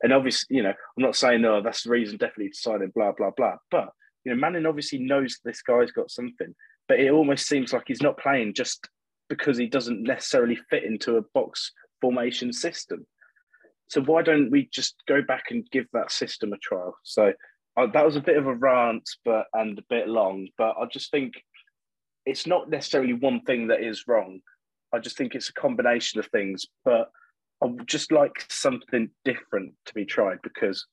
And 0.03 0.13
obviously, 0.13 0.57
you 0.57 0.63
know, 0.63 0.69
I'm 0.69 1.03
not 1.03 1.15
saying 1.15 1.41
no, 1.41 1.61
that's 1.61 1.83
the 1.83 1.89
reason 1.89 2.17
definitely 2.17 2.49
to 2.49 2.57
sign 2.57 2.81
him. 2.81 2.91
Blah 2.95 3.13
blah 3.13 3.31
blah. 3.35 3.55
But 3.69 3.89
you 4.23 4.31
know, 4.33 4.39
Manning 4.39 4.65
obviously 4.65 4.99
knows 4.99 5.39
this 5.43 5.61
guy's 5.61 5.91
got 5.91 6.11
something, 6.11 6.53
but 6.91 6.99
it 6.99 7.10
almost 7.10 7.47
seems 7.47 7.71
like 7.71 7.84
he's 7.88 8.01
not 8.01 8.19
playing 8.19 8.54
just 8.54 8.86
because 9.30 9.58
he 9.58 9.65
doesn't 9.65 10.04
necessarily 10.04 10.58
fit 10.69 10.84
into 10.84 11.15
a 11.15 11.21
box 11.34 11.71
formation 12.01 12.51
system. 12.51 13.08
So 13.88 14.01
why 14.01 14.23
don't 14.23 14.51
we 14.51 14.67
just 14.73 14.95
go 15.08 15.21
back 15.21 15.51
and 15.51 15.65
give 15.71 15.86
that 15.93 16.12
system 16.12 16.51
a 16.51 16.58
trial? 16.58 16.93
So 17.04 17.32
uh, 17.77 17.88
that 17.93 18.06
was 18.06 18.17
a 18.17 18.21
bit 18.21 18.36
of 18.36 18.45
a 18.45 18.54
rant, 18.54 19.10
but 19.23 19.45
and 19.54 19.80
a 19.80 19.84
bit 19.89 20.10
long. 20.10 20.49
But 20.58 20.75
I 20.77 20.86
just 20.91 21.12
think 21.12 21.36
it's 22.25 22.45
not 22.45 22.69
necessarily 22.69 23.13
one 23.13 23.39
thing 23.43 23.67
that 23.67 23.82
is 23.82 24.04
wrong. 24.06 24.41
I 24.93 24.99
just 24.99 25.15
think 25.15 25.34
it's 25.34 25.47
a 25.47 25.54
combination 25.54 26.19
of 26.19 26.27
things. 26.27 26.65
But 26.84 27.10
I 27.63 27.67
would 27.67 27.88
just 27.88 28.12
like 28.12 28.45
something 28.49 29.10
different 29.23 29.75
to 29.86 29.93
be 29.93 30.04
tried 30.04 30.39
because 30.43 30.86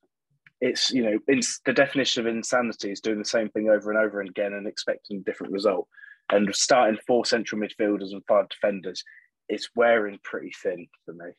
it's 0.60 0.90
you 0.90 1.02
know 1.02 1.18
the 1.64 1.72
definition 1.72 2.26
of 2.26 2.34
insanity 2.34 2.90
is 2.90 3.00
doing 3.00 3.18
the 3.18 3.24
same 3.24 3.48
thing 3.50 3.68
over 3.68 3.90
and 3.90 3.98
over 3.98 4.20
again 4.20 4.54
and 4.54 4.66
expecting 4.66 5.18
a 5.18 5.22
different 5.22 5.52
result. 5.52 5.88
And 6.30 6.54
starting 6.54 6.98
four 7.06 7.24
central 7.24 7.60
midfielders 7.60 8.12
and 8.12 8.22
five 8.26 8.48
defenders, 8.50 9.02
it's 9.48 9.70
wearing 9.74 10.18
pretty 10.22 10.52
thin 10.62 10.86
for 11.06 11.14
me. 11.14 11.30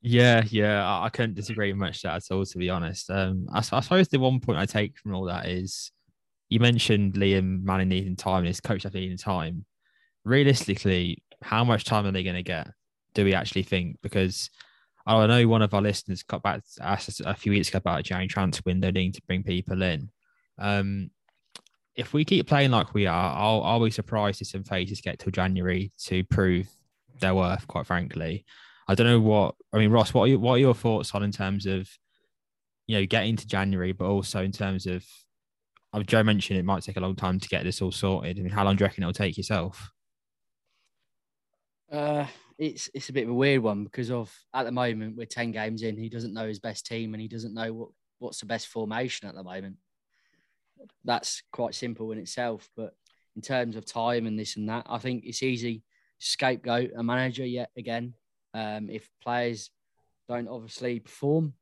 Yeah, 0.00 0.42
yeah, 0.48 0.86
I, 0.86 1.06
I 1.06 1.08
couldn't 1.08 1.34
disagree 1.34 1.72
much 1.72 2.02
that 2.02 2.16
at 2.16 2.30
all, 2.30 2.44
to 2.44 2.58
be 2.58 2.70
honest. 2.70 3.10
Um, 3.10 3.46
I, 3.52 3.58
I, 3.58 3.80
suppose 3.80 4.08
the 4.08 4.18
one 4.18 4.40
point 4.40 4.58
I 4.58 4.66
take 4.66 4.98
from 4.98 5.14
all 5.14 5.24
that 5.24 5.48
is 5.48 5.92
you 6.48 6.60
mentioned 6.60 7.14
Liam 7.14 7.62
Manning 7.62 7.88
needing 7.88 8.16
time 8.16 8.38
and 8.38 8.48
his 8.48 8.60
coach 8.60 8.84
needing 8.92 9.16
time. 9.16 9.64
Realistically, 10.24 11.22
how 11.42 11.64
much 11.64 11.84
time 11.84 12.06
are 12.06 12.12
they 12.12 12.22
going 12.22 12.36
to 12.36 12.42
get? 12.42 12.68
Do 13.14 13.24
we 13.24 13.34
actually 13.34 13.62
think? 13.62 13.96
Because 14.02 14.50
I 15.06 15.26
know 15.26 15.46
one 15.48 15.62
of 15.62 15.74
our 15.74 15.82
listeners 15.82 16.22
got 16.22 16.42
back 16.42 16.62
asked 16.80 17.08
us 17.08 17.20
a 17.20 17.34
few 17.34 17.52
weeks 17.52 17.68
ago 17.68 17.78
about 17.78 18.00
a 18.00 18.02
January 18.02 18.28
transfer 18.28 18.62
window 18.64 18.88
needing 18.88 19.12
to 19.12 19.22
bring 19.26 19.42
people 19.42 19.82
in. 19.82 20.10
Um, 20.58 21.10
if 21.94 22.12
we 22.12 22.24
keep 22.24 22.48
playing 22.48 22.70
like 22.70 22.94
we 22.94 23.06
are, 23.06 23.36
I'll, 23.36 23.62
I'll 23.62 23.84
be 23.84 23.90
surprised 23.90 24.40
if 24.40 24.48
some 24.48 24.64
faces 24.64 25.00
get 25.00 25.18
till 25.18 25.30
January 25.30 25.92
to 26.04 26.24
prove 26.24 26.68
their 27.20 27.34
worth, 27.34 27.66
quite 27.68 27.86
frankly. 27.86 28.44
I 28.88 28.94
don't 28.94 29.06
know 29.06 29.20
what 29.20 29.54
I 29.72 29.78
mean, 29.78 29.90
Ross. 29.90 30.12
What 30.12 30.30
are, 30.30 30.38
what 30.38 30.54
are 30.54 30.58
your 30.58 30.74
thoughts 30.74 31.14
on 31.14 31.22
in 31.22 31.32
terms 31.32 31.66
of 31.66 31.88
you 32.86 32.98
know 32.98 33.06
getting 33.06 33.36
to 33.36 33.46
January, 33.46 33.92
but 33.92 34.06
also 34.06 34.42
in 34.42 34.52
terms 34.52 34.86
of 34.86 35.04
uh, 35.92 36.02
Joe 36.02 36.22
mentioned 36.22 36.58
it 36.58 36.64
might 36.64 36.82
take 36.82 36.96
a 36.96 37.00
long 37.00 37.14
time 37.14 37.38
to 37.38 37.48
get 37.48 37.64
this 37.64 37.80
all 37.80 37.92
sorted. 37.92 38.38
I 38.38 38.42
mean, 38.42 38.52
how 38.52 38.64
long 38.64 38.76
do 38.76 38.82
you 38.82 38.86
reckon 38.86 39.04
it'll 39.04 39.12
take 39.12 39.36
yourself? 39.36 39.90
Uh, 41.90 42.26
it's 42.58 42.88
it's 42.94 43.08
a 43.08 43.12
bit 43.12 43.24
of 43.24 43.30
a 43.30 43.34
weird 43.34 43.62
one 43.62 43.84
because 43.84 44.10
of 44.10 44.32
at 44.54 44.64
the 44.64 44.72
moment 44.72 45.16
we're 45.16 45.26
ten 45.26 45.50
games 45.50 45.82
in. 45.82 45.96
He 45.96 46.08
doesn't 46.08 46.34
know 46.34 46.46
his 46.46 46.60
best 46.60 46.86
team 46.86 47.14
and 47.14 47.20
he 47.20 47.28
doesn't 47.28 47.54
know 47.54 47.72
what 47.72 47.88
what's 48.18 48.40
the 48.40 48.46
best 48.46 48.68
formation 48.68 49.28
at 49.28 49.34
the 49.34 49.42
moment. 49.42 49.76
That's 51.04 51.42
quite 51.52 51.74
simple 51.74 52.12
in 52.12 52.18
itself, 52.18 52.68
but 52.76 52.94
in 53.36 53.42
terms 53.42 53.76
of 53.76 53.84
time 53.84 54.26
and 54.26 54.38
this 54.38 54.56
and 54.56 54.68
that, 54.68 54.86
I 54.88 54.98
think 54.98 55.24
it's 55.24 55.42
easy 55.42 55.82
scapegoat 56.18 56.90
a 56.96 57.02
manager 57.02 57.44
yet 57.44 57.70
again 57.76 58.14
um, 58.54 58.88
if 58.88 59.08
players 59.22 59.70
don't 60.28 60.48
obviously 60.48 61.00
perform. 61.00 61.54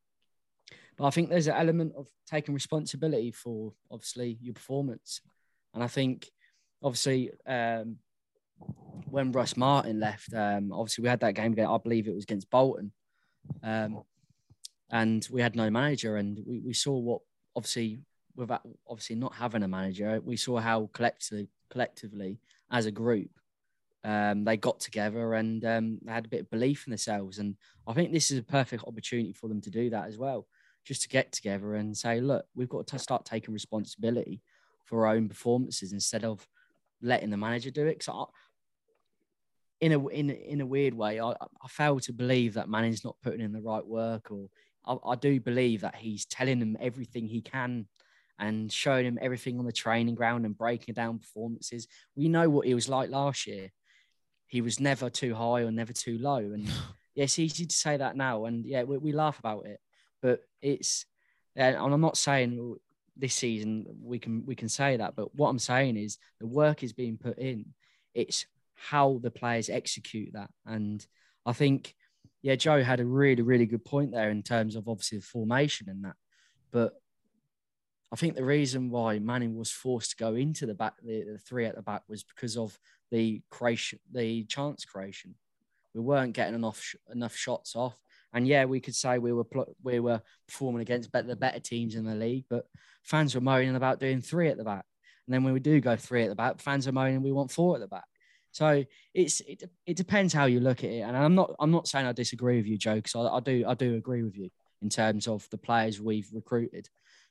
But 0.97 1.07
I 1.07 1.11
think 1.11 1.31
there's 1.31 1.47
an 1.47 1.57
element 1.57 1.95
of 1.97 2.09
taking 2.31 2.55
responsibility 2.55 3.33
for 3.33 3.73
obviously 3.91 4.39
your 4.41 4.55
performance. 4.55 5.21
And 5.75 5.83
I 5.83 5.89
think 5.89 6.31
obviously 6.83 7.31
um, 7.47 7.97
when 9.11 9.33
Russ 9.33 9.57
Martin 9.57 10.01
left, 10.01 10.33
um, 10.35 10.73
obviously 10.73 11.03
we 11.03 11.09
had 11.09 11.21
that 11.21 11.35
game 11.35 11.55
I 11.59 11.79
believe 11.79 12.09
it 12.09 12.15
was 12.15 12.25
against 12.25 12.51
Bolton. 12.51 12.93
Um, 13.63 14.03
and 14.91 15.27
we 15.31 15.41
had 15.41 15.57
no 15.57 15.71
manager 15.71 16.17
and 16.17 16.39
we, 16.47 16.61
we 16.61 16.75
saw 16.75 16.93
what 16.93 17.23
obviously 17.57 18.01
without 18.37 18.63
obviously 18.89 19.17
not 19.17 19.35
having 19.35 19.63
a 19.63 19.69
manager, 19.69 20.21
we 20.25 20.37
saw 20.37 20.59
how 20.59 20.89
collectively 20.93 21.49
collectively 21.71 22.39
as 22.71 22.87
a 22.87 22.91
group 22.91 23.31
um, 24.05 24.45
they 24.45 24.57
got 24.57 24.81
together 24.81 25.35
and 25.35 25.65
um, 25.65 25.99
they 26.03 26.13
had 26.13 26.25
a 26.25 26.29
bit 26.29 26.41
of 26.41 26.51
belief 26.51 26.87
in 26.87 26.91
themselves. 26.91 27.39
And 27.39 27.57
I 27.87 27.93
think 27.93 28.13
this 28.13 28.31
is 28.31 28.39
a 28.39 28.43
perfect 28.43 28.85
opportunity 28.87 29.33
for 29.33 29.49
them 29.49 29.61
to 29.61 29.71
do 29.71 29.91
that 29.91 30.09
as 30.09 30.19
well, 30.19 30.47
just 30.85 31.03
to 31.03 31.09
get 31.09 31.33
together 31.33 31.75
and 31.75 31.97
say, 31.97 32.21
look, 32.21 32.47
we've 32.55 32.69
got 32.69 32.87
to 32.89 32.99
start 32.99 33.25
taking 33.25 33.55
responsibility 33.55 34.43
for 34.85 35.07
our 35.07 35.15
own 35.15 35.29
performances 35.29 35.93
instead 35.93 36.25
of 36.25 36.47
letting 37.01 37.31
the 37.31 37.37
manager 37.37 37.71
do 37.71 37.87
it. 37.87 37.99
Because 37.99 38.29
in 39.83 39.93
a 39.93 40.09
in 40.09 40.31
in 40.31 40.61
a 40.63 40.67
weird 40.67 40.95
way, 40.95 41.21
I, 41.21 41.31
I 41.33 41.69
fail 41.69 42.01
to 42.01 42.13
believe 42.13 42.55
that 42.55 42.69
Manning's 42.69 43.05
not 43.05 43.17
putting 43.23 43.41
in 43.41 43.53
the 43.53 43.61
right 43.61 43.87
work, 43.87 44.31
or 44.31 44.49
I, 44.87 44.97
I 45.13 45.15
do 45.17 45.41
believe 45.41 45.83
that 45.83 45.97
he's 45.97 46.25
telling 46.25 46.59
them 46.59 46.77
everything 46.81 47.27
he 47.27 47.43
can 47.43 47.87
and 48.39 48.73
showing 48.73 49.05
him 49.05 49.19
everything 49.21 49.59
on 49.59 49.67
the 49.67 49.73
training 49.73 50.15
ground 50.15 50.47
and 50.47 50.57
breaking 50.57 50.95
down 50.95 51.19
performances. 51.19 51.87
We 52.17 52.29
know 52.29 52.49
what 52.49 52.67
he 52.67 52.75
was 52.75 52.89
like 52.89 53.11
last 53.11 53.47
year 53.47 53.71
he 54.53 54.61
was 54.61 54.79
never 54.79 55.09
too 55.09 55.35
high 55.35 55.63
or 55.63 55.71
never 55.71 55.95
too 55.95 56.19
low. 56.19 56.37
And 56.37 56.67
yeah, 57.15 57.25
it's 57.25 57.39
easy 57.39 57.65
to 57.65 57.75
say 57.75 57.97
that 57.97 58.17
now, 58.17 58.45
and 58.45 58.67
yeah, 58.67 58.83
we, 58.83 58.99
we 58.99 59.13
laugh 59.13 59.39
about 59.39 59.65
it, 59.65 59.81
but 60.21 60.41
it's 60.61 61.07
and 61.57 61.75
I'm 61.75 62.01
not 62.03 62.19
saying 62.19 62.77
this 63.17 63.35
season 63.35 63.87
we 64.03 64.19
can 64.19 64.45
we 64.45 64.55
can 64.55 64.69
say 64.69 64.99
that, 64.99 65.17
but 65.17 65.35
what 65.35 65.49
I'm 65.49 65.59
saying 65.59 65.97
is 65.97 66.19
the 66.39 66.47
work 66.47 66.83
is 66.83 66.93
being 66.93 67.17
put 67.17 67.39
in. 67.39 67.65
It's 68.13 68.45
how 68.89 69.21
the 69.23 69.31
players 69.31 69.69
execute 69.69 70.33
that, 70.35 70.51
and 70.67 71.05
I 71.47 71.53
think 71.53 71.95
yeah, 72.43 72.57
Joe 72.57 72.83
had 72.83 73.01
a 73.01 73.05
really 73.05 73.43
really 73.43 73.67
good 73.67 73.85
point 73.85 74.13
there 74.13 74.31
in 74.31 74.43
terms 74.43 74.77
of 74.77 74.89
obviously 74.89 75.19
the 75.19 75.25
formation 75.25 75.89
and 75.89 76.05
that, 76.05 76.17
but 76.73 76.95
I 78.13 78.17
think 78.17 78.37
the 78.37 78.45
reason 78.45 78.91
why 78.91 79.19
Manning 79.19 79.57
was 79.57 79.71
forced 79.71 80.11
to 80.11 80.17
go 80.17 80.35
into 80.35 80.67
the 80.67 80.75
back, 80.75 80.95
the, 81.03 81.25
the 81.25 81.39
three 81.39 81.65
at 81.65 81.75
the 81.75 81.83
back, 81.83 82.03
was 82.09 82.23
because 82.23 82.59
of 82.59 82.79
the 83.11 83.41
creation, 83.51 84.01
the 84.13 84.45
chance 84.45 84.85
creation. 84.85 85.35
We 85.95 86.03
weren't 86.03 86.35
getting 86.35 86.55
enough 86.55 86.95
enough 87.11 87.35
shots 87.35 87.75
off, 87.75 87.97
and 88.35 88.47
yeah, 88.47 88.67
we 88.67 88.81
could 88.81 88.95
say 88.95 89.19
we 89.19 89.33
were 89.33 89.47
we 89.83 89.99
were 89.99 90.21
performing 90.47 90.83
against 90.83 91.11
better, 91.11 91.29
the 91.29 91.37
better 91.37 91.61
teams 91.61 91.95
in 91.95 92.05
the 92.05 92.15
league, 92.15 92.45
but 92.51 92.67
fans 93.03 93.35
were 93.35 93.41
moaning 93.41 93.77
about 93.77 94.01
doing 94.01 94.21
three 94.21 94.49
at 94.49 94.59
the 94.59 94.65
back, 94.65 94.85
and 95.27 95.35
then 95.35 95.43
when 95.43 95.55
we 95.55 95.61
do 95.61 95.81
go 95.81 95.97
three 95.97 96.23
at 96.23 96.29
the 96.29 96.35
back, 96.35 96.61
fans 96.61 96.87
are 96.87 96.93
moaning 96.93 97.23
we 97.23 97.33
want 97.33 97.51
four 97.51 97.77
at 97.77 97.81
the 97.81 97.89
back. 97.89 98.05
So 98.53 98.85
it's 99.15 99.41
it, 99.41 99.65
it 99.87 99.97
depends 99.97 100.33
how 100.33 100.45
you 100.45 100.61
look 100.61 100.85
at 100.85 100.91
it, 100.91 101.01
and 101.01 101.17
I'm 101.17 101.35
not 101.35 101.55
I'm 101.59 101.71
not 101.71 101.89
saying 101.89 102.07
I 102.07 102.13
disagree 102.13 102.59
with 102.59 102.67
you, 102.67 102.77
Joe, 102.77 102.97
because 102.97 103.15
I, 103.17 103.23
I 103.23 103.41
do 103.41 103.65
I 103.67 103.75
do 103.75 103.97
agree 103.97 104.23
with 104.23 104.37
you 104.37 104.51
in 104.83 104.91
terms 104.91 105.27
of 105.27 105.49
the 105.51 105.57
players 105.57 106.01
we've 106.01 106.29
recruited, 106.33 106.89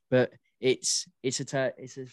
but 0.09 0.31
it's 0.59 1.07
it's 1.21 1.39
a 1.39 1.73
it's 1.77 1.97
a 1.97 2.07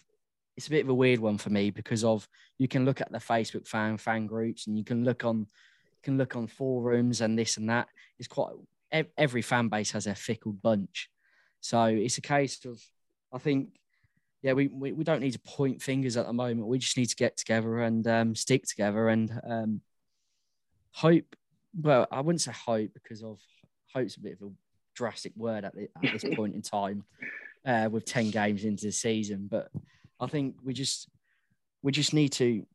it's 0.57 0.67
a 0.67 0.71
bit 0.71 0.85
of 0.85 0.91
a 0.91 0.95
weird 0.95 1.21
one 1.21 1.39
for 1.39 1.51
me 1.51 1.71
because 1.71 2.05
of 2.05 2.29
you 2.59 2.69
can 2.69 2.85
look 2.85 3.01
at 3.01 3.11
the 3.11 3.19
Facebook 3.19 3.67
fan 3.67 3.97
fan 3.97 4.27
groups 4.27 4.67
and 4.67 4.77
you 4.77 4.85
can 4.85 5.05
look 5.05 5.25
on 5.25 5.47
can 6.03 6.19
look 6.19 6.37
on 6.37 6.47
forums 6.47 7.23
and 7.23 7.39
this 7.39 7.57
and 7.57 7.71
that. 7.71 7.89
It's 8.19 8.29
quite 8.29 8.53
every 9.17 9.43
fan 9.43 9.69
base 9.69 9.91
has 9.93 10.07
a 10.07 10.15
fickle 10.15 10.53
bunch, 10.53 11.09
so 11.61 11.85
it's 11.85 12.19
a 12.19 12.23
case 12.23 12.63
of 12.67 12.79
I 13.33 13.39
think 13.39 13.71
yeah, 14.43 14.53
we, 14.53 14.69
we, 14.69 14.93
we 14.93 15.05
don't 15.05 15.21
need 15.21 15.33
to 15.33 15.41
point 15.41 15.83
fingers 15.83 16.17
at 16.17 16.27
the 16.27 16.33
moment. 16.33 16.69
We 16.69 16.79
just 16.79 16.97
need 16.97 17.07
to 17.07 17.17
get 17.17 17.37
together 17.37 17.81
and 17.81 18.07
um, 18.07 18.35
stick 18.35 18.67
together 18.67 19.09
and 19.09 19.41
um, 19.49 19.81
hope. 20.93 21.37
Well, 21.79 22.07
I 22.11 22.21
wouldn't 22.21 22.41
say 22.41 22.53
hope 22.53 22.93
because 22.95 23.23
of 23.23 23.41
hope's 23.93 24.17
a 24.17 24.21
bit 24.21 24.39
of 24.41 24.49
a 24.49 24.53
drastic 24.95 25.33
word 25.37 25.65
at, 25.65 25.75
the, 25.75 25.89
at 26.05 26.21
this 26.21 26.25
point 26.37 26.55
in 26.55 26.63
time 26.63 27.05
uh, 27.67 27.89
with 27.91 28.05
10 28.05 28.31
games 28.31 28.65
into 28.65 28.87
the 28.87 28.93
season. 28.93 29.49
But 29.51 29.71
I 30.21 30.27
think 30.27 30.57
we 30.63 30.73
just 30.73 31.09
we 31.83 31.93
just 31.93 32.15
need 32.15 32.31
to 32.33 32.67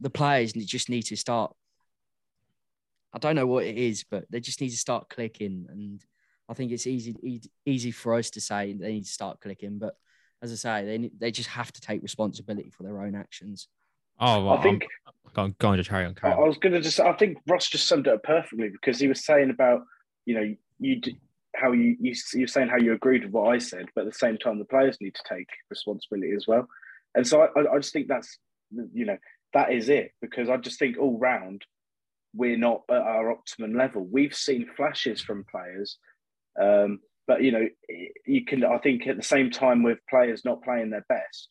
the 0.00 0.10
players 0.10 0.52
just 0.52 0.88
need 0.88 1.02
to 1.02 1.16
start. 1.16 1.54
I 3.12 3.18
don't 3.18 3.36
know 3.36 3.46
what 3.46 3.64
it 3.64 3.76
is, 3.76 4.04
but 4.04 4.24
they 4.30 4.40
just 4.40 4.60
need 4.60 4.70
to 4.70 4.76
start 4.76 5.08
clicking. 5.10 5.66
And 5.68 6.02
I 6.48 6.54
think 6.54 6.72
it's 6.72 6.86
easy 6.86 7.42
easy 7.66 7.90
for 7.90 8.14
us 8.14 8.30
to 8.30 8.40
say 8.40 8.72
they 8.72 8.92
need 8.92 9.04
to 9.04 9.10
start 9.10 9.40
clicking, 9.40 9.78
but 9.78 9.96
as 10.42 10.52
I 10.52 10.54
say, 10.54 10.84
they 10.84 11.10
they 11.18 11.30
just 11.30 11.48
have 11.50 11.72
to 11.72 11.80
take 11.80 12.02
responsibility 12.02 12.70
for 12.70 12.82
their 12.82 13.00
own 13.00 13.14
actions. 13.14 13.68
Oh, 14.18 14.44
well, 14.44 14.58
I 14.58 14.62
think 14.62 14.86
I'm 15.36 15.54
going 15.58 15.82
to 15.82 15.88
carry 15.88 16.04
on. 16.04 16.14
Carry 16.14 16.32
on. 16.32 16.38
I 16.38 16.46
was 16.46 16.58
going 16.58 16.72
to 16.72 16.80
just. 16.80 17.00
I 17.00 17.12
think 17.14 17.38
Ross 17.46 17.68
just 17.68 17.86
summed 17.86 18.06
it 18.06 18.12
up 18.12 18.22
perfectly 18.22 18.68
because 18.68 18.98
he 18.98 19.08
was 19.08 19.24
saying 19.24 19.50
about 19.50 19.82
you 20.26 20.34
know 20.34 20.54
you 20.78 21.00
how 21.56 21.72
you 21.72 21.96
you 22.00 22.14
you're 22.34 22.48
saying 22.48 22.68
how 22.68 22.76
you 22.76 22.92
agreed 22.92 23.24
with 23.24 23.32
what 23.32 23.54
I 23.54 23.58
said, 23.58 23.86
but 23.94 24.02
at 24.02 24.12
the 24.12 24.18
same 24.18 24.38
time 24.38 24.58
the 24.58 24.64
players 24.64 24.98
need 25.00 25.14
to 25.14 25.34
take 25.34 25.48
responsibility 25.68 26.32
as 26.34 26.46
well. 26.46 26.66
And 27.14 27.26
so 27.26 27.42
I, 27.42 27.60
I 27.60 27.78
just 27.78 27.92
think 27.92 28.08
that's 28.08 28.38
you 28.92 29.04
know 29.04 29.18
that 29.52 29.72
is 29.72 29.88
it 29.88 30.12
because 30.20 30.48
I 30.48 30.56
just 30.56 30.78
think 30.78 30.98
all 30.98 31.18
round 31.18 31.64
we're 32.34 32.56
not 32.56 32.82
at 32.88 32.96
our 32.96 33.30
optimum 33.30 33.74
level. 33.74 34.06
We've 34.10 34.34
seen 34.34 34.68
flashes 34.76 35.20
from 35.20 35.44
players 35.50 35.98
um, 36.60 37.00
but 37.30 37.44
you 37.44 37.52
know, 37.52 37.68
you 38.26 38.44
can. 38.44 38.64
I 38.64 38.78
think 38.78 39.06
at 39.06 39.16
the 39.16 39.22
same 39.22 39.52
time 39.52 39.84
with 39.84 39.98
players 40.10 40.44
not 40.44 40.64
playing 40.64 40.90
their 40.90 41.06
best, 41.08 41.48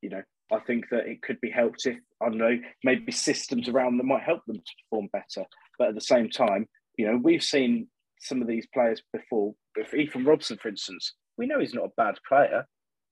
you 0.00 0.08
know, 0.08 0.22
I 0.50 0.60
think 0.60 0.86
that 0.90 1.06
it 1.06 1.20
could 1.20 1.38
be 1.42 1.50
helped 1.50 1.84
if 1.84 1.98
I 2.22 2.30
don't 2.30 2.38
know 2.38 2.58
maybe 2.82 3.12
systems 3.12 3.68
around 3.68 3.98
them 3.98 4.08
might 4.08 4.22
help 4.22 4.40
them 4.46 4.56
to 4.56 4.72
perform 4.88 5.10
better. 5.12 5.46
But 5.78 5.88
at 5.88 5.94
the 5.94 6.00
same 6.00 6.30
time, 6.30 6.66
you 6.96 7.06
know, 7.06 7.20
we've 7.22 7.42
seen 7.42 7.88
some 8.20 8.40
of 8.40 8.48
these 8.48 8.66
players 8.72 9.02
before. 9.12 9.52
If 9.76 9.92
Ethan 9.92 10.24
Robson, 10.24 10.56
for 10.56 10.70
instance, 10.70 11.12
we 11.36 11.46
know 11.46 11.60
he's 11.60 11.74
not 11.74 11.84
a 11.84 11.92
bad 11.98 12.14
player, 12.26 12.64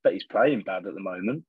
but 0.02 0.14
he's 0.14 0.24
playing 0.32 0.62
bad 0.62 0.86
at 0.86 0.94
the 0.94 1.00
moment. 1.00 1.44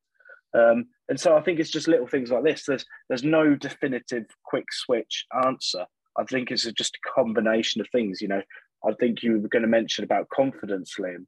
Um, 0.54 0.88
and 1.08 1.18
so 1.18 1.38
I 1.38 1.42
think 1.42 1.62
it's 1.62 1.72
just 1.72 1.88
little 1.88 2.08
things 2.08 2.32
like 2.32 2.44
this. 2.44 2.66
There's 2.66 2.86
there's 3.08 3.24
no 3.24 3.56
definitive 3.56 4.26
quick 4.44 4.66
switch 4.72 5.26
answer. 5.46 5.86
I 6.18 6.26
think 6.26 6.52
it's 6.52 6.70
just 6.74 6.98
a 6.98 7.10
combination 7.16 7.80
of 7.80 7.88
things. 7.94 8.20
You 8.20 8.28
know, 8.28 8.42
I 8.86 8.94
think 8.94 9.24
you 9.24 9.40
were 9.40 9.48
going 9.48 9.64
to 9.64 9.68
mention 9.68 10.04
about 10.04 10.30
confidence, 10.30 10.96
Liam. 11.00 11.26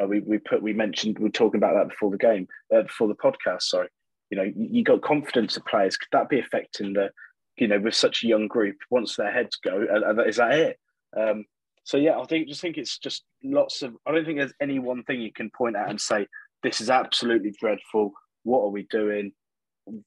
Uh, 0.00 0.06
we 0.06 0.20
we 0.20 0.38
put 0.38 0.62
we 0.62 0.72
mentioned 0.72 1.18
we 1.18 1.24
were 1.24 1.30
talking 1.30 1.58
about 1.58 1.74
that 1.74 1.88
before 1.88 2.10
the 2.10 2.18
game, 2.18 2.46
uh, 2.74 2.82
before 2.82 3.08
the 3.08 3.14
podcast. 3.14 3.62
Sorry, 3.62 3.88
you 4.30 4.36
know, 4.36 4.44
you, 4.44 4.68
you, 4.70 4.84
got 4.84 5.02
confidence 5.02 5.56
of 5.56 5.64
players. 5.64 5.96
Could 5.96 6.08
that 6.12 6.28
be 6.28 6.38
affecting 6.38 6.92
the, 6.92 7.10
you 7.56 7.66
know, 7.66 7.78
with 7.78 7.94
such 7.94 8.22
a 8.22 8.26
young 8.26 8.46
group? 8.46 8.76
Once 8.90 9.16
their 9.16 9.32
heads 9.32 9.56
go, 9.56 9.86
uh, 9.90 10.22
is 10.24 10.36
that 10.36 10.52
it? 10.52 10.78
Um, 11.16 11.44
so 11.84 11.96
yeah, 11.96 12.18
I 12.18 12.24
think 12.26 12.48
just 12.48 12.60
think 12.60 12.76
it's 12.76 12.98
just 12.98 13.24
lots 13.42 13.82
of. 13.82 13.96
I 14.06 14.12
don't 14.12 14.24
think 14.24 14.38
there's 14.38 14.52
any 14.60 14.78
one 14.78 15.02
thing 15.04 15.20
you 15.20 15.32
can 15.32 15.50
point 15.56 15.76
at 15.76 15.88
and 15.88 16.00
say 16.00 16.26
this 16.62 16.80
is 16.80 16.90
absolutely 16.90 17.54
dreadful. 17.58 18.12
What 18.42 18.62
are 18.62 18.70
we 18.70 18.86
doing? 18.90 19.32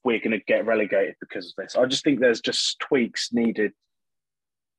We're 0.04 0.18
going 0.18 0.32
to 0.32 0.44
get 0.46 0.66
relegated 0.66 1.14
because 1.20 1.46
of 1.46 1.52
this. 1.56 1.74
I 1.74 1.86
just 1.86 2.04
think 2.04 2.20
there's 2.20 2.42
just 2.42 2.78
tweaks 2.80 3.30
needed 3.32 3.72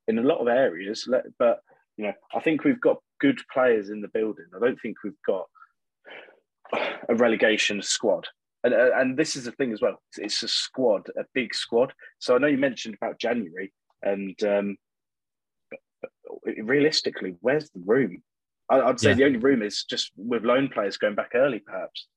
in 0.08 0.20
a 0.20 0.24
lot 0.24 0.40
of 0.40 0.48
areas, 0.48 1.10
but 1.40 1.62
you 1.98 2.06
know, 2.06 2.14
I 2.34 2.40
think 2.40 2.64
we've 2.64 2.82
got 2.82 2.98
good 3.20 3.40
players 3.54 3.90
in 3.90 4.02
the 4.02 4.08
building. 4.08 4.46
I 4.56 4.60
don't 4.60 4.80
think 4.82 4.98
we've 5.04 5.14
got 5.26 5.46
a 7.10 7.16
relegation 7.16 7.82
squad. 7.82 8.28
And, 8.64 8.74
uh, 8.74 8.92
and 8.96 9.18
this 9.18 9.36
is 9.36 9.46
the 9.46 9.52
thing 9.54 9.74
as 9.74 9.82
well. 9.82 10.02
It's 10.18 10.44
a 10.44 10.48
squad, 10.48 11.08
a 11.18 11.24
big 11.34 11.54
squad. 11.54 11.94
So 12.20 12.36
I 12.36 12.38
know 12.38 12.48
you 12.48 12.58
mentioned 12.58 12.96
about 13.02 13.20
January, 13.20 13.74
and 14.04 14.36
um, 14.44 14.78
realistically, 16.58 17.36
where's 17.42 17.70
the 17.72 17.82
room? 17.86 18.22
I, 18.70 18.86
would 18.86 19.00
say 19.00 19.10
yeah. 19.10 19.16
the 19.16 19.26
only 19.26 19.40
room 19.40 19.62
is 19.62 19.84
just 19.84 20.12
with 20.16 20.44
loan 20.44 20.70
players 20.70 20.98
going 20.98 21.16
back 21.16 21.32
early, 21.34 21.60
perhaps. 21.60 22.08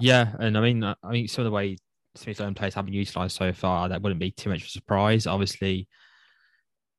Yeah, 0.00 0.32
and 0.38 0.56
I 0.56 0.60
mean, 0.60 0.82
I 0.82 0.94
mean, 1.10 1.28
some 1.28 1.42
of 1.42 1.46
the 1.46 1.54
way 1.54 1.76
Smith's 2.14 2.40
own 2.40 2.54
players 2.54 2.74
have 2.74 2.86
been 2.86 2.94
utilised 2.94 3.36
so 3.36 3.52
far, 3.52 3.88
that 3.88 4.00
wouldn't 4.00 4.20
be 4.20 4.30
too 4.30 4.48
much 4.48 4.62
of 4.62 4.66
a 4.66 4.70
surprise. 4.70 5.26
Obviously, 5.26 5.88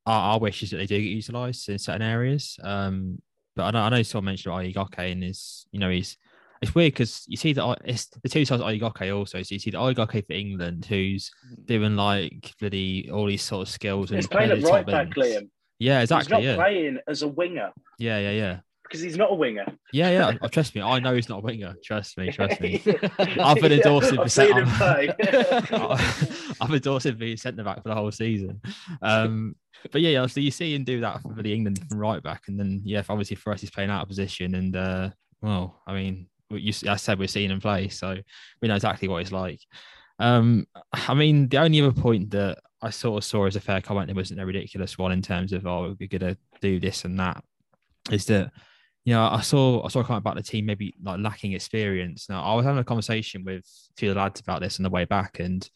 our, 0.05 0.33
our 0.33 0.39
wish 0.39 0.63
is 0.63 0.71
that 0.71 0.77
they 0.77 0.85
do 0.85 0.99
get 0.99 1.07
utilised 1.07 1.69
in 1.69 1.79
certain 1.79 2.01
areas. 2.01 2.57
Um, 2.63 3.21
but 3.55 3.63
I 3.63 3.71
know, 3.71 3.79
I 3.79 3.89
know 3.89 4.03
someone 4.03 4.25
mentioned 4.25 4.53
Oyegoke 4.53 5.11
and 5.11 5.23
is, 5.23 5.65
you 5.71 5.79
know, 5.79 5.89
he's 5.89 6.17
it's 6.61 6.73
weird 6.73 6.93
because 6.93 7.25
you 7.27 7.37
see 7.37 7.53
that 7.53 7.79
it's 7.85 8.07
the 8.07 8.29
two 8.29 8.45
sides 8.45 8.61
of 8.61 8.67
Oyegoke 8.67 9.15
also. 9.15 9.41
So 9.43 9.55
you 9.55 9.59
see 9.59 9.71
the 9.71 9.77
Oyegoke 9.77 10.25
for 10.25 10.33
England 10.33 10.85
who's 10.85 11.31
doing 11.65 11.95
like 11.95 12.53
bloody 12.59 13.09
all 13.11 13.25
these 13.25 13.43
sort 13.43 13.67
of 13.67 13.71
skills. 13.71 14.09
He's 14.09 14.27
playing 14.27 14.51
at 14.51 14.63
right 14.63 14.85
back, 14.85 15.09
Liam. 15.09 15.49
Yeah, 15.79 16.01
exactly. 16.01 16.23
He's 16.23 16.31
not 16.31 16.43
yeah. 16.43 16.55
playing 16.55 16.99
as 17.07 17.21
a 17.21 17.27
winger. 17.27 17.71
Yeah, 17.99 18.19
yeah, 18.19 18.31
yeah. 18.31 18.59
Because 18.83 19.01
he's 19.01 19.17
not 19.17 19.31
a 19.31 19.35
winger. 19.35 19.65
Yeah, 19.91 20.11
yeah. 20.11 20.37
Oh, 20.41 20.47
trust 20.47 20.75
me, 20.75 20.81
I 20.81 20.99
know 20.99 21.15
he's 21.15 21.27
not 21.27 21.39
a 21.39 21.41
winger. 21.41 21.75
Trust 21.83 22.17
me, 22.17 22.31
trust 22.31 22.61
me. 22.61 22.81
I've 23.19 23.59
been 23.59 23.71
endorsing 23.71 24.15
for 24.15 24.29
seen 24.29 24.55
him 24.55 24.67
play. 24.67 25.09
I've 26.61 26.71
endorsed 26.71 27.07
him 27.07 27.17
being 27.17 27.37
centre 27.37 27.63
back 27.63 27.81
for 27.81 27.89
the 27.89 27.95
whole 27.95 28.11
season. 28.11 28.61
Um, 29.01 29.55
but 29.91 30.01
yeah, 30.01 30.25
so 30.27 30.39
you 30.39 30.51
see 30.51 30.75
him 30.75 30.83
do 30.83 31.01
that 31.01 31.21
for 31.21 31.41
the 31.41 31.53
England 31.53 31.79
right 31.91 32.21
back, 32.21 32.43
and 32.47 32.59
then 32.59 32.81
yeah, 32.83 33.03
obviously 33.07 33.35
for 33.35 33.53
us 33.53 33.61
he's 33.61 33.71
playing 33.71 33.89
out 33.89 34.03
of 34.03 34.07
position, 34.07 34.55
and 34.55 34.75
uh, 34.75 35.09
well, 35.41 35.81
I 35.87 35.93
mean, 35.93 36.27
you, 36.49 36.73
I 36.87 36.95
said 36.95 37.19
we're 37.19 37.27
seeing 37.27 37.51
him 37.51 37.61
play, 37.61 37.89
so 37.89 38.17
we 38.61 38.67
know 38.67 38.75
exactly 38.75 39.07
what 39.07 39.23
he's 39.23 39.31
like. 39.31 39.61
Um, 40.19 40.65
I 40.93 41.13
mean, 41.13 41.49
the 41.49 41.57
only 41.57 41.81
other 41.81 41.91
point 41.91 42.31
that 42.31 42.59
I 42.81 42.89
sort 42.89 43.17
of 43.17 43.27
saw 43.27 43.45
as 43.45 43.55
a 43.55 43.61
fair 43.61 43.81
comment, 43.81 44.09
it 44.09 44.15
wasn't 44.15 44.39
a 44.39 44.45
ridiculous 44.45 44.97
one 44.97 45.11
in 45.11 45.21
terms 45.21 45.53
of 45.53 45.65
oh, 45.65 45.95
we're 45.99 46.07
gonna 46.07 46.37
do 46.61 46.79
this 46.79 47.05
and 47.05 47.19
that, 47.19 47.43
is 48.11 48.25
that 48.25 48.51
you 49.05 49.13
know, 49.13 49.23
I 49.23 49.41
saw 49.41 49.85
I 49.85 49.89
saw 49.89 49.99
a 49.99 50.03
comment 50.03 50.23
about 50.23 50.35
the 50.35 50.43
team 50.43 50.65
maybe 50.65 50.95
like 51.03 51.19
lacking 51.19 51.53
experience. 51.53 52.27
Now, 52.27 52.43
I 52.43 52.55
was 52.55 52.65
having 52.65 52.79
a 52.79 52.83
conversation 52.83 53.43
with 53.43 53.63
a 53.63 53.93
few 53.97 54.09
of 54.09 54.15
the 54.15 54.21
lads 54.21 54.39
about 54.39 54.61
this 54.61 54.79
on 54.79 54.83
the 54.83 54.89
way 54.89 55.05
back, 55.05 55.39
and 55.39 55.67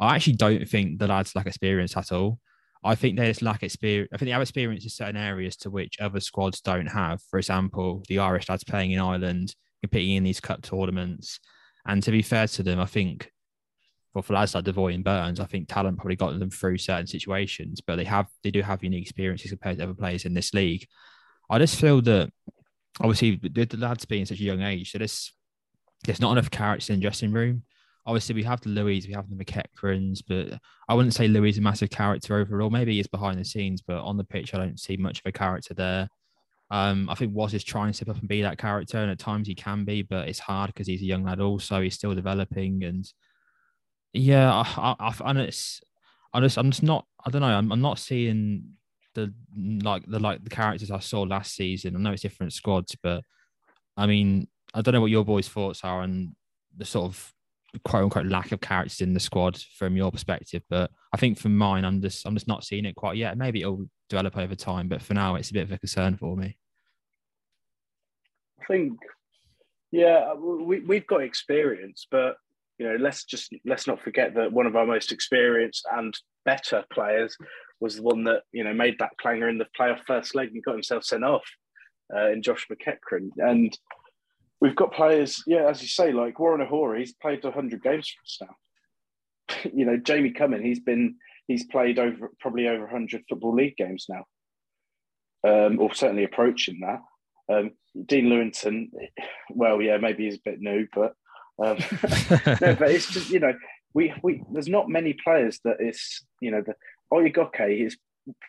I 0.00 0.16
actually 0.16 0.34
don't 0.34 0.68
think 0.68 0.98
the 0.98 1.06
lads 1.06 1.36
lack 1.36 1.46
experience 1.46 1.96
at 1.96 2.10
all. 2.10 2.40
I 2.84 2.94
think 2.94 3.16
they 3.16 3.28
just 3.28 3.42
lack 3.42 3.62
experience. 3.62 4.10
I 4.12 4.18
think 4.18 4.26
they 4.26 4.32
have 4.32 4.42
experience 4.42 4.84
in 4.84 4.90
certain 4.90 5.16
areas 5.16 5.56
to 5.58 5.70
which 5.70 5.98
other 6.00 6.20
squads 6.20 6.60
don't 6.60 6.86
have. 6.86 7.22
For 7.30 7.38
example, 7.38 8.04
the 8.08 8.18
Irish 8.18 8.48
lads 8.48 8.62
playing 8.62 8.90
in 8.90 9.00
Ireland, 9.00 9.54
competing 9.82 10.16
in 10.16 10.24
these 10.24 10.40
cup 10.40 10.62
tournaments. 10.62 11.40
And 11.86 12.02
to 12.02 12.10
be 12.10 12.20
fair 12.20 12.46
to 12.46 12.62
them, 12.62 12.78
I 12.78 12.86
think 12.86 13.30
well, 14.14 14.22
for 14.22 14.34
lads 14.34 14.54
like 14.54 14.64
Devoy 14.64 14.94
and 14.94 15.02
Burns, 15.02 15.40
I 15.40 15.46
think 15.46 15.68
talent 15.68 15.96
probably 15.96 16.14
got 16.14 16.38
them 16.38 16.50
through 16.50 16.78
certain 16.78 17.06
situations, 17.06 17.80
but 17.80 17.96
they 17.96 18.04
have 18.04 18.26
they 18.44 18.50
do 18.50 18.62
have 18.62 18.84
unique 18.84 19.02
experiences 19.02 19.50
compared 19.50 19.78
to 19.78 19.84
other 19.84 19.94
players 19.94 20.24
in 20.24 20.34
this 20.34 20.54
league. 20.54 20.86
I 21.50 21.58
just 21.58 21.80
feel 21.80 22.00
that 22.02 22.30
obviously 23.00 23.40
the, 23.42 23.64
the 23.64 23.76
lads 23.76 24.04
being 24.04 24.24
such 24.24 24.40
a 24.40 24.44
young 24.44 24.62
age, 24.62 24.92
so 24.92 24.98
there's 24.98 25.32
there's 26.04 26.20
not 26.20 26.32
enough 26.32 26.50
characters 26.50 26.90
in 26.90 26.96
the 26.96 27.02
dressing 27.02 27.32
room 27.32 27.62
obviously 28.06 28.34
we 28.34 28.42
have 28.42 28.60
the 28.60 28.68
Louis, 28.68 29.06
we 29.06 29.14
have 29.14 29.28
the 29.28 29.42
McEachrons, 29.42 30.22
but 30.26 30.58
I 30.88 30.94
wouldn't 30.94 31.14
say 31.14 31.28
Louis 31.28 31.50
is 31.50 31.58
a 31.58 31.62
massive 31.62 31.90
character 31.90 32.36
overall. 32.36 32.70
Maybe 32.70 32.96
he's 32.96 33.06
behind 33.06 33.38
the 33.38 33.44
scenes, 33.44 33.82
but 33.82 34.02
on 34.02 34.16
the 34.16 34.24
pitch, 34.24 34.54
I 34.54 34.58
don't 34.58 34.78
see 34.78 34.96
much 34.96 35.20
of 35.20 35.26
a 35.26 35.32
character 35.32 35.74
there. 35.74 36.08
Um, 36.70 37.08
I 37.08 37.14
think 37.14 37.34
Was 37.34 37.54
is 37.54 37.64
trying 37.64 37.88
to 37.88 37.94
step 37.94 38.08
up 38.08 38.18
and 38.18 38.28
be 38.28 38.42
that 38.42 38.58
character, 38.58 38.98
and 38.98 39.10
at 39.10 39.18
times 39.18 39.46
he 39.46 39.54
can 39.54 39.84
be, 39.84 40.02
but 40.02 40.28
it's 40.28 40.38
hard 40.38 40.68
because 40.68 40.86
he's 40.86 41.02
a 41.02 41.06
young 41.06 41.24
lad. 41.24 41.40
Also, 41.40 41.80
he's 41.80 41.94
still 41.94 42.14
developing, 42.14 42.84
and 42.84 43.10
yeah, 44.12 44.50
I, 44.52 44.96
I, 44.98 45.14
I, 45.20 45.40
it's, 45.42 45.80
I'm 46.32 46.42
just, 46.42 46.58
I'm 46.58 46.70
just 46.70 46.82
not. 46.82 47.06
I 47.24 47.30
don't 47.30 47.42
know. 47.42 47.48
I'm, 47.48 47.70
I'm 47.70 47.80
not 47.80 47.98
seeing 47.98 48.72
the 49.14 49.32
like 49.56 50.04
the 50.06 50.18
like 50.18 50.42
the 50.42 50.50
characters 50.50 50.90
I 50.90 50.98
saw 50.98 51.22
last 51.22 51.54
season. 51.54 51.96
I 51.96 52.00
know 52.00 52.12
it's 52.12 52.22
different 52.22 52.52
squads, 52.52 52.96
but 53.02 53.22
I 53.96 54.06
mean, 54.06 54.48
I 54.72 54.80
don't 54.80 54.94
know 54.94 55.00
what 55.00 55.10
your 55.10 55.24
boys' 55.24 55.48
thoughts 55.48 55.84
are 55.84 56.02
on 56.02 56.34
the 56.76 56.84
sort 56.84 57.06
of 57.06 57.33
quote 57.84 58.04
unquote 58.04 58.26
lack 58.26 58.52
of 58.52 58.60
characters 58.60 59.00
in 59.00 59.14
the 59.14 59.20
squad 59.20 59.58
from 59.78 59.96
your 59.96 60.10
perspective. 60.10 60.62
But 60.68 60.90
I 61.12 61.16
think 61.16 61.38
from 61.38 61.56
mine, 61.56 61.84
I'm 61.84 62.00
just 62.00 62.26
I'm 62.26 62.34
just 62.34 62.48
not 62.48 62.64
seeing 62.64 62.84
it 62.84 62.94
quite 62.96 63.16
yet. 63.16 63.36
Maybe 63.36 63.62
it'll 63.62 63.88
develop 64.08 64.36
over 64.36 64.54
time, 64.54 64.88
but 64.88 65.02
for 65.02 65.14
now, 65.14 65.34
it's 65.36 65.50
a 65.50 65.54
bit 65.54 65.64
of 65.64 65.72
a 65.72 65.78
concern 65.78 66.16
for 66.16 66.36
me. 66.36 66.56
I 68.60 68.64
think, 68.66 68.98
yeah, 69.90 70.34
we 70.34 70.80
we've 70.80 71.06
got 71.06 71.22
experience, 71.22 72.06
but 72.10 72.36
you 72.78 72.88
know, 72.88 72.96
let's 72.96 73.24
just 73.24 73.52
let's 73.64 73.86
not 73.86 74.00
forget 74.00 74.34
that 74.34 74.52
one 74.52 74.66
of 74.66 74.76
our 74.76 74.86
most 74.86 75.12
experienced 75.12 75.86
and 75.92 76.16
better 76.44 76.84
players 76.92 77.36
was 77.80 77.96
the 77.96 78.02
one 78.02 78.24
that 78.24 78.42
you 78.52 78.64
know 78.64 78.74
made 78.74 78.96
that 78.98 79.16
clanger 79.20 79.48
in 79.48 79.58
the 79.58 79.66
playoff 79.78 80.00
first 80.06 80.34
leg 80.34 80.50
and 80.52 80.64
got 80.64 80.72
himself 80.72 81.04
sent 81.04 81.24
off 81.24 81.44
uh, 82.14 82.30
in 82.30 82.42
Josh 82.42 82.66
McEachran 82.70 83.28
and 83.38 83.76
we've 84.60 84.76
got 84.76 84.92
players, 84.92 85.42
yeah, 85.46 85.68
as 85.68 85.82
you 85.82 85.88
say, 85.88 86.12
like 86.12 86.38
Warren 86.38 86.60
O'Hora, 86.60 86.98
he's 86.98 87.14
played 87.14 87.44
100 87.44 87.82
games 87.82 88.08
for 88.08 88.22
us 88.22 88.38
now. 88.48 89.70
you 89.74 89.84
know, 89.84 89.96
Jamie 89.96 90.32
Cumming, 90.32 90.62
he's 90.62 90.80
been 90.80 91.16
he's 91.46 91.66
played 91.66 91.98
over 91.98 92.30
probably 92.40 92.68
over 92.68 92.84
100 92.84 93.24
football 93.28 93.54
league 93.54 93.76
games 93.76 94.06
now, 94.08 94.24
um, 95.46 95.78
or 95.78 95.94
certainly 95.94 96.24
approaching 96.24 96.80
that. 96.80 97.00
Um, 97.52 97.72
Dean 98.06 98.26
Lewington, 98.26 98.90
well, 99.50 99.82
yeah, 99.82 99.98
maybe 99.98 100.24
he's 100.24 100.36
a 100.36 100.42
bit 100.44 100.60
new, 100.60 100.86
but 100.94 101.14
um, 101.62 101.76
no, 102.60 102.74
but 102.74 102.90
it's 102.90 103.12
just 103.12 103.30
you 103.30 103.40
know 103.40 103.52
we 103.92 104.12
we 104.22 104.42
there's 104.50 104.68
not 104.68 104.88
many 104.88 105.12
players 105.12 105.60
that 105.64 105.76
is 105.80 106.24
you 106.40 106.50
know 106.50 106.62
the 106.62 106.74
Oyegoke 107.12 107.86
is 107.86 107.96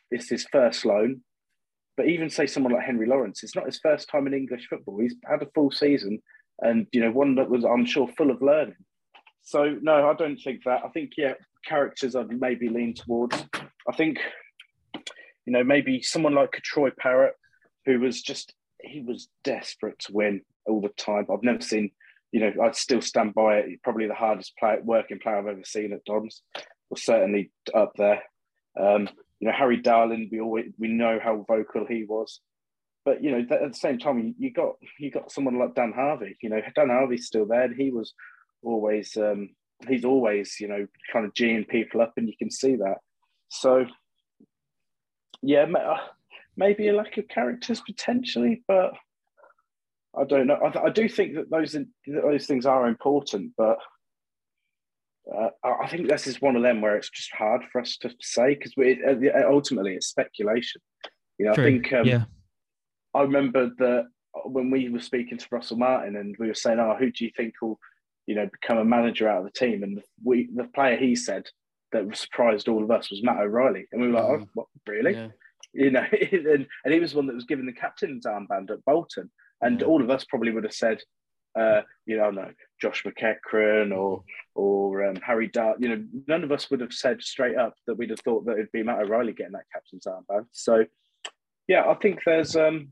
it's 0.09 0.29
his 0.29 0.45
first 0.51 0.85
loan, 0.85 1.21
but 1.97 2.07
even 2.07 2.29
say 2.29 2.45
someone 2.45 2.73
like 2.73 2.85
Henry 2.85 3.07
Lawrence, 3.07 3.43
it's 3.43 3.55
not 3.55 3.65
his 3.65 3.79
first 3.79 4.09
time 4.09 4.27
in 4.27 4.33
English 4.33 4.67
football. 4.67 4.99
He's 4.99 5.15
had 5.29 5.41
a 5.41 5.49
full 5.53 5.71
season, 5.71 6.21
and 6.59 6.87
you 6.91 7.01
know 7.01 7.11
one 7.11 7.35
that 7.35 7.49
was 7.49 7.63
I'm 7.63 7.85
sure 7.85 8.07
full 8.17 8.31
of 8.31 8.41
learning. 8.41 8.75
So 9.43 9.77
no, 9.81 10.09
I 10.09 10.13
don't 10.13 10.37
think 10.37 10.63
that. 10.65 10.81
I 10.83 10.89
think 10.89 11.11
yeah, 11.17 11.33
characters 11.65 12.15
I'd 12.15 12.29
maybe 12.39 12.69
lean 12.69 12.93
towards. 12.93 13.43
I 13.87 13.95
think 13.95 14.19
you 15.45 15.53
know 15.53 15.63
maybe 15.63 16.01
someone 16.01 16.33
like 16.33 16.51
Troy 16.63 16.91
Parrott, 16.97 17.35
who 17.85 17.99
was 17.99 18.21
just 18.21 18.53
he 18.81 19.01
was 19.01 19.29
desperate 19.43 19.99
to 19.99 20.13
win 20.13 20.41
all 20.65 20.81
the 20.81 20.89
time. 20.89 21.27
I've 21.31 21.43
never 21.43 21.61
seen 21.61 21.91
you 22.35 22.41
know, 22.41 22.51
I'd 22.65 22.75
still 22.75 23.01
stand 23.01 23.33
by 23.33 23.59
it. 23.59 23.81
Probably 23.81 24.07
the 24.07 24.13
hardest 24.13 24.57
play, 24.59 24.75
working 24.83 25.19
player 25.19 25.37
I've 25.37 25.47
ever 25.47 25.63
seen 25.63 25.93
at 25.93 26.03
Dons. 26.03 26.41
Was 26.89 27.05
certainly 27.05 27.49
up 27.73 27.93
there. 27.95 28.23
Um, 28.77 29.07
you 29.45 29.51
know, 29.51 29.57
Harry 29.59 29.77
Darling, 29.77 30.27
we 30.31 30.39
always 30.39 30.71
we 30.79 30.87
know 30.87 31.19
how 31.23 31.45
vocal 31.47 31.85
he 31.87 32.03
was, 32.03 32.39
but 33.03 33.23
you 33.23 33.31
know, 33.31 33.45
at 33.55 33.71
the 33.71 33.77
same 33.77 33.99
time, 33.99 34.33
you, 34.39 34.51
got 34.51 34.73
you 34.97 35.11
got 35.11 35.31
someone 35.31 35.59
like 35.59 35.75
Dan 35.75 35.93
Harvey. 35.95 36.35
You 36.41 36.49
know, 36.49 36.61
Dan 36.75 36.89
Harvey's 36.89 37.27
still 37.27 37.45
there, 37.45 37.65
and 37.65 37.75
he 37.75 37.91
was 37.91 38.15
always 38.63 39.15
um, 39.17 39.49
he's 39.87 40.03
always 40.03 40.55
you 40.59 40.67
know 40.67 40.87
kind 41.13 41.27
of 41.27 41.33
geeing 41.35 41.67
people 41.67 42.01
up, 42.01 42.13
and 42.17 42.27
you 42.27 42.33
can 42.39 42.49
see 42.49 42.75
that. 42.77 42.95
So, 43.49 43.85
yeah, 45.43 45.65
uh, 45.65 45.97
maybe 46.57 46.87
a 46.87 46.95
lack 46.95 47.15
of 47.19 47.27
characters 47.27 47.81
potentially, 47.81 48.63
but 48.67 48.93
I 50.19 50.23
don't 50.23 50.47
know. 50.47 50.55
I, 50.55 50.87
I 50.87 50.89
do 50.89 51.07
think 51.07 51.35
that 51.35 51.51
those 51.51 51.77
those 52.07 52.47
things 52.47 52.65
are 52.65 52.87
important, 52.87 53.51
but 53.55 53.77
uh, 55.33 55.49
I 55.63 55.87
think 55.87 56.07
this 56.07 56.27
is 56.27 56.41
one 56.41 56.55
of 56.55 56.61
them 56.61 56.81
where 56.81 56.95
it's 56.95 57.09
just 57.09 57.31
hard 57.33 57.61
for 57.71 57.81
us 57.81 57.97
to 57.97 58.11
say 58.21 58.55
because 58.55 58.73
ultimately 59.49 59.95
it's 59.95 60.07
speculation. 60.07 60.81
You 61.37 61.47
know, 61.47 61.53
True. 61.53 61.63
I 61.63 61.67
think 61.67 61.93
um, 61.93 62.05
yeah. 62.05 62.23
I 63.13 63.21
remember 63.21 63.71
that 63.77 64.07
when 64.45 64.69
we 64.69 64.89
were 64.89 64.99
speaking 64.99 65.37
to 65.37 65.47
Russell 65.51 65.77
Martin 65.77 66.15
and 66.15 66.35
we 66.39 66.47
were 66.47 66.53
saying, 66.53 66.79
"Oh, 66.79 66.95
who 66.97 67.11
do 67.11 67.25
you 67.25 67.31
think 67.35 67.53
will, 67.61 67.79
you 68.27 68.35
know, 68.35 68.47
become 68.47 68.77
a 68.77 68.85
manager 68.85 69.27
out 69.27 69.39
of 69.39 69.45
the 69.45 69.59
team?" 69.59 69.83
And 69.83 70.01
we, 70.23 70.49
the 70.53 70.65
player 70.65 70.95
he 70.95 71.15
said 71.15 71.47
that 71.91 72.15
surprised 72.15 72.67
all 72.67 72.83
of 72.83 72.91
us 72.91 73.09
was 73.09 73.23
Matt 73.23 73.39
O'Riley, 73.39 73.87
and 73.91 74.01
we 74.01 74.07
were 74.07 74.13
like, 74.13 74.23
"Oh, 74.23 74.47
what, 74.53 74.67
really?" 74.87 75.13
Yeah. 75.13 75.27
You 75.73 75.91
know, 75.91 76.05
and, 76.31 76.67
and 76.85 76.93
he 76.93 76.99
was 76.99 77.15
one 77.15 77.27
that 77.27 77.35
was 77.35 77.45
given 77.45 77.65
the 77.65 77.73
captain's 77.73 78.25
armband 78.25 78.69
at 78.69 78.85
Bolton. 78.85 79.31
And 79.61 79.81
all 79.83 80.03
of 80.03 80.09
us 80.09 80.25
probably 80.25 80.51
would 80.51 80.65
have 80.65 80.73
said, 80.73 81.01
uh, 81.55 81.81
you 82.05 82.17
know, 82.17 82.31
no, 82.31 82.51
Josh 82.81 83.03
McEachran 83.03 83.95
or 83.95 84.23
or 84.53 85.05
um, 85.05 85.15
Harry 85.17 85.47
Dart. 85.47 85.77
You 85.79 85.89
know, 85.89 86.03
none 86.27 86.43
of 86.43 86.51
us 86.51 86.69
would 86.69 86.81
have 86.81 86.93
said 86.93 87.21
straight 87.21 87.57
up 87.57 87.75
that 87.87 87.97
we'd 87.97 88.09
have 88.09 88.19
thought 88.19 88.45
that 88.45 88.53
it'd 88.53 88.71
be 88.71 88.83
Matt 88.83 89.01
O'Riley 89.01 89.33
getting 89.33 89.53
that 89.53 89.69
captain's 89.73 90.05
armband. 90.05 90.45
So, 90.51 90.85
yeah, 91.67 91.85
I 91.87 91.95
think 91.95 92.19
there's, 92.25 92.55
um, 92.55 92.89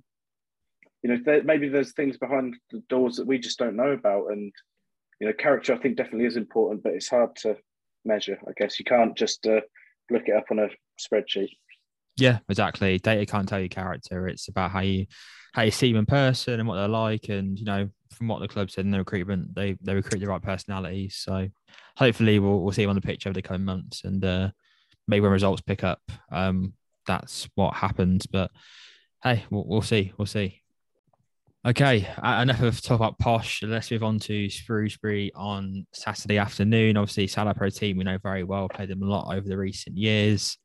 you 1.02 1.10
know, 1.10 1.20
there, 1.24 1.44
maybe 1.44 1.70
there's 1.70 1.94
things 1.94 2.18
behind 2.18 2.56
the 2.72 2.82
doors 2.90 3.18
that 3.18 3.28
we 3.28 3.38
just 3.38 3.60
don't 3.60 3.76
know 3.76 3.92
about, 3.92 4.28
and 4.32 4.52
you 5.20 5.28
know, 5.28 5.34
character 5.34 5.74
I 5.74 5.78
think 5.78 5.98
definitely 5.98 6.26
is 6.26 6.38
important, 6.38 6.84
but 6.84 6.94
it's 6.94 7.10
hard 7.10 7.36
to 7.38 7.58
measure. 8.06 8.40
I 8.48 8.52
guess 8.58 8.80
you 8.80 8.86
can't 8.86 9.16
just 9.18 9.46
uh, 9.46 9.62
look 10.10 10.24
it 10.28 10.36
up 10.36 10.46
on 10.52 10.60
a 10.60 10.70
spreadsheet. 11.00 11.50
Yeah, 12.16 12.40
exactly. 12.48 13.00
Data 13.00 13.26
can't 13.26 13.48
tell 13.48 13.60
you 13.60 13.70
character. 13.70 14.28
It's 14.28 14.48
about 14.48 14.72
how 14.72 14.82
you 14.82 15.08
how 15.54 15.62
you 15.62 15.72
see 15.72 15.92
them 15.92 16.00
in 16.00 16.06
person 16.06 16.60
and 16.60 16.68
what 16.68 16.76
they're 16.76 16.88
like. 16.88 17.30
And 17.30 17.58
you 17.58 17.66
know, 17.66 17.90
from 18.12 18.28
what 18.28 18.42
the 18.42 18.48
club 18.48 18.70
said 18.70 18.86
in 18.86 18.92
the 18.92 18.98
recruitment, 18.98 19.56
they 19.56 19.78
they 19.82 19.94
recruit 19.94 20.20
the 20.20 20.28
right 20.28 20.42
personalities. 20.42 21.16
So 21.16 21.48
hopefully, 21.96 22.40
we'll 22.40 22.60
we'll 22.60 22.74
see 22.74 22.84
them 22.84 22.90
on 22.90 22.96
the 22.96 23.02
pitch 23.02 23.26
over 23.26 23.34
the 23.34 23.42
coming 23.42 23.66
months, 23.66 24.04
and 24.04 24.24
uh, 24.24 24.50
maybe 25.08 25.22
when 25.22 25.32
results 25.32 25.62
pick 25.62 25.84
up, 25.84 26.02
um, 26.32 26.74
that's 27.08 27.48
what 27.56 27.76
happens. 27.76 28.26
But 28.26 28.52
hey, 29.24 29.46
we'll, 29.50 29.66
we'll 29.66 29.82
see. 29.82 30.12
We'll 30.18 30.26
see. 30.26 30.60
Okay, 31.66 32.10
enough 32.22 32.62
of 32.62 32.82
talk 32.82 32.98
about 32.98 33.20
posh. 33.20 33.64
Let's 33.64 33.90
move 33.90 34.04
on 34.04 34.20
to 34.20 34.50
Shrewsbury 34.50 35.32
on 35.34 35.88
Saturday 35.94 36.38
afternoon. 36.38 36.98
Obviously, 36.98 37.28
Salo 37.28 37.54
Pro 37.54 37.70
team 37.70 37.98
we 37.98 38.04
know 38.04 38.18
very 38.18 38.44
well, 38.44 38.68
played 38.68 38.90
them 38.90 39.02
a 39.02 39.06
lot 39.06 39.34
over 39.34 39.48
the 39.48 39.58
recent 39.58 39.98
years. 39.98 40.58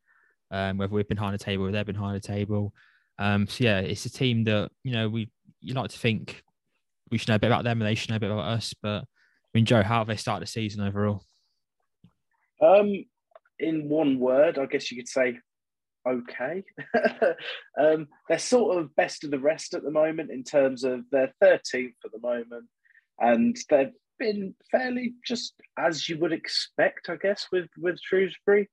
Um, 0.51 0.79
whether 0.79 0.93
we've 0.93 1.07
been 1.07 1.17
behind 1.17 1.35
the 1.35 1.45
table 1.45 1.67
or 1.67 1.71
they've 1.71 1.87
been 1.87 1.95
behind 1.95 2.17
the 2.17 2.27
table. 2.27 2.73
Um, 3.19 3.47
so 3.47 3.65
yeah, 3.65 3.81
it's 3.81 4.07
a 4.07 4.11
team 4.11 4.45
that 4.45 4.71
you 4.85 4.93
know 4.93 5.09
we 5.09 5.31
you 5.61 5.75
like 5.75 5.91
to 5.91 5.99
think 5.99 6.43
we 7.11 7.19
should 7.19 7.29
know 7.29 7.37
a 7.37 7.39
bit 7.39 7.49
about 7.49 7.65
them 7.65 7.81
and 7.81 7.89
they 7.89 7.95
should 7.95 8.11
know 8.11 8.17
a 8.17 8.21
bit 8.21 8.31
about 8.31 8.49
us. 8.49 8.75
But 8.81 9.03
I 9.03 9.51
mean, 9.55 9.65
Joe, 9.65 9.83
how 9.83 9.99
have 9.99 10.07
they 10.07 10.17
started 10.17 10.47
the 10.47 10.51
season 10.51 10.87
overall? 10.87 11.23
Um, 12.63 13.05
in 13.59 13.89
one 13.89 14.19
word, 14.19 14.59
I 14.59 14.67
guess 14.67 14.91
you 14.91 14.97
could 14.97 15.09
say 15.09 15.39
okay. 16.07 16.63
um, 17.81 18.07
they're 18.29 18.39
sort 18.39 18.79
of 18.79 18.95
best 18.97 19.25
of 19.25 19.31
the 19.31 19.39
rest 19.39 19.75
at 19.75 19.83
the 19.83 19.91
moment 19.91 20.31
in 20.31 20.45
terms 20.45 20.85
of 20.85 21.01
they're 21.11 21.33
13th 21.43 21.95
at 22.05 22.13
the 22.13 22.21
moment, 22.21 22.67
and 23.19 23.57
they've 23.69 23.93
been 24.19 24.55
fairly 24.71 25.15
just 25.25 25.55
as 25.79 26.09
you 26.09 26.19
would 26.19 26.33
expect, 26.33 27.09
I 27.09 27.17
guess, 27.17 27.49
with 27.53 27.69
with 27.77 27.99
Shrewsbury. 28.01 28.69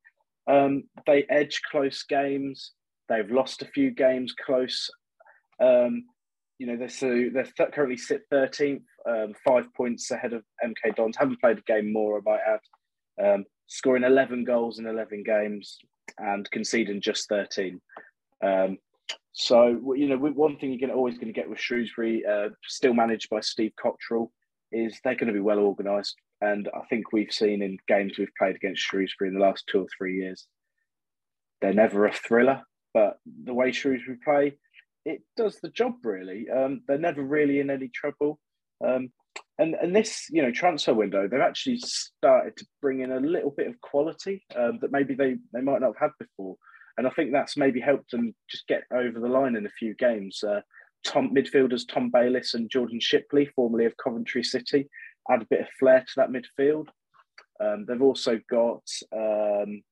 Um, 0.48 0.84
they 1.08 1.26
edge 1.30 1.62
close 1.72 2.04
games. 2.04 2.72
They've 3.10 3.30
lost 3.30 3.62
a 3.62 3.68
few 3.68 3.92
games 3.92 4.34
close. 4.34 4.90
Um, 5.62 6.06
you 6.58 6.68
know, 6.68 6.78
they're 6.78 6.90
so 6.90 7.30
they're 7.34 7.44
th- 7.44 7.72
currently 7.74 7.98
sit 7.98 8.22
13th, 8.32 8.84
um, 9.08 9.34
five 9.46 9.74
points 9.74 10.10
ahead 10.12 10.34
of 10.34 10.44
MK 10.64 10.96
Dons. 10.96 11.18
Haven't 11.18 11.42
played 11.42 11.60
a 11.60 11.62
game 11.62 11.92
more, 11.92 12.18
I 12.18 12.22
might 12.26 12.40
add. 12.48 13.34
Um, 13.36 13.46
scoring 13.68 14.04
11 14.04 14.44
goals 14.44 14.80
in 14.80 14.88
11 14.88 15.24
games 15.24 15.80
and 16.18 16.50
conceding 16.52 17.02
just 17.02 17.28
13. 17.30 17.82
Um, 18.44 18.78
so 19.34 19.94
you 19.96 20.08
know, 20.08 20.18
one 20.18 20.58
thing 20.58 20.72
you're 20.72 20.92
always 20.92 21.16
going 21.16 21.28
to 21.28 21.34
get 21.34 21.50
with 21.50 21.60
Shrewsbury, 21.60 22.24
uh, 22.26 22.50
still 22.66 22.94
managed 22.94 23.30
by 23.30 23.42
Steve 23.42 23.74
Cotterill, 23.84 24.30
is 24.72 25.00
they're 25.04 25.16
going 25.16 25.28
to 25.28 25.34
be 25.34 25.40
well 25.40 25.60
organised. 25.60 26.16
And 26.42 26.70
I 26.74 26.86
think 26.90 27.12
we've 27.12 27.32
seen 27.32 27.62
in 27.62 27.78
games 27.88 28.18
we've 28.18 28.30
played 28.38 28.56
against 28.56 28.82
Shrewsbury 28.82 29.30
in 29.30 29.34
the 29.34 29.46
last 29.46 29.66
two 29.68 29.82
or 29.82 29.88
three 29.98 30.18
years, 30.18 30.48
they're 31.62 31.74
never 31.74 32.06
a 32.06 32.14
thriller 32.14 32.64
but 32.96 33.18
the 33.44 33.54
way 33.54 33.74
Shrewsbury 33.74 34.18
play, 34.24 34.58
it 35.04 35.22
does 35.36 35.60
the 35.60 35.70
job 35.70 35.96
really. 36.04 36.48
Um, 36.50 36.82
they're 36.88 36.98
never 36.98 37.22
really 37.22 37.60
in 37.60 37.70
any 37.70 37.90
trouble. 37.90 38.40
Um, 38.84 39.12
and 39.60 39.76
and 39.76 39.94
this 39.94 40.28
you 40.32 40.42
know 40.42 40.52
transfer 40.52 40.94
window, 40.94 41.28
they've 41.28 41.42
actually 41.42 41.78
started 41.80 42.56
to 42.56 42.66
bring 42.82 43.02
in 43.02 43.12
a 43.12 43.20
little 43.20 43.52
bit 43.52 43.68
of 43.68 43.80
quality 43.82 44.46
um, 44.56 44.80
that 44.82 44.94
maybe 44.94 45.14
they 45.14 45.36
they 45.54 45.60
might 45.60 45.82
not 45.82 45.94
have 45.94 46.10
had 46.10 46.12
before. 46.20 46.56
And 46.98 47.06
I 47.06 47.10
think 47.10 47.34
that's 47.34 47.58
maybe 47.58 47.82
helped 47.82 48.12
them 48.12 48.34
just 48.50 48.66
get 48.68 48.84
over 48.94 49.20
the 49.20 49.28
line 49.28 49.58
in 49.58 49.66
a 49.66 49.78
few 49.78 49.94
games. 49.96 50.42
Uh, 50.42 50.62
Tom 51.06 51.36
midfielders 51.36 51.84
Tom 51.88 52.10
Bayliss 52.10 52.54
and 52.54 52.72
Jordan 52.72 53.02
Shipley, 53.02 53.50
formerly 53.58 53.86
of 53.86 53.98
Coventry 54.02 54.44
City, 54.44 54.90
add 55.30 55.42
a 55.42 55.48
bit 55.50 55.60
of 55.60 55.68
flair 55.78 56.00
to 56.00 56.14
that 56.16 56.30
midfield. 56.30 56.88
Um, 57.60 57.86
they've 57.86 58.02
also 58.02 58.40
got 58.50 58.84
um, 59.14 59.84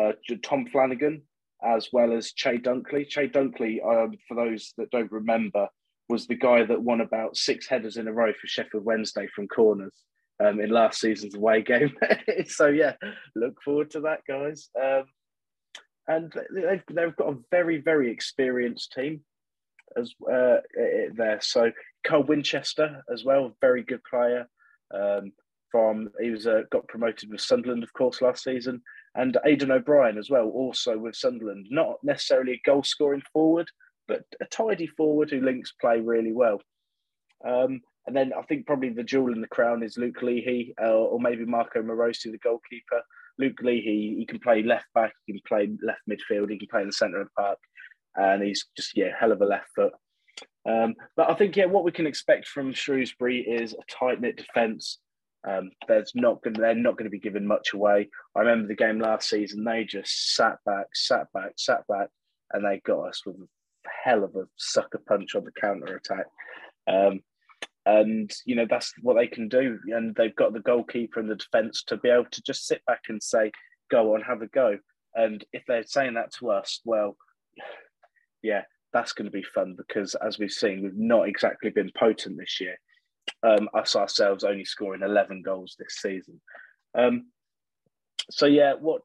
uh, 0.00 0.12
Tom 0.44 0.66
Flanagan, 0.70 1.22
as 1.62 1.88
well 1.92 2.12
as 2.12 2.32
Che 2.32 2.58
Dunkley. 2.58 3.08
Che 3.08 3.28
Dunkley, 3.28 3.84
um, 3.84 4.14
for 4.28 4.34
those 4.34 4.72
that 4.78 4.90
don't 4.90 5.10
remember, 5.10 5.68
was 6.08 6.26
the 6.26 6.36
guy 6.36 6.64
that 6.64 6.82
won 6.82 7.00
about 7.00 7.36
six 7.36 7.66
headers 7.66 7.96
in 7.96 8.08
a 8.08 8.12
row 8.12 8.32
for 8.32 8.46
Sheffield 8.46 8.84
Wednesday 8.84 9.26
from 9.34 9.48
corners 9.48 9.94
um, 10.44 10.60
in 10.60 10.70
last 10.70 11.00
season's 11.00 11.34
away 11.34 11.62
game. 11.62 11.94
so 12.46 12.66
yeah, 12.66 12.94
look 13.34 13.60
forward 13.62 13.90
to 13.92 14.00
that, 14.00 14.20
guys. 14.28 14.68
Um, 14.80 15.04
and 16.08 16.32
they've, 16.54 16.82
they've 16.92 17.16
got 17.16 17.32
a 17.32 17.38
very 17.50 17.78
very 17.78 18.12
experienced 18.12 18.92
team 18.92 19.22
as 19.96 20.14
uh, 20.30 20.58
there. 21.14 21.38
So 21.40 21.72
Carl 22.06 22.24
Winchester 22.24 23.02
as 23.12 23.24
well, 23.24 23.56
very 23.60 23.82
good 23.82 24.02
player. 24.08 24.46
Um, 24.94 25.32
from 25.70 26.10
he 26.20 26.30
was 26.30 26.46
uh, 26.46 26.62
got 26.70 26.86
promoted 26.86 27.30
with 27.30 27.40
Sunderland, 27.40 27.82
of 27.82 27.92
course, 27.92 28.22
last 28.22 28.44
season, 28.44 28.82
and 29.16 29.36
Aidan 29.44 29.70
O'Brien 29.70 30.18
as 30.18 30.30
well, 30.30 30.48
also 30.48 30.96
with 30.98 31.16
Sunderland. 31.16 31.66
Not 31.70 31.96
necessarily 32.02 32.52
a 32.52 32.68
goal 32.68 32.82
scoring 32.82 33.22
forward, 33.32 33.68
but 34.06 34.24
a 34.40 34.44
tidy 34.46 34.86
forward 34.86 35.30
who 35.30 35.40
links 35.40 35.72
play 35.80 36.00
really 36.00 36.32
well. 36.32 36.60
Um, 37.46 37.80
and 38.06 38.14
then 38.14 38.32
I 38.38 38.42
think 38.42 38.66
probably 38.66 38.90
the 38.90 39.02
jewel 39.02 39.32
in 39.32 39.40
the 39.40 39.48
crown 39.48 39.82
is 39.82 39.96
Luke 39.96 40.22
Leahy 40.22 40.74
uh, 40.80 40.92
or 40.92 41.18
maybe 41.18 41.44
Marko 41.44 41.82
Marosi, 41.82 42.30
the 42.30 42.38
goalkeeper. 42.38 43.02
Luke 43.38 43.60
Leahy, 43.62 44.16
he 44.18 44.26
can 44.26 44.38
play 44.38 44.62
left 44.62 44.86
back, 44.94 45.12
he 45.26 45.32
can 45.32 45.42
play 45.46 45.68
left 45.82 46.00
midfield, 46.08 46.50
he 46.50 46.58
can 46.58 46.68
play 46.68 46.82
in 46.82 46.86
the 46.86 46.92
centre 46.92 47.20
of 47.20 47.26
the 47.26 47.42
park, 47.42 47.58
and 48.14 48.42
he's 48.42 48.66
just 48.76 48.96
yeah, 48.96 49.10
hell 49.18 49.32
of 49.32 49.42
a 49.42 49.46
left 49.46 49.68
foot. 49.74 49.92
Um, 50.68 50.94
but 51.16 51.30
I 51.30 51.34
think 51.34 51.56
yeah, 51.56 51.66
what 51.66 51.84
we 51.84 51.92
can 51.92 52.06
expect 52.06 52.48
from 52.48 52.72
Shrewsbury 52.72 53.40
is 53.40 53.74
a 53.74 53.92
tight 53.92 54.20
knit 54.20 54.36
defence 54.36 54.98
Um, 55.46 55.70
there's 55.86 56.12
not 56.14 56.42
going 56.42 56.54
they're 56.54 56.74
not 56.74 56.96
going 56.96 57.04
to 57.04 57.10
be 57.10 57.20
giving 57.20 57.46
much 57.46 57.72
away. 57.72 58.08
I 58.34 58.40
remember 58.40 58.68
the 58.68 58.74
game 58.74 58.98
last 58.98 59.28
season; 59.28 59.64
they 59.64 59.84
just 59.84 60.34
sat 60.34 60.58
back, 60.66 60.86
sat 60.94 61.32
back, 61.32 61.52
sat 61.56 61.86
back, 61.86 62.08
and 62.52 62.64
they 62.64 62.80
got 62.84 63.08
us 63.08 63.24
with 63.24 63.36
a 63.36 63.48
hell 64.04 64.24
of 64.24 64.34
a 64.34 64.48
sucker 64.56 65.00
punch 65.06 65.34
on 65.34 65.44
the 65.44 65.52
counter 65.60 65.96
attack. 65.96 66.26
Um, 66.88 67.20
and 67.84 68.32
you 68.44 68.56
know 68.56 68.66
that's 68.68 68.92
what 69.02 69.14
they 69.14 69.28
can 69.28 69.48
do, 69.48 69.78
and 69.88 70.14
they've 70.16 70.34
got 70.34 70.52
the 70.52 70.60
goalkeeper 70.60 71.20
and 71.20 71.30
the 71.30 71.36
defence 71.36 71.84
to 71.84 71.96
be 71.96 72.08
able 72.08 72.26
to 72.32 72.42
just 72.42 72.66
sit 72.66 72.84
back 72.86 73.02
and 73.08 73.22
say, 73.22 73.52
"Go 73.90 74.14
on, 74.14 74.22
have 74.22 74.42
a 74.42 74.48
go." 74.48 74.78
And 75.14 75.44
if 75.52 75.62
they're 75.66 75.86
saying 75.86 76.14
that 76.14 76.32
to 76.40 76.50
us, 76.50 76.80
well, 76.84 77.16
yeah, 78.42 78.62
that's 78.92 79.12
going 79.12 79.26
to 79.26 79.30
be 79.30 79.44
fun 79.54 79.76
because 79.76 80.16
as 80.16 80.38
we've 80.38 80.50
seen, 80.50 80.82
we've 80.82 80.96
not 80.96 81.28
exactly 81.28 81.70
been 81.70 81.92
potent 81.96 82.38
this 82.38 82.60
year. 82.60 82.76
Um, 83.42 83.68
us 83.74 83.96
ourselves 83.96 84.44
only 84.44 84.64
scoring 84.64 85.02
11 85.02 85.42
goals 85.42 85.76
this 85.78 85.96
season. 86.00 86.40
Um, 86.96 87.26
so 88.30 88.46
yeah, 88.46 88.74
what 88.74 89.02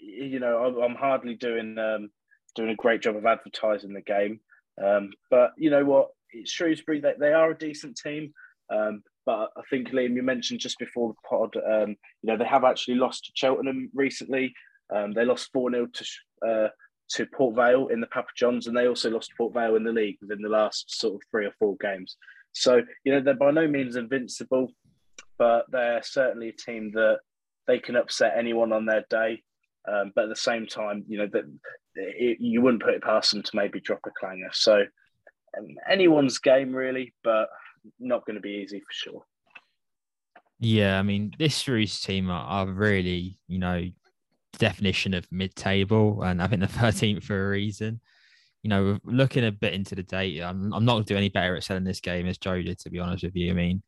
you 0.00 0.40
know, 0.40 0.82
I'm, 0.82 0.94
hardly 0.94 1.34
doing 1.34 1.76
um, 1.78 2.10
doing 2.54 2.70
a 2.70 2.76
great 2.76 3.02
job 3.02 3.16
of 3.16 3.26
advertising 3.26 3.92
the 3.92 4.00
game, 4.00 4.40
um, 4.82 5.10
but 5.30 5.52
you 5.56 5.70
know 5.70 5.84
what, 5.84 6.08
it's 6.32 6.50
Shrewsbury. 6.50 7.00
They, 7.00 7.14
they 7.18 7.32
are 7.32 7.50
a 7.50 7.58
decent 7.58 7.96
team, 7.96 8.32
um, 8.70 9.02
but 9.26 9.50
I 9.56 9.62
think 9.70 9.90
Liam, 9.90 10.14
you 10.14 10.22
mentioned 10.22 10.60
just 10.60 10.78
before 10.78 11.08
the 11.12 11.28
pod, 11.28 11.56
um, 11.56 11.90
you 12.22 12.30
know, 12.30 12.36
they 12.36 12.46
have 12.46 12.64
actually 12.64 12.96
lost 12.96 13.26
to 13.26 13.32
Cheltenham 13.34 13.90
recently. 13.94 14.54
Um, 14.94 15.12
they 15.12 15.24
lost 15.24 15.50
4 15.52 15.70
0 15.70 15.86
to, 15.86 16.04
uh, 16.48 16.68
to 17.10 17.26
Port 17.26 17.56
Vale 17.56 17.88
in 17.88 18.00
the 18.00 18.06
Papa 18.06 18.28
Johns, 18.36 18.66
and 18.66 18.76
they 18.76 18.88
also 18.88 19.10
lost 19.10 19.32
Port 19.36 19.52
Vale 19.52 19.76
in 19.76 19.84
the 19.84 19.92
league 19.92 20.16
within 20.20 20.40
the 20.40 20.48
last 20.48 20.98
sort 20.98 21.16
of 21.16 21.20
three 21.30 21.46
or 21.46 21.52
four 21.58 21.76
games. 21.80 22.16
So, 22.52 22.82
you 23.04 23.12
know, 23.12 23.20
they're 23.20 23.34
by 23.34 23.50
no 23.50 23.68
means 23.68 23.96
invincible, 23.96 24.68
but 25.38 25.66
they're 25.70 26.02
certainly 26.02 26.48
a 26.48 26.52
team 26.52 26.92
that 26.94 27.18
they 27.66 27.78
can 27.78 27.96
upset 27.96 28.34
anyone 28.36 28.72
on 28.72 28.86
their 28.86 29.04
day. 29.10 29.42
Um, 29.86 30.12
but 30.14 30.24
at 30.24 30.30
the 30.30 30.36
same 30.36 30.66
time, 30.66 31.04
you 31.08 31.18
know, 31.18 31.28
that 31.32 31.44
you 32.38 32.60
wouldn't 32.60 32.82
put 32.82 32.94
it 32.94 33.02
past 33.02 33.32
them 33.32 33.42
to 33.42 33.50
maybe 33.54 33.80
drop 33.80 34.00
a 34.06 34.10
clanger. 34.18 34.50
So, 34.52 34.82
um, 35.56 35.66
anyone's 35.88 36.38
game, 36.38 36.74
really, 36.74 37.14
but 37.24 37.48
not 37.98 38.26
going 38.26 38.34
to 38.34 38.40
be 38.40 38.62
easy 38.62 38.80
for 38.80 38.92
sure. 38.92 39.24
Yeah, 40.60 40.98
I 40.98 41.02
mean, 41.02 41.32
this 41.38 41.58
Shrews 41.58 42.00
team 42.00 42.30
are, 42.30 42.44
are 42.44 42.66
really, 42.66 43.38
you 43.46 43.58
know, 43.58 43.88
definition 44.58 45.14
of 45.14 45.30
mid-table, 45.30 46.22
and 46.22 46.42
I 46.42 46.48
think 46.48 46.60
the 46.60 46.66
13th 46.66 47.22
for 47.22 47.46
a 47.46 47.50
reason. 47.50 48.00
You 48.68 48.74
know, 48.74 48.98
looking 49.04 49.46
a 49.46 49.52
bit 49.52 49.72
into 49.72 49.94
the 49.94 50.02
data, 50.02 50.44
I'm, 50.44 50.74
I'm 50.74 50.84
not 50.84 50.94
going 50.94 51.04
to 51.04 51.14
do 51.14 51.16
any 51.16 51.30
better 51.30 51.56
at 51.56 51.64
selling 51.64 51.84
this 51.84 52.00
game 52.00 52.26
as 52.26 52.36
Joe 52.36 52.60
did, 52.60 52.78
to 52.80 52.90
be 52.90 52.98
honest 52.98 53.24
with 53.24 53.34
you. 53.34 53.50
I 53.50 53.54
mean, 53.54 53.82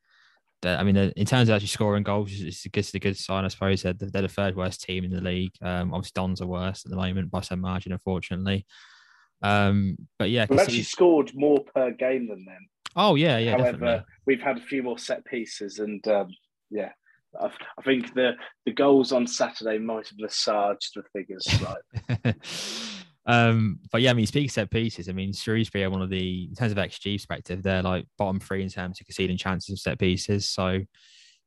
the, 0.63 0.71
I 0.71 0.83
mean, 0.83 0.95
the, 0.95 1.13
in 1.17 1.27
terms 1.27 1.51
of 1.51 1.55
actually 1.55 1.69
scoring 1.69 2.03
goals, 2.03 2.33
it's, 2.33 2.65
it's 2.65 2.95
a 2.95 2.99
good 2.99 3.19
sign, 3.19 3.45
I 3.45 3.49
suppose. 3.49 3.83
They're, 3.83 3.93
they're 3.93 4.23
the 4.23 4.29
third 4.29 4.57
worst 4.57 4.83
team 4.83 5.05
in 5.05 5.11
the 5.11 5.21
league. 5.21 5.53
Um, 5.61 5.93
obviously, 5.93 6.13
Dons 6.15 6.41
are 6.41 6.47
worse 6.47 6.87
at 6.87 6.91
the 6.91 6.97
moment 6.97 7.31
by 7.31 7.43
some 7.43 7.61
margin, 7.61 7.93
unfortunately. 7.93 8.65
Um, 9.43 9.99
but 10.19 10.31
yeah, 10.31 10.47
we've 10.49 10.59
actually 10.59 10.83
scored 10.83 11.33
more 11.35 11.61
per 11.75 11.91
game 11.91 12.29
than 12.29 12.47
them. 12.47 12.69
Oh 12.97 13.17
yeah, 13.17 13.37
yeah. 13.37 13.53
However, 13.53 13.73
definitely. 13.73 14.05
we've 14.27 14.41
had 14.41 14.59
a 14.59 14.63
few 14.63 14.83
more 14.83 14.99
set 14.99 15.25
pieces, 15.25 15.79
and 15.79 16.07
um, 16.09 16.29
yeah, 16.71 16.93
I, 17.39 17.51
I 17.79 17.83
think 17.83 18.15
the 18.15 18.33
the 18.67 18.73
goals 18.73 19.13
on 19.13 19.27
Saturday 19.27 19.79
might 19.79 20.09
have 20.09 20.19
massaged 20.19 20.93
the 20.95 21.03
figures 21.13 21.47
right. 21.63 22.35
um, 23.27 23.81
but 23.93 24.01
yeah, 24.01 24.11
I 24.11 24.15
mean, 24.15 24.27
speaking 24.27 24.49
set 24.49 24.71
pieces, 24.71 25.09
I 25.09 25.13
mean, 25.13 25.33
Shrewsbury 25.33 25.85
are 25.85 25.91
one 25.91 26.03
of 26.03 26.11
the 26.11 26.45
in 26.49 26.55
terms 26.55 26.73
of 26.73 26.79
XG 26.79 27.17
perspective, 27.17 27.63
they're 27.63 27.83
like 27.83 28.07
bottom 28.19 28.41
three 28.41 28.63
in 28.63 28.69
terms 28.69 29.01
of 29.01 29.07
conceding 29.07 29.37
chances 29.37 29.73
of 29.73 29.79
set 29.79 29.99
pieces. 29.99 30.49
So, 30.49 30.81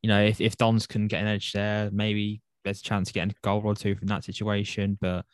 you 0.02 0.08
know, 0.08 0.24
if 0.24 0.40
if 0.40 0.58
Dons 0.58 0.88
can 0.88 1.08
get 1.08 1.22
an 1.22 1.28
edge 1.28 1.52
there, 1.52 1.90
maybe 1.92 2.42
there's 2.64 2.80
a 2.80 2.84
chance 2.84 3.10
of 3.10 3.14
getting 3.14 3.32
a 3.32 3.46
goal 3.48 3.62
or 3.66 3.76
two 3.76 3.96
from 3.96 4.08
that 4.08 4.24
situation. 4.24 4.98
But 5.02 5.26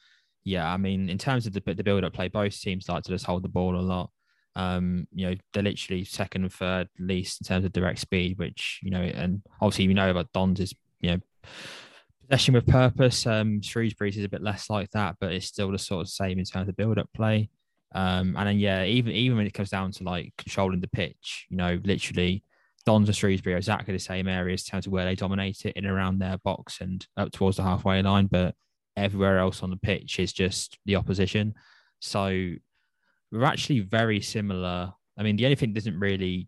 yeah, 0.44 0.72
I 0.72 0.78
mean, 0.78 1.10
in 1.10 1.18
terms 1.18 1.46
of 1.46 1.54
the 1.54 1.62
the 1.62 1.84
build 1.84 2.04
up 2.04 2.14
play, 2.14 2.30
both 2.30 2.60
teams 2.60 2.88
like 2.88 3.04
to 3.04 3.12
just 3.12 3.26
hold 3.26 3.44
the 3.44 3.50
ball 3.50 3.76
a 3.76 3.82
lot. 3.82 4.10
Um, 4.56 5.08
you 5.14 5.28
know, 5.28 5.36
they're 5.54 5.64
literally 5.64 6.04
second 6.04 6.44
and 6.44 6.54
third 6.54 6.90
least 7.00 7.42
in 7.42 7.46
terms 7.46 7.66
of 7.66 7.72
direct 7.72 8.00
speed, 8.00 8.40
which, 8.40 8.80
you 8.82 8.92
know, 8.92 9.02
and 9.02 9.42
obviously 9.62 9.88
we 9.88 9.94
know 9.94 10.10
about 10.10 10.34
Don's 10.34 10.60
is, 10.60 10.74
you 11.00 11.12
know, 11.12 11.20
possession 12.30 12.54
with 12.54 12.68
purpose. 12.68 13.26
Um, 13.26 13.62
Shrewsbury's 13.62 14.18
is 14.18 14.24
a 14.24 14.30
bit 14.30 14.44
less 14.44 14.70
like 14.70 14.92
that, 14.92 15.16
but 15.20 15.32
it's 15.32 15.48
still 15.48 15.72
the 15.72 15.80
sort 15.80 16.02
of 16.02 16.10
same 16.10 16.38
in 16.38 16.46
terms 16.46 16.70
of 16.70 16.78
build 16.78 17.00
up 17.00 17.10
play. 17.14 17.50
Um, 17.96 18.36
and 18.38 18.48
then 18.48 18.60
yeah, 18.60 18.84
even 18.84 19.14
even 19.14 19.38
when 19.38 19.48
it 19.48 19.54
comes 19.54 19.72
down 19.72 19.92
to 19.94 20.04
like 20.04 20.34
controlling 20.38 20.80
the 20.80 20.88
pitch, 20.88 21.48
you 21.50 21.58
know, 21.58 21.80
literally 21.84 22.44
Dons 22.86 23.10
and 23.10 23.16
Shrewsbury 23.16 23.56
are 23.56 23.58
exactly 23.58 23.94
the 23.94 24.00
same 24.00 24.28
areas 24.28 24.64
in 24.64 24.72
terms 24.72 24.86
of 24.86 24.92
where 24.92 25.06
they 25.06 25.16
dominate 25.16 25.66
it 25.66 25.76
in 25.76 25.86
around 25.88 26.20
their 26.20 26.38
box 26.40 26.82
and 26.82 27.06
up 27.18 27.32
towards 27.32 27.58
the 27.58 27.64
halfway 27.64 28.02
line, 28.02 28.28
but 28.28 28.54
everywhere 28.96 29.40
else 29.40 29.64
on 29.64 29.72
the 29.72 29.78
pitch 29.78 30.20
is 30.20 30.32
just 30.32 30.78
the 30.86 30.96
opposition. 30.96 31.56
So 32.00 32.54
we're 33.32 33.44
actually 33.44 33.80
very 33.80 34.22
similar. 34.22 34.94
I 35.18 35.24
mean, 35.24 35.36
the 35.36 35.46
only 35.46 35.56
thing 35.56 35.74
that 35.74 35.80
doesn't 35.80 36.00
really 36.00 36.48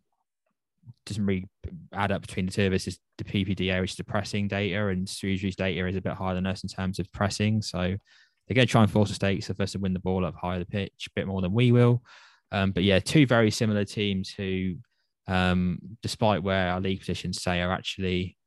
doesn't 1.06 1.26
really 1.26 1.48
add 1.94 2.12
up 2.12 2.22
between 2.22 2.46
the 2.46 2.52
two 2.52 2.68
of 2.68 2.74
us 2.74 2.88
is 2.88 3.00
the 3.18 3.24
PPDA, 3.24 3.82
which 3.82 3.92
is 3.92 3.98
the 3.98 4.04
pressing 4.04 4.48
data, 4.48 4.88
and 4.88 5.08
Shrewsbury's 5.10 5.56
data 5.56 5.88
is 5.88 5.96
a 5.96 6.02
bit 6.02 6.14
higher 6.14 6.36
than 6.36 6.46
us 6.46 6.64
in 6.64 6.70
terms 6.70 7.00
of 7.00 7.12
pressing. 7.12 7.62
So 7.62 7.80
they're 7.80 8.56
going 8.56 8.68
to 8.68 8.72
try 8.72 8.84
and 8.84 8.92
force 8.92 9.10
the 9.10 9.16
stakes 9.16 9.50
of 9.50 9.60
us 9.60 9.74
to 9.74 9.80
win 9.80 9.94
the 9.94 10.00
ball 10.00 10.26
up 10.26 10.36
higher 10.36 10.60
the 10.60 10.66
pitch, 10.66 11.08
a 11.08 11.12
bit 11.16 11.28
more 11.28 11.42
than 11.42 11.54
we 11.54 11.72
will. 11.72 12.04
Um, 12.52 12.72
but 12.72 12.84
yeah, 12.84 13.00
two 13.00 13.26
very 13.26 13.52
similar 13.52 13.86
teams 13.86 14.30
who, 14.30 14.76
um, 15.28 15.80
despite 16.02 16.44
where 16.44 16.70
our 16.70 16.82
league 16.82 17.00
positions 17.00 17.42
say, 17.42 17.62
are 17.62 17.72
actually 17.72 18.38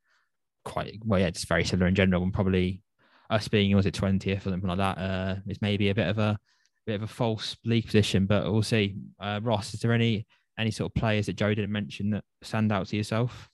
quite 0.65 0.99
well, 1.05 1.21
yeah, 1.21 1.27
it's 1.27 1.45
very 1.45 1.65
similar 1.65 1.89
in 1.89 1.95
general. 1.95 2.23
And 2.23 2.33
probably 2.33 2.83
us 3.31 3.49
being 3.49 3.75
was 3.75 3.87
it 3.87 3.95
twentieth 3.95 4.47
or 4.47 4.51
something 4.51 4.69
like 4.69 4.79
that 4.79 4.99
uh, 4.99 5.37
is 5.49 5.63
maybe 5.63 5.89
a 5.89 5.95
bit 5.95 6.09
of 6.09 6.19
a 6.19 6.39
bit 6.87 6.97
of 6.97 7.03
a 7.03 7.07
false 7.07 7.57
league 7.65 7.87
position, 7.87 8.27
but 8.27 8.51
we'll 8.51 8.63
see. 8.63 8.97
Uh, 9.19 9.41
Ross, 9.43 9.73
is 9.73 9.81
there 9.81 9.93
any 9.93 10.27
any 10.59 10.71
sort 10.71 10.91
of 10.91 10.95
players 10.95 11.27
that 11.27 11.37
Joe 11.37 11.55
didn't 11.55 11.73
mention 11.73 12.11
that 12.11 12.25
stand 12.43 12.73
out 12.73 12.87
to 12.89 12.97
yourself? 12.97 13.51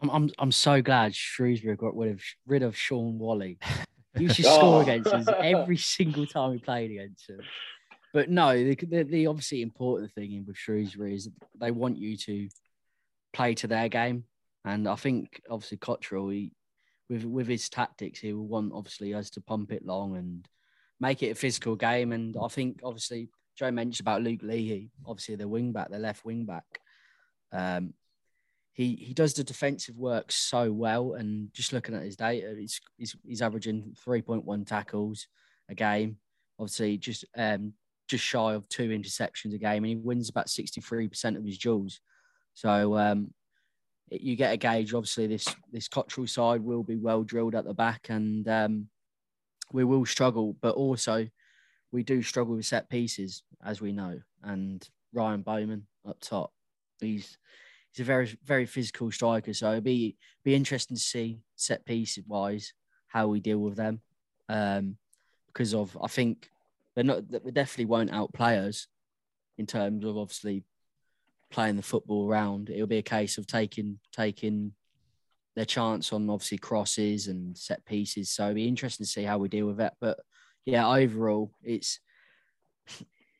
I'm 0.00 0.10
I'm, 0.10 0.30
I'm 0.38 0.52
so 0.52 0.82
glad 0.82 1.14
Shrewsbury 1.14 1.76
got 1.76 1.96
rid 1.96 2.12
of 2.12 2.22
rid 2.46 2.62
of 2.62 2.76
Shaun 2.76 3.18
Whalley. 3.18 3.58
He 4.14 4.24
used 4.24 4.36
to 4.36 4.42
score 4.42 4.82
against 4.82 5.10
us 5.10 5.26
every 5.40 5.78
single 5.78 6.26
time 6.26 6.50
we 6.50 6.58
played 6.58 6.90
against 6.90 7.30
him. 7.30 7.40
But 8.12 8.28
no, 8.28 8.52
the, 8.52 8.74
the, 8.74 9.04
the 9.04 9.26
obviously 9.26 9.62
important 9.62 10.12
thing 10.12 10.44
with 10.46 10.58
Shrewsbury 10.58 11.14
is 11.14 11.30
they 11.58 11.70
want 11.70 11.96
you 11.96 12.18
to 12.18 12.48
play 13.32 13.54
to 13.54 13.66
their 13.66 13.88
game, 13.88 14.24
and 14.66 14.86
I 14.86 14.96
think 14.96 15.40
obviously 15.48 15.78
Cotterill, 15.78 16.30
he, 16.30 16.52
with 17.08 17.24
with 17.24 17.48
his 17.48 17.70
tactics, 17.70 18.20
he 18.20 18.34
will 18.34 18.46
want 18.46 18.72
obviously 18.74 19.14
us 19.14 19.30
to 19.30 19.40
pump 19.40 19.72
it 19.72 19.86
long 19.86 20.16
and 20.16 20.46
make 21.00 21.22
it 21.22 21.30
a 21.30 21.34
physical 21.34 21.74
game. 21.74 22.12
And 22.12 22.36
I 22.40 22.48
think 22.48 22.80
obviously 22.84 23.30
Joe 23.56 23.70
mentioned 23.70 24.06
about 24.06 24.22
Luke 24.22 24.40
Leahy, 24.42 24.90
obviously 25.06 25.36
the 25.36 25.48
wing 25.48 25.72
back, 25.72 25.90
the 25.90 25.98
left 25.98 26.24
wing 26.24 26.44
back. 26.44 26.64
Um, 27.52 27.94
he 28.72 28.94
he 28.96 29.12
does 29.12 29.34
the 29.34 29.44
defensive 29.44 29.96
work 29.96 30.32
so 30.32 30.72
well, 30.72 31.14
and 31.14 31.52
just 31.52 31.72
looking 31.72 31.94
at 31.94 32.02
his 32.02 32.16
data, 32.16 32.54
he's 32.58 32.80
he's, 32.96 33.14
he's 33.24 33.42
averaging 33.42 33.94
three 34.02 34.22
point 34.22 34.44
one 34.44 34.64
tackles 34.64 35.26
a 35.68 35.74
game. 35.74 36.16
Obviously, 36.58 36.96
just 36.96 37.24
um 37.36 37.74
just 38.08 38.24
shy 38.24 38.54
of 38.54 38.68
two 38.68 38.88
interceptions 38.88 39.54
a 39.54 39.58
game, 39.58 39.84
and 39.84 39.86
he 39.86 39.96
wins 39.96 40.30
about 40.30 40.48
sixty 40.48 40.80
three 40.80 41.08
percent 41.08 41.36
of 41.36 41.44
his 41.44 41.58
duels. 41.58 42.00
So 42.54 42.96
um, 42.96 43.32
you 44.10 44.36
get 44.36 44.54
a 44.54 44.56
gauge. 44.56 44.94
Obviously, 44.94 45.26
this 45.26 45.46
this 45.70 45.88
Cotterill 45.88 46.28
side 46.28 46.62
will 46.62 46.82
be 46.82 46.96
well 46.96 47.22
drilled 47.22 47.54
at 47.54 47.64
the 47.64 47.74
back, 47.74 48.06
and 48.08 48.48
um, 48.48 48.88
we 49.72 49.84
will 49.84 50.06
struggle, 50.06 50.56
but 50.62 50.74
also 50.74 51.28
we 51.92 52.02
do 52.02 52.22
struggle 52.22 52.56
with 52.56 52.66
set 52.66 52.88
pieces, 52.88 53.42
as 53.64 53.80
we 53.80 53.92
know. 53.92 54.18
And 54.42 54.86
Ryan 55.12 55.42
Bowman 55.42 55.86
up 56.08 56.18
top, 56.20 56.52
he's 57.00 57.38
he's 57.92 58.00
a 58.00 58.04
very 58.04 58.36
very 58.44 58.66
physical 58.66 59.10
striker. 59.10 59.52
So 59.52 59.70
it'd 59.72 59.84
be 59.84 60.16
be 60.44 60.54
interesting 60.54 60.96
to 60.96 61.02
see 61.02 61.42
set 61.54 61.84
piece 61.84 62.18
wise 62.26 62.72
how 63.08 63.28
we 63.28 63.40
deal 63.40 63.58
with 63.58 63.76
them, 63.76 64.00
um, 64.48 64.96
because 65.46 65.74
of 65.74 65.96
I 66.02 66.08
think 66.08 66.50
they're 66.94 67.04
not 67.04 67.30
they 67.30 67.50
definitely 67.50 67.86
won't 67.86 68.12
outplay 68.12 68.58
us 68.58 68.86
in 69.58 69.66
terms 69.66 70.04
of 70.04 70.16
obviously 70.16 70.64
playing 71.50 71.76
the 71.76 71.82
football 71.82 72.26
around. 72.28 72.70
It'll 72.70 72.86
be 72.86 72.98
a 72.98 73.02
case 73.02 73.36
of 73.36 73.46
taking 73.46 73.98
taking 74.12 74.72
their 75.54 75.66
chance 75.66 76.14
on 76.14 76.30
obviously 76.30 76.56
crosses 76.56 77.28
and 77.28 77.56
set 77.56 77.84
pieces. 77.84 78.30
So 78.30 78.44
it'll 78.44 78.54
be 78.54 78.66
interesting 78.66 79.04
to 79.04 79.10
see 79.10 79.24
how 79.24 79.36
we 79.36 79.48
deal 79.48 79.66
with 79.66 79.80
it. 79.80 79.92
But 80.00 80.18
yeah, 80.64 80.88
overall, 80.88 81.50
it's 81.62 82.00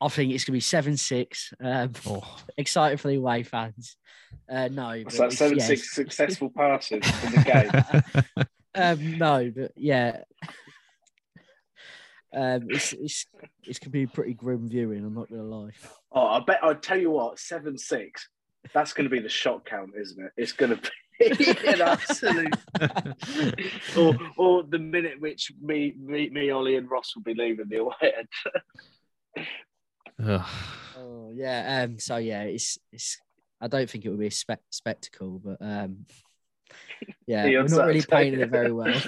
I 0.01 0.09
think 0.09 0.33
it's 0.33 0.43
gonna 0.43 0.57
be 0.57 0.61
seven 0.61 0.97
six. 0.97 1.53
Um, 1.63 1.93
oh. 2.07 2.23
Excited 2.57 2.99
for 2.99 3.07
the 3.07 3.15
away 3.15 3.43
fans. 3.43 3.95
Uh, 4.51 4.67
no, 4.69 5.03
so 5.09 5.23
that's 5.23 5.37
seven 5.37 5.59
six 5.59 5.93
successful 5.95 6.49
passes 6.49 7.03
in 7.23 7.31
the 7.31 8.23
game. 8.35 8.45
um, 8.75 9.17
no, 9.17 9.51
but 9.55 9.71
yeah. 9.77 10.19
Um, 12.35 12.65
it's 12.69 12.93
it's 12.93 13.25
it's 13.63 13.79
gonna 13.79 13.91
be 13.91 14.07
pretty 14.07 14.33
grim 14.33 14.67
viewing. 14.67 15.05
I'm 15.05 15.13
not 15.13 15.29
gonna 15.29 15.43
lie. 15.43 15.71
Oh, 16.11 16.27
I 16.27 16.41
bet 16.41 16.59
I'll 16.63 16.75
tell 16.75 16.99
you 16.99 17.11
what, 17.11 17.39
seven 17.39 17.77
six. 17.77 18.27
That's 18.73 18.91
gonna 18.91 19.09
be 19.09 19.19
the 19.19 19.29
shot 19.29 19.65
count, 19.65 19.91
isn't 19.97 20.21
it? 20.21 20.31
It's 20.35 20.51
gonna 20.51 20.75
be 20.75 20.89
yeah, 21.63 21.97
absolutely. 21.99 22.51
or, 23.97 24.15
or 24.37 24.63
the 24.63 24.79
minute 24.79 25.19
which 25.19 25.51
me, 25.61 25.93
me, 25.99 26.29
me, 26.29 26.49
Ollie, 26.49 26.75
and 26.75 26.89
Ross 26.89 27.15
will 27.15 27.23
be 27.23 27.33
leaving 27.33 27.67
the 27.69 27.77
away 27.77 28.13
end. 29.37 29.45
oh 30.97 31.31
yeah. 31.33 31.83
Um. 31.83 31.99
So 31.99 32.17
yeah, 32.17 32.43
it's 32.43 32.77
it's. 32.91 33.19
I 33.61 33.67
don't 33.67 33.89
think 33.89 34.05
it 34.05 34.09
would 34.09 34.19
be 34.19 34.27
a 34.27 34.31
spe- 34.31 34.69
spectacle, 34.69 35.41
but 35.43 35.57
um. 35.61 36.05
Yeah, 37.27 37.45
we're 37.45 37.63
not 37.67 37.87
really 37.87 38.01
painting 38.01 38.39
it 38.39 38.49
very 38.49 38.71
well. 38.71 38.99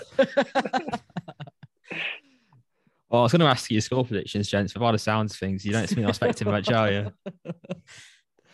Well, 3.09 3.22
I 3.22 3.24
was 3.24 3.32
going 3.32 3.41
to 3.41 3.47
ask 3.47 3.70
you 3.70 3.76
your 3.76 3.82
score 3.82 4.03
predictions, 4.03 4.49
gents. 4.49 4.74
But 4.74 4.82
by 4.82 4.91
the 4.91 4.99
sounds 4.99 5.34
of 5.34 5.39
things, 5.39 5.63
you 5.63 5.72
don't 5.72 5.88
seem 5.88 5.97
to 5.97 6.01
be 6.01 6.09
expecting 6.09 6.49
much, 6.49 6.70
are 6.70 6.91
you? 6.91 7.11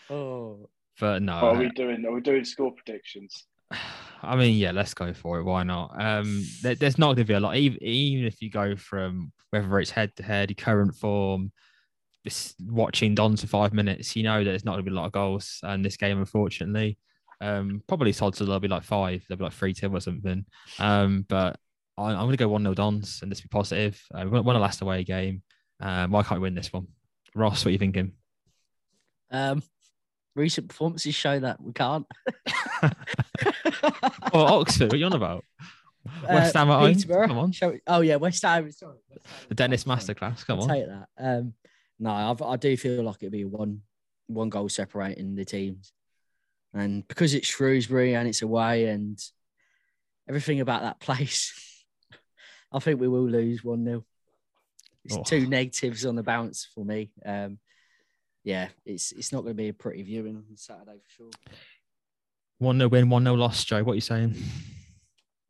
Oh, 0.09 0.70
But 0.99 1.24
no. 1.24 1.34
What 1.36 1.55
are 1.55 1.59
we 1.59 1.70
doing? 1.70 2.05
Are 2.05 2.12
we 2.12 2.22
doing 2.22 2.43
score 2.43 2.72
predictions? 2.74 3.47
I 4.24 4.36
mean, 4.36 4.57
yeah, 4.57 4.72
let's 4.72 4.93
go 4.93 5.13
for 5.13 5.39
it. 5.39 5.43
Why 5.43 5.63
not? 5.63 5.99
Um, 5.99 6.45
there, 6.61 6.76
there's 6.76 6.97
not 6.97 7.07
going 7.07 7.17
to 7.17 7.26
be 7.26 7.34
a 7.34 7.39
lot, 7.39 7.55
even, 7.55 7.82
even 7.84 8.26
if 8.26 8.41
you 8.41 8.49
go 8.49 8.76
from 8.76 9.32
whether 9.49 9.80
it's 9.80 9.91
head 9.91 10.15
to 10.17 10.24
head, 10.24 10.55
current 10.57 10.95
form, 10.95 11.51
just 12.24 12.55
watching 12.61 13.15
Don 13.15 13.36
for 13.36 13.47
five 13.47 13.74
minutes, 13.74 14.15
you 14.15 14.24
know 14.24 14.43
that 14.43 14.49
there's 14.49 14.65
not 14.65 14.74
going 14.74 14.86
to 14.86 14.91
be 14.91 14.95
a 14.95 14.99
lot 14.99 15.07
of 15.07 15.11
goals 15.11 15.59
in 15.63 15.82
this 15.82 15.97
game, 15.97 16.19
unfortunately. 16.19 16.97
Um, 17.41 17.82
probably 17.88 18.13
odds 18.22 18.39
will 18.39 18.59
be 18.59 18.67
like 18.67 18.84
five, 18.84 19.26
they'll 19.28 19.38
be 19.38 19.45
like 19.45 19.53
three 19.53 19.74
two 19.74 19.91
or 19.91 19.99
something. 19.99 20.45
Um, 20.78 21.26
but 21.28 21.57
I, 21.97 22.11
am 22.11 22.17
going 22.19 22.32
to 22.32 22.38
go 22.38 22.47
one 22.47 22.61
0 22.61 22.76
Dons 22.76 23.19
and 23.22 23.32
just 23.32 23.43
be 23.43 23.49
positive. 23.49 24.01
Uh, 24.13 24.26
we 24.30 24.39
won 24.39 24.55
a 24.55 24.59
last 24.59 24.82
away 24.82 25.03
game. 25.03 25.41
Um, 25.80 26.11
why 26.11 26.22
can't 26.22 26.39
we 26.39 26.43
win 26.43 26.55
this 26.55 26.72
one? 26.72 26.88
Ross, 27.34 27.65
what 27.65 27.69
are 27.69 27.72
you 27.72 27.80
thinking? 27.80 28.13
Um, 29.32 29.63
recent 30.36 30.70
performances 30.70 31.16
show 31.16 31.40
that 31.40 31.62
we 31.62 31.74
can't. 31.74 32.06
oh, 34.34 34.60
Oxford, 34.60 34.88
what 34.88 34.94
are 34.94 34.98
you 34.98 35.06
on 35.06 35.14
about? 35.14 35.46
West 36.28 36.56
Ham 36.56 36.70
at 36.72 36.80
home. 36.80 37.28
Come 37.28 37.38
on. 37.38 37.54
oh 37.88 38.02
yeah, 38.02 38.16
West 38.16 38.42
Ham. 38.44 38.72
Sorry, 38.72 38.96
West 39.10 39.26
Ham. 39.26 39.48
The 39.50 39.56
Dennis 39.56 39.84
Masterclass. 39.84 40.46
Come 40.46 40.60
I'll 40.60 40.64
on. 40.64 40.70
Take 40.70 40.88
that. 40.88 41.08
Um, 41.18 41.54
no, 42.00 42.12
I've, 42.12 42.42
i 42.42 42.56
do 42.56 42.76
feel 42.76 43.04
like 43.04 43.18
it'd 43.22 43.32
be 43.32 43.46
one 43.46 43.82
one 44.28 44.50
goal 44.50 44.70
separating 44.70 45.36
the 45.36 45.46
teams, 45.46 45.94
and 46.74 47.08
because 47.08 47.34
it's 47.34 47.48
Shrewsbury 47.48 48.16
and 48.16 48.28
it's 48.28 48.42
away 48.42 48.86
and 48.86 49.22
everything 50.28 50.60
about 50.60 50.82
that 50.82 51.00
place, 51.00 51.86
I 52.72 52.80
think 52.80 53.00
we 53.00 53.08
will 53.08 53.28
lose 53.28 53.64
one 53.64 53.84
0 53.86 54.04
It's 55.06 55.18
oh. 55.18 55.24
two 55.24 55.46
negatives 55.48 56.06
on 56.06 56.16
the 56.16 56.24
bounce 56.24 56.68
for 56.74 56.84
me. 56.84 57.12
Um, 57.26 57.60
yeah, 58.44 58.70
it's 58.86 59.12
it's 59.12 59.32
not 59.32 59.42
going 59.42 59.56
to 59.56 59.62
be 59.62 59.70
a 59.70 59.74
pretty 59.74 60.02
viewing 60.04 60.36
on 60.36 60.58
Saturday 60.58 61.00
for 61.04 61.10
sure. 61.10 61.32
One 62.58 62.78
no 62.78 62.88
win, 62.88 63.10
one 63.10 63.24
no 63.24 63.34
loss. 63.34 63.64
Joe, 63.64 63.84
what 63.84 63.94
are 63.94 63.96
you 63.96 64.02
saying? 64.02 64.36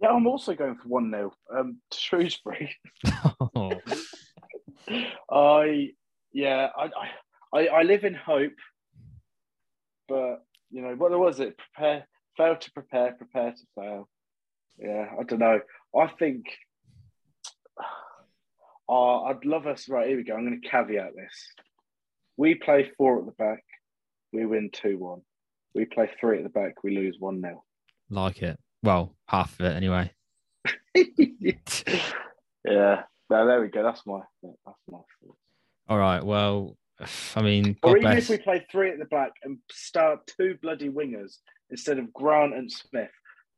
Yeah, 0.02 0.10
I'm 0.10 0.28
also 0.28 0.56
going 0.56 0.76
for 0.76 0.88
one 0.88 1.12
0 1.12 1.32
um, 1.56 1.78
to 1.92 1.98
Shrewsbury. 1.98 2.76
oh. 3.56 3.74
I 5.32 5.90
yeah, 6.34 6.70
I, 6.76 6.90
I 7.54 7.68
I 7.68 7.82
live 7.84 8.04
in 8.04 8.16
hope, 8.16 8.54
but 10.10 10.44
you 10.70 10.82
know 10.82 10.96
what 10.96 11.12
was 11.12 11.40
it? 11.40 11.58
Prepare, 11.58 12.08
fail 12.36 12.56
to 12.56 12.72
prepare, 12.72 13.14
prepare 13.14 13.52
to 13.52 13.66
fail. 13.76 14.10
Yeah, 14.80 15.08
I 15.20 15.24
don't 15.24 15.40
know. 15.40 15.60
I 15.98 16.08
think 16.08 16.46
uh, 18.90 19.22
I'd 19.24 19.46
love 19.46 19.68
us. 19.68 19.88
Right 19.88 20.08
here 20.08 20.18
we 20.18 20.24
go. 20.24 20.36
I'm 20.36 20.46
going 20.46 20.60
to 20.60 20.68
caveat 20.68 21.16
this. 21.16 21.54
We 22.42 22.56
play 22.56 22.90
four 22.98 23.20
at 23.20 23.28
the 23.28 23.34
back, 23.34 23.64
we 24.34 24.48
win 24.48 24.72
two 24.74 24.98
one. 24.98 25.22
We 25.76 25.86
play 25.86 26.10
three 26.20 26.40
at 26.40 26.44
the 26.44 26.50
back, 26.50 26.84
we 26.84 26.98
lose 26.98 27.18
one 27.20 27.40
0 27.40 27.64
Like 28.10 28.42
it. 28.42 28.60
Well, 28.82 29.16
half 29.28 29.60
of 29.60 29.68
it 29.68 29.76
anyway. 29.76 30.12
yeah. 30.96 31.54
No, 32.66 33.46
there 33.46 33.62
we 33.62 33.68
go. 33.68 33.84
That's 33.84 34.04
my 34.08 34.22
that's 34.42 34.80
my. 34.90 34.98
All 35.88 36.00
right. 36.00 36.24
Well, 36.24 36.78
I 37.36 37.44
mean, 37.44 37.78
God 37.80 37.92
or 37.92 37.98
even 37.98 38.12
bless. 38.12 38.24
if 38.24 38.30
we 38.30 38.38
play 38.40 38.66
three 38.72 38.90
at 38.90 38.98
the 38.98 39.06
back 39.06 39.34
and 39.44 39.60
start 39.72 40.26
two 40.26 40.58
bloody 40.64 40.90
wingers 40.90 41.38
instead 41.70 42.00
of 42.00 42.12
Grant 42.12 42.56
and 42.56 42.72
Smith. 42.72 43.12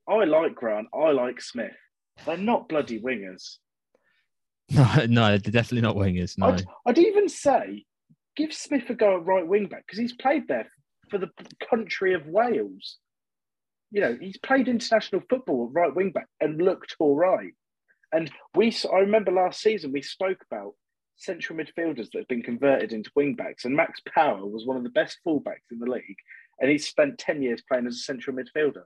I 0.10 0.26
like 0.26 0.56
Grant. 0.56 0.88
I 0.94 1.12
like 1.12 1.40
Smith. 1.40 1.72
They're 2.26 2.36
not 2.36 2.68
bloody 2.68 3.00
wingers. 3.00 3.60
No, 4.72 5.06
no, 5.08 5.38
they're 5.38 5.54
definitely 5.54 5.88
not 5.88 5.96
wingers. 5.96 6.38
No, 6.38 6.48
I'd, 6.48 6.66
I'd 6.86 6.98
even 6.98 7.30
say 7.30 7.86
give 8.36 8.54
Smith 8.54 8.90
a 8.90 8.94
go 8.94 9.18
at 9.18 9.26
right 9.26 9.48
wing 9.48 9.68
back 9.68 9.86
because 9.86 10.00
he's 10.00 10.14
played 10.14 10.48
there 10.48 10.68
for 11.10 11.18
the 11.18 11.30
country 11.70 12.14
of 12.14 12.28
Wales. 12.28 12.98
You 13.92 14.02
know, 14.02 14.18
he's 14.20 14.38
played 14.38 14.68
international 14.68 15.22
football 15.30 15.68
at 15.68 15.76
right 15.76 15.96
wing 15.96 16.12
back 16.12 16.28
and 16.42 16.62
looked 16.62 16.96
all 17.00 17.16
right. 17.16 17.54
And 18.12 18.32
we, 18.56 18.76
I 18.92 19.00
remember 19.00 19.32
last 19.32 19.62
season 19.62 19.92
we 19.92 20.02
spoke 20.02 20.44
about 20.52 20.74
central 21.16 21.58
midfielders 21.58 22.10
that 22.12 22.20
have 22.20 22.28
been 22.28 22.44
converted 22.44 22.92
into 22.92 23.12
wing 23.16 23.36
backs, 23.36 23.66
and 23.66 23.76
Max 23.76 24.02
Power 24.14 24.46
was 24.46 24.66
one 24.66 24.78
of 24.78 24.84
the 24.84 24.90
best 24.90 25.20
fullbacks 25.26 25.72
in 25.72 25.80
the 25.80 25.90
league, 25.90 26.18
and 26.60 26.70
he 26.70 26.78
spent 26.78 27.18
ten 27.18 27.42
years 27.42 27.62
playing 27.68 27.88
as 27.88 27.96
a 27.96 28.00
central 28.00 28.36
midfielder. 28.36 28.84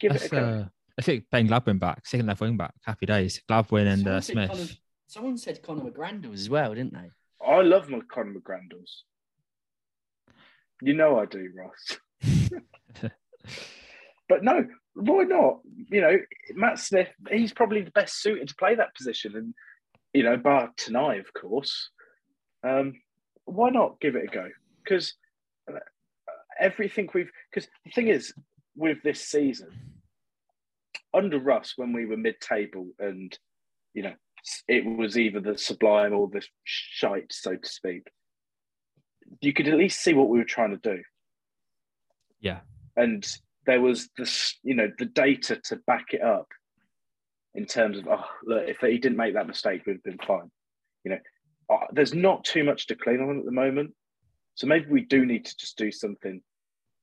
Give 0.00 0.12
That's, 0.12 0.24
it 0.26 0.32
a 0.32 0.36
go. 0.36 0.44
Uh, 0.44 0.64
I 0.98 1.02
think 1.02 1.30
playing 1.30 1.48
Gladwin 1.48 1.78
back, 1.78 2.06
second 2.06 2.26
left 2.26 2.40
wing 2.40 2.56
back. 2.56 2.74
Happy 2.84 3.06
days. 3.06 3.40
Gladwin 3.48 3.86
and 3.86 4.06
uh, 4.06 4.20
Smith. 4.20 4.76
Someone 5.06 5.36
said 5.36 5.62
Conor 5.62 5.90
McGrandles 5.90 6.34
as 6.34 6.50
well, 6.50 6.74
didn't 6.74 6.94
they? 6.94 7.10
I 7.46 7.62
love 7.62 7.88
my 7.88 8.00
Conor 8.12 8.34
McGrandles. 8.34 9.02
You 10.80 10.94
know 10.94 11.18
I 11.18 11.26
do, 11.26 11.48
Ross. 11.56 11.98
but 14.28 14.42
no, 14.42 14.66
why 14.94 15.24
not? 15.24 15.60
You 15.90 16.00
know, 16.00 16.18
Matt 16.54 16.78
Smith, 16.78 17.08
he's 17.30 17.52
probably 17.52 17.82
the 17.82 17.90
best 17.92 18.20
suited 18.20 18.48
to 18.48 18.54
play 18.56 18.74
that 18.74 18.94
position. 18.94 19.36
And, 19.36 19.54
you 20.12 20.22
know, 20.22 20.36
bar 20.36 20.70
tonight, 20.76 21.20
of 21.20 21.32
course. 21.32 21.90
Um, 22.64 23.00
why 23.44 23.70
not 23.70 24.00
give 24.00 24.16
it 24.16 24.24
a 24.24 24.34
go? 24.34 24.48
Because 24.82 25.14
uh, 25.70 25.78
everything 26.60 27.08
we've, 27.14 27.30
because 27.50 27.68
the 27.84 27.90
thing 27.90 28.08
is, 28.08 28.32
with 28.74 29.02
this 29.02 29.20
season, 29.20 29.68
under 31.14 31.38
Russ, 31.38 31.74
when 31.76 31.92
we 31.92 32.06
were 32.06 32.16
mid 32.16 32.40
table 32.40 32.88
and, 32.98 33.36
you 33.94 34.02
know, 34.02 34.14
it 34.68 34.84
was 34.84 35.18
either 35.18 35.40
the 35.40 35.56
sublime 35.56 36.12
or 36.12 36.28
the 36.28 36.42
shite, 36.64 37.32
so 37.32 37.56
to 37.56 37.68
speak. 37.68 38.02
You 39.40 39.52
could 39.52 39.68
at 39.68 39.78
least 39.78 40.02
see 40.02 40.14
what 40.14 40.28
we 40.28 40.38
were 40.38 40.44
trying 40.44 40.70
to 40.70 40.76
do. 40.96 41.02
Yeah. 42.40 42.60
And 42.96 43.26
there 43.66 43.80
was 43.80 44.10
this, 44.16 44.58
you 44.62 44.74
know, 44.74 44.90
the 44.98 45.06
data 45.06 45.56
to 45.64 45.76
back 45.86 46.06
it 46.12 46.22
up 46.22 46.48
in 47.54 47.66
terms 47.66 47.98
of, 47.98 48.08
oh, 48.08 48.24
look, 48.44 48.68
if 48.68 48.78
he 48.78 48.98
didn't 48.98 49.16
make 49.16 49.34
that 49.34 49.46
mistake, 49.46 49.82
we'd 49.86 49.94
have 49.94 50.02
been 50.02 50.26
fine. 50.26 50.50
You 51.04 51.12
know, 51.12 51.18
uh, 51.70 51.86
there's 51.92 52.14
not 52.14 52.44
too 52.44 52.64
much 52.64 52.86
to 52.88 52.96
clean 52.96 53.20
on 53.20 53.38
at 53.38 53.44
the 53.44 53.52
moment. 53.52 53.94
So 54.54 54.66
maybe 54.66 54.86
we 54.90 55.02
do 55.02 55.24
need 55.24 55.44
to 55.46 55.56
just 55.56 55.78
do 55.78 55.90
something, 55.90 56.42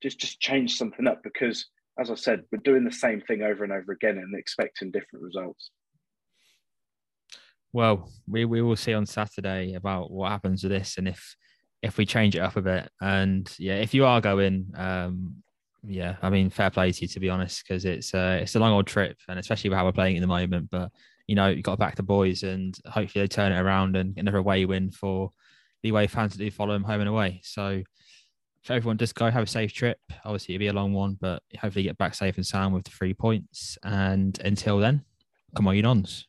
just 0.03 0.19
just 0.19 0.39
change 0.39 0.75
something 0.75 1.07
up 1.07 1.23
because, 1.23 1.65
as 1.99 2.11
I 2.11 2.15
said, 2.15 2.43
we're 2.51 2.59
doing 2.59 2.83
the 2.83 2.91
same 2.91 3.21
thing 3.21 3.41
over 3.41 3.63
and 3.63 3.73
over 3.73 3.91
again 3.91 4.17
and 4.17 4.37
expecting 4.37 4.91
different 4.91 5.23
results. 5.23 5.71
Well, 7.71 8.09
we, 8.27 8.45
we 8.45 8.61
will 8.61 8.75
see 8.75 8.93
on 8.93 9.05
Saturday 9.05 9.73
about 9.73 10.11
what 10.11 10.31
happens 10.31 10.63
with 10.63 10.71
this 10.71 10.97
and 10.97 11.07
if 11.07 11.35
if 11.81 11.97
we 11.97 12.05
change 12.05 12.35
it 12.35 12.39
up 12.39 12.57
a 12.57 12.61
bit. 12.61 12.89
And 12.99 13.49
yeah, 13.57 13.75
if 13.75 13.93
you 13.93 14.05
are 14.05 14.19
going, 14.19 14.73
um, 14.75 15.35
yeah, 15.83 16.17
I 16.21 16.29
mean, 16.29 16.49
fair 16.49 16.69
play 16.69 16.91
to 16.91 17.01
you 17.01 17.07
to 17.07 17.19
be 17.19 17.29
honest, 17.29 17.63
because 17.63 17.85
it's 17.85 18.13
uh, 18.13 18.39
it's 18.41 18.55
a 18.55 18.59
long 18.59 18.73
old 18.73 18.87
trip, 18.87 19.17
and 19.27 19.39
especially 19.39 19.69
how 19.71 19.85
we're 19.85 19.91
playing 19.91 20.17
at 20.17 20.21
the 20.21 20.27
moment. 20.27 20.69
But 20.69 20.91
you 21.27 21.35
know, 21.35 21.47
you 21.47 21.61
got 21.61 21.73
to 21.73 21.77
back 21.77 21.95
the 21.95 22.03
boys, 22.03 22.43
and 22.43 22.77
hopefully 22.85 23.23
they 23.23 23.27
turn 23.27 23.51
it 23.51 23.59
around 23.59 23.95
and 23.95 24.15
get 24.15 24.21
another 24.21 24.39
away 24.39 24.65
win 24.65 24.91
for 24.91 25.31
the 25.83 25.89
away 25.89 26.07
fans 26.07 26.33
that 26.33 26.39
do 26.39 26.51
follow 26.51 26.73
them 26.73 26.83
home 26.83 26.99
and 26.99 27.09
away. 27.09 27.39
So 27.43 27.83
for 28.63 28.73
everyone, 28.73 28.97
just 28.97 29.15
go 29.15 29.29
have 29.29 29.43
a 29.43 29.47
safe 29.47 29.71
trip. 29.71 29.99
Obviously, 30.25 30.55
it'll 30.55 30.63
be 30.63 30.67
a 30.67 30.73
long 30.73 30.93
one, 30.93 31.17
but 31.21 31.43
hopefully 31.57 31.83
get 31.83 31.97
back 31.97 32.13
safe 32.13 32.35
and 32.35 32.45
sound 32.45 32.73
with 32.73 32.83
the 32.83 32.91
three 32.91 33.13
points. 33.13 33.77
And 33.83 34.37
until 34.43 34.79
then, 34.79 35.05
come 35.55 35.67
on, 35.67 35.75
you 35.75 35.81
dons. 35.81 36.28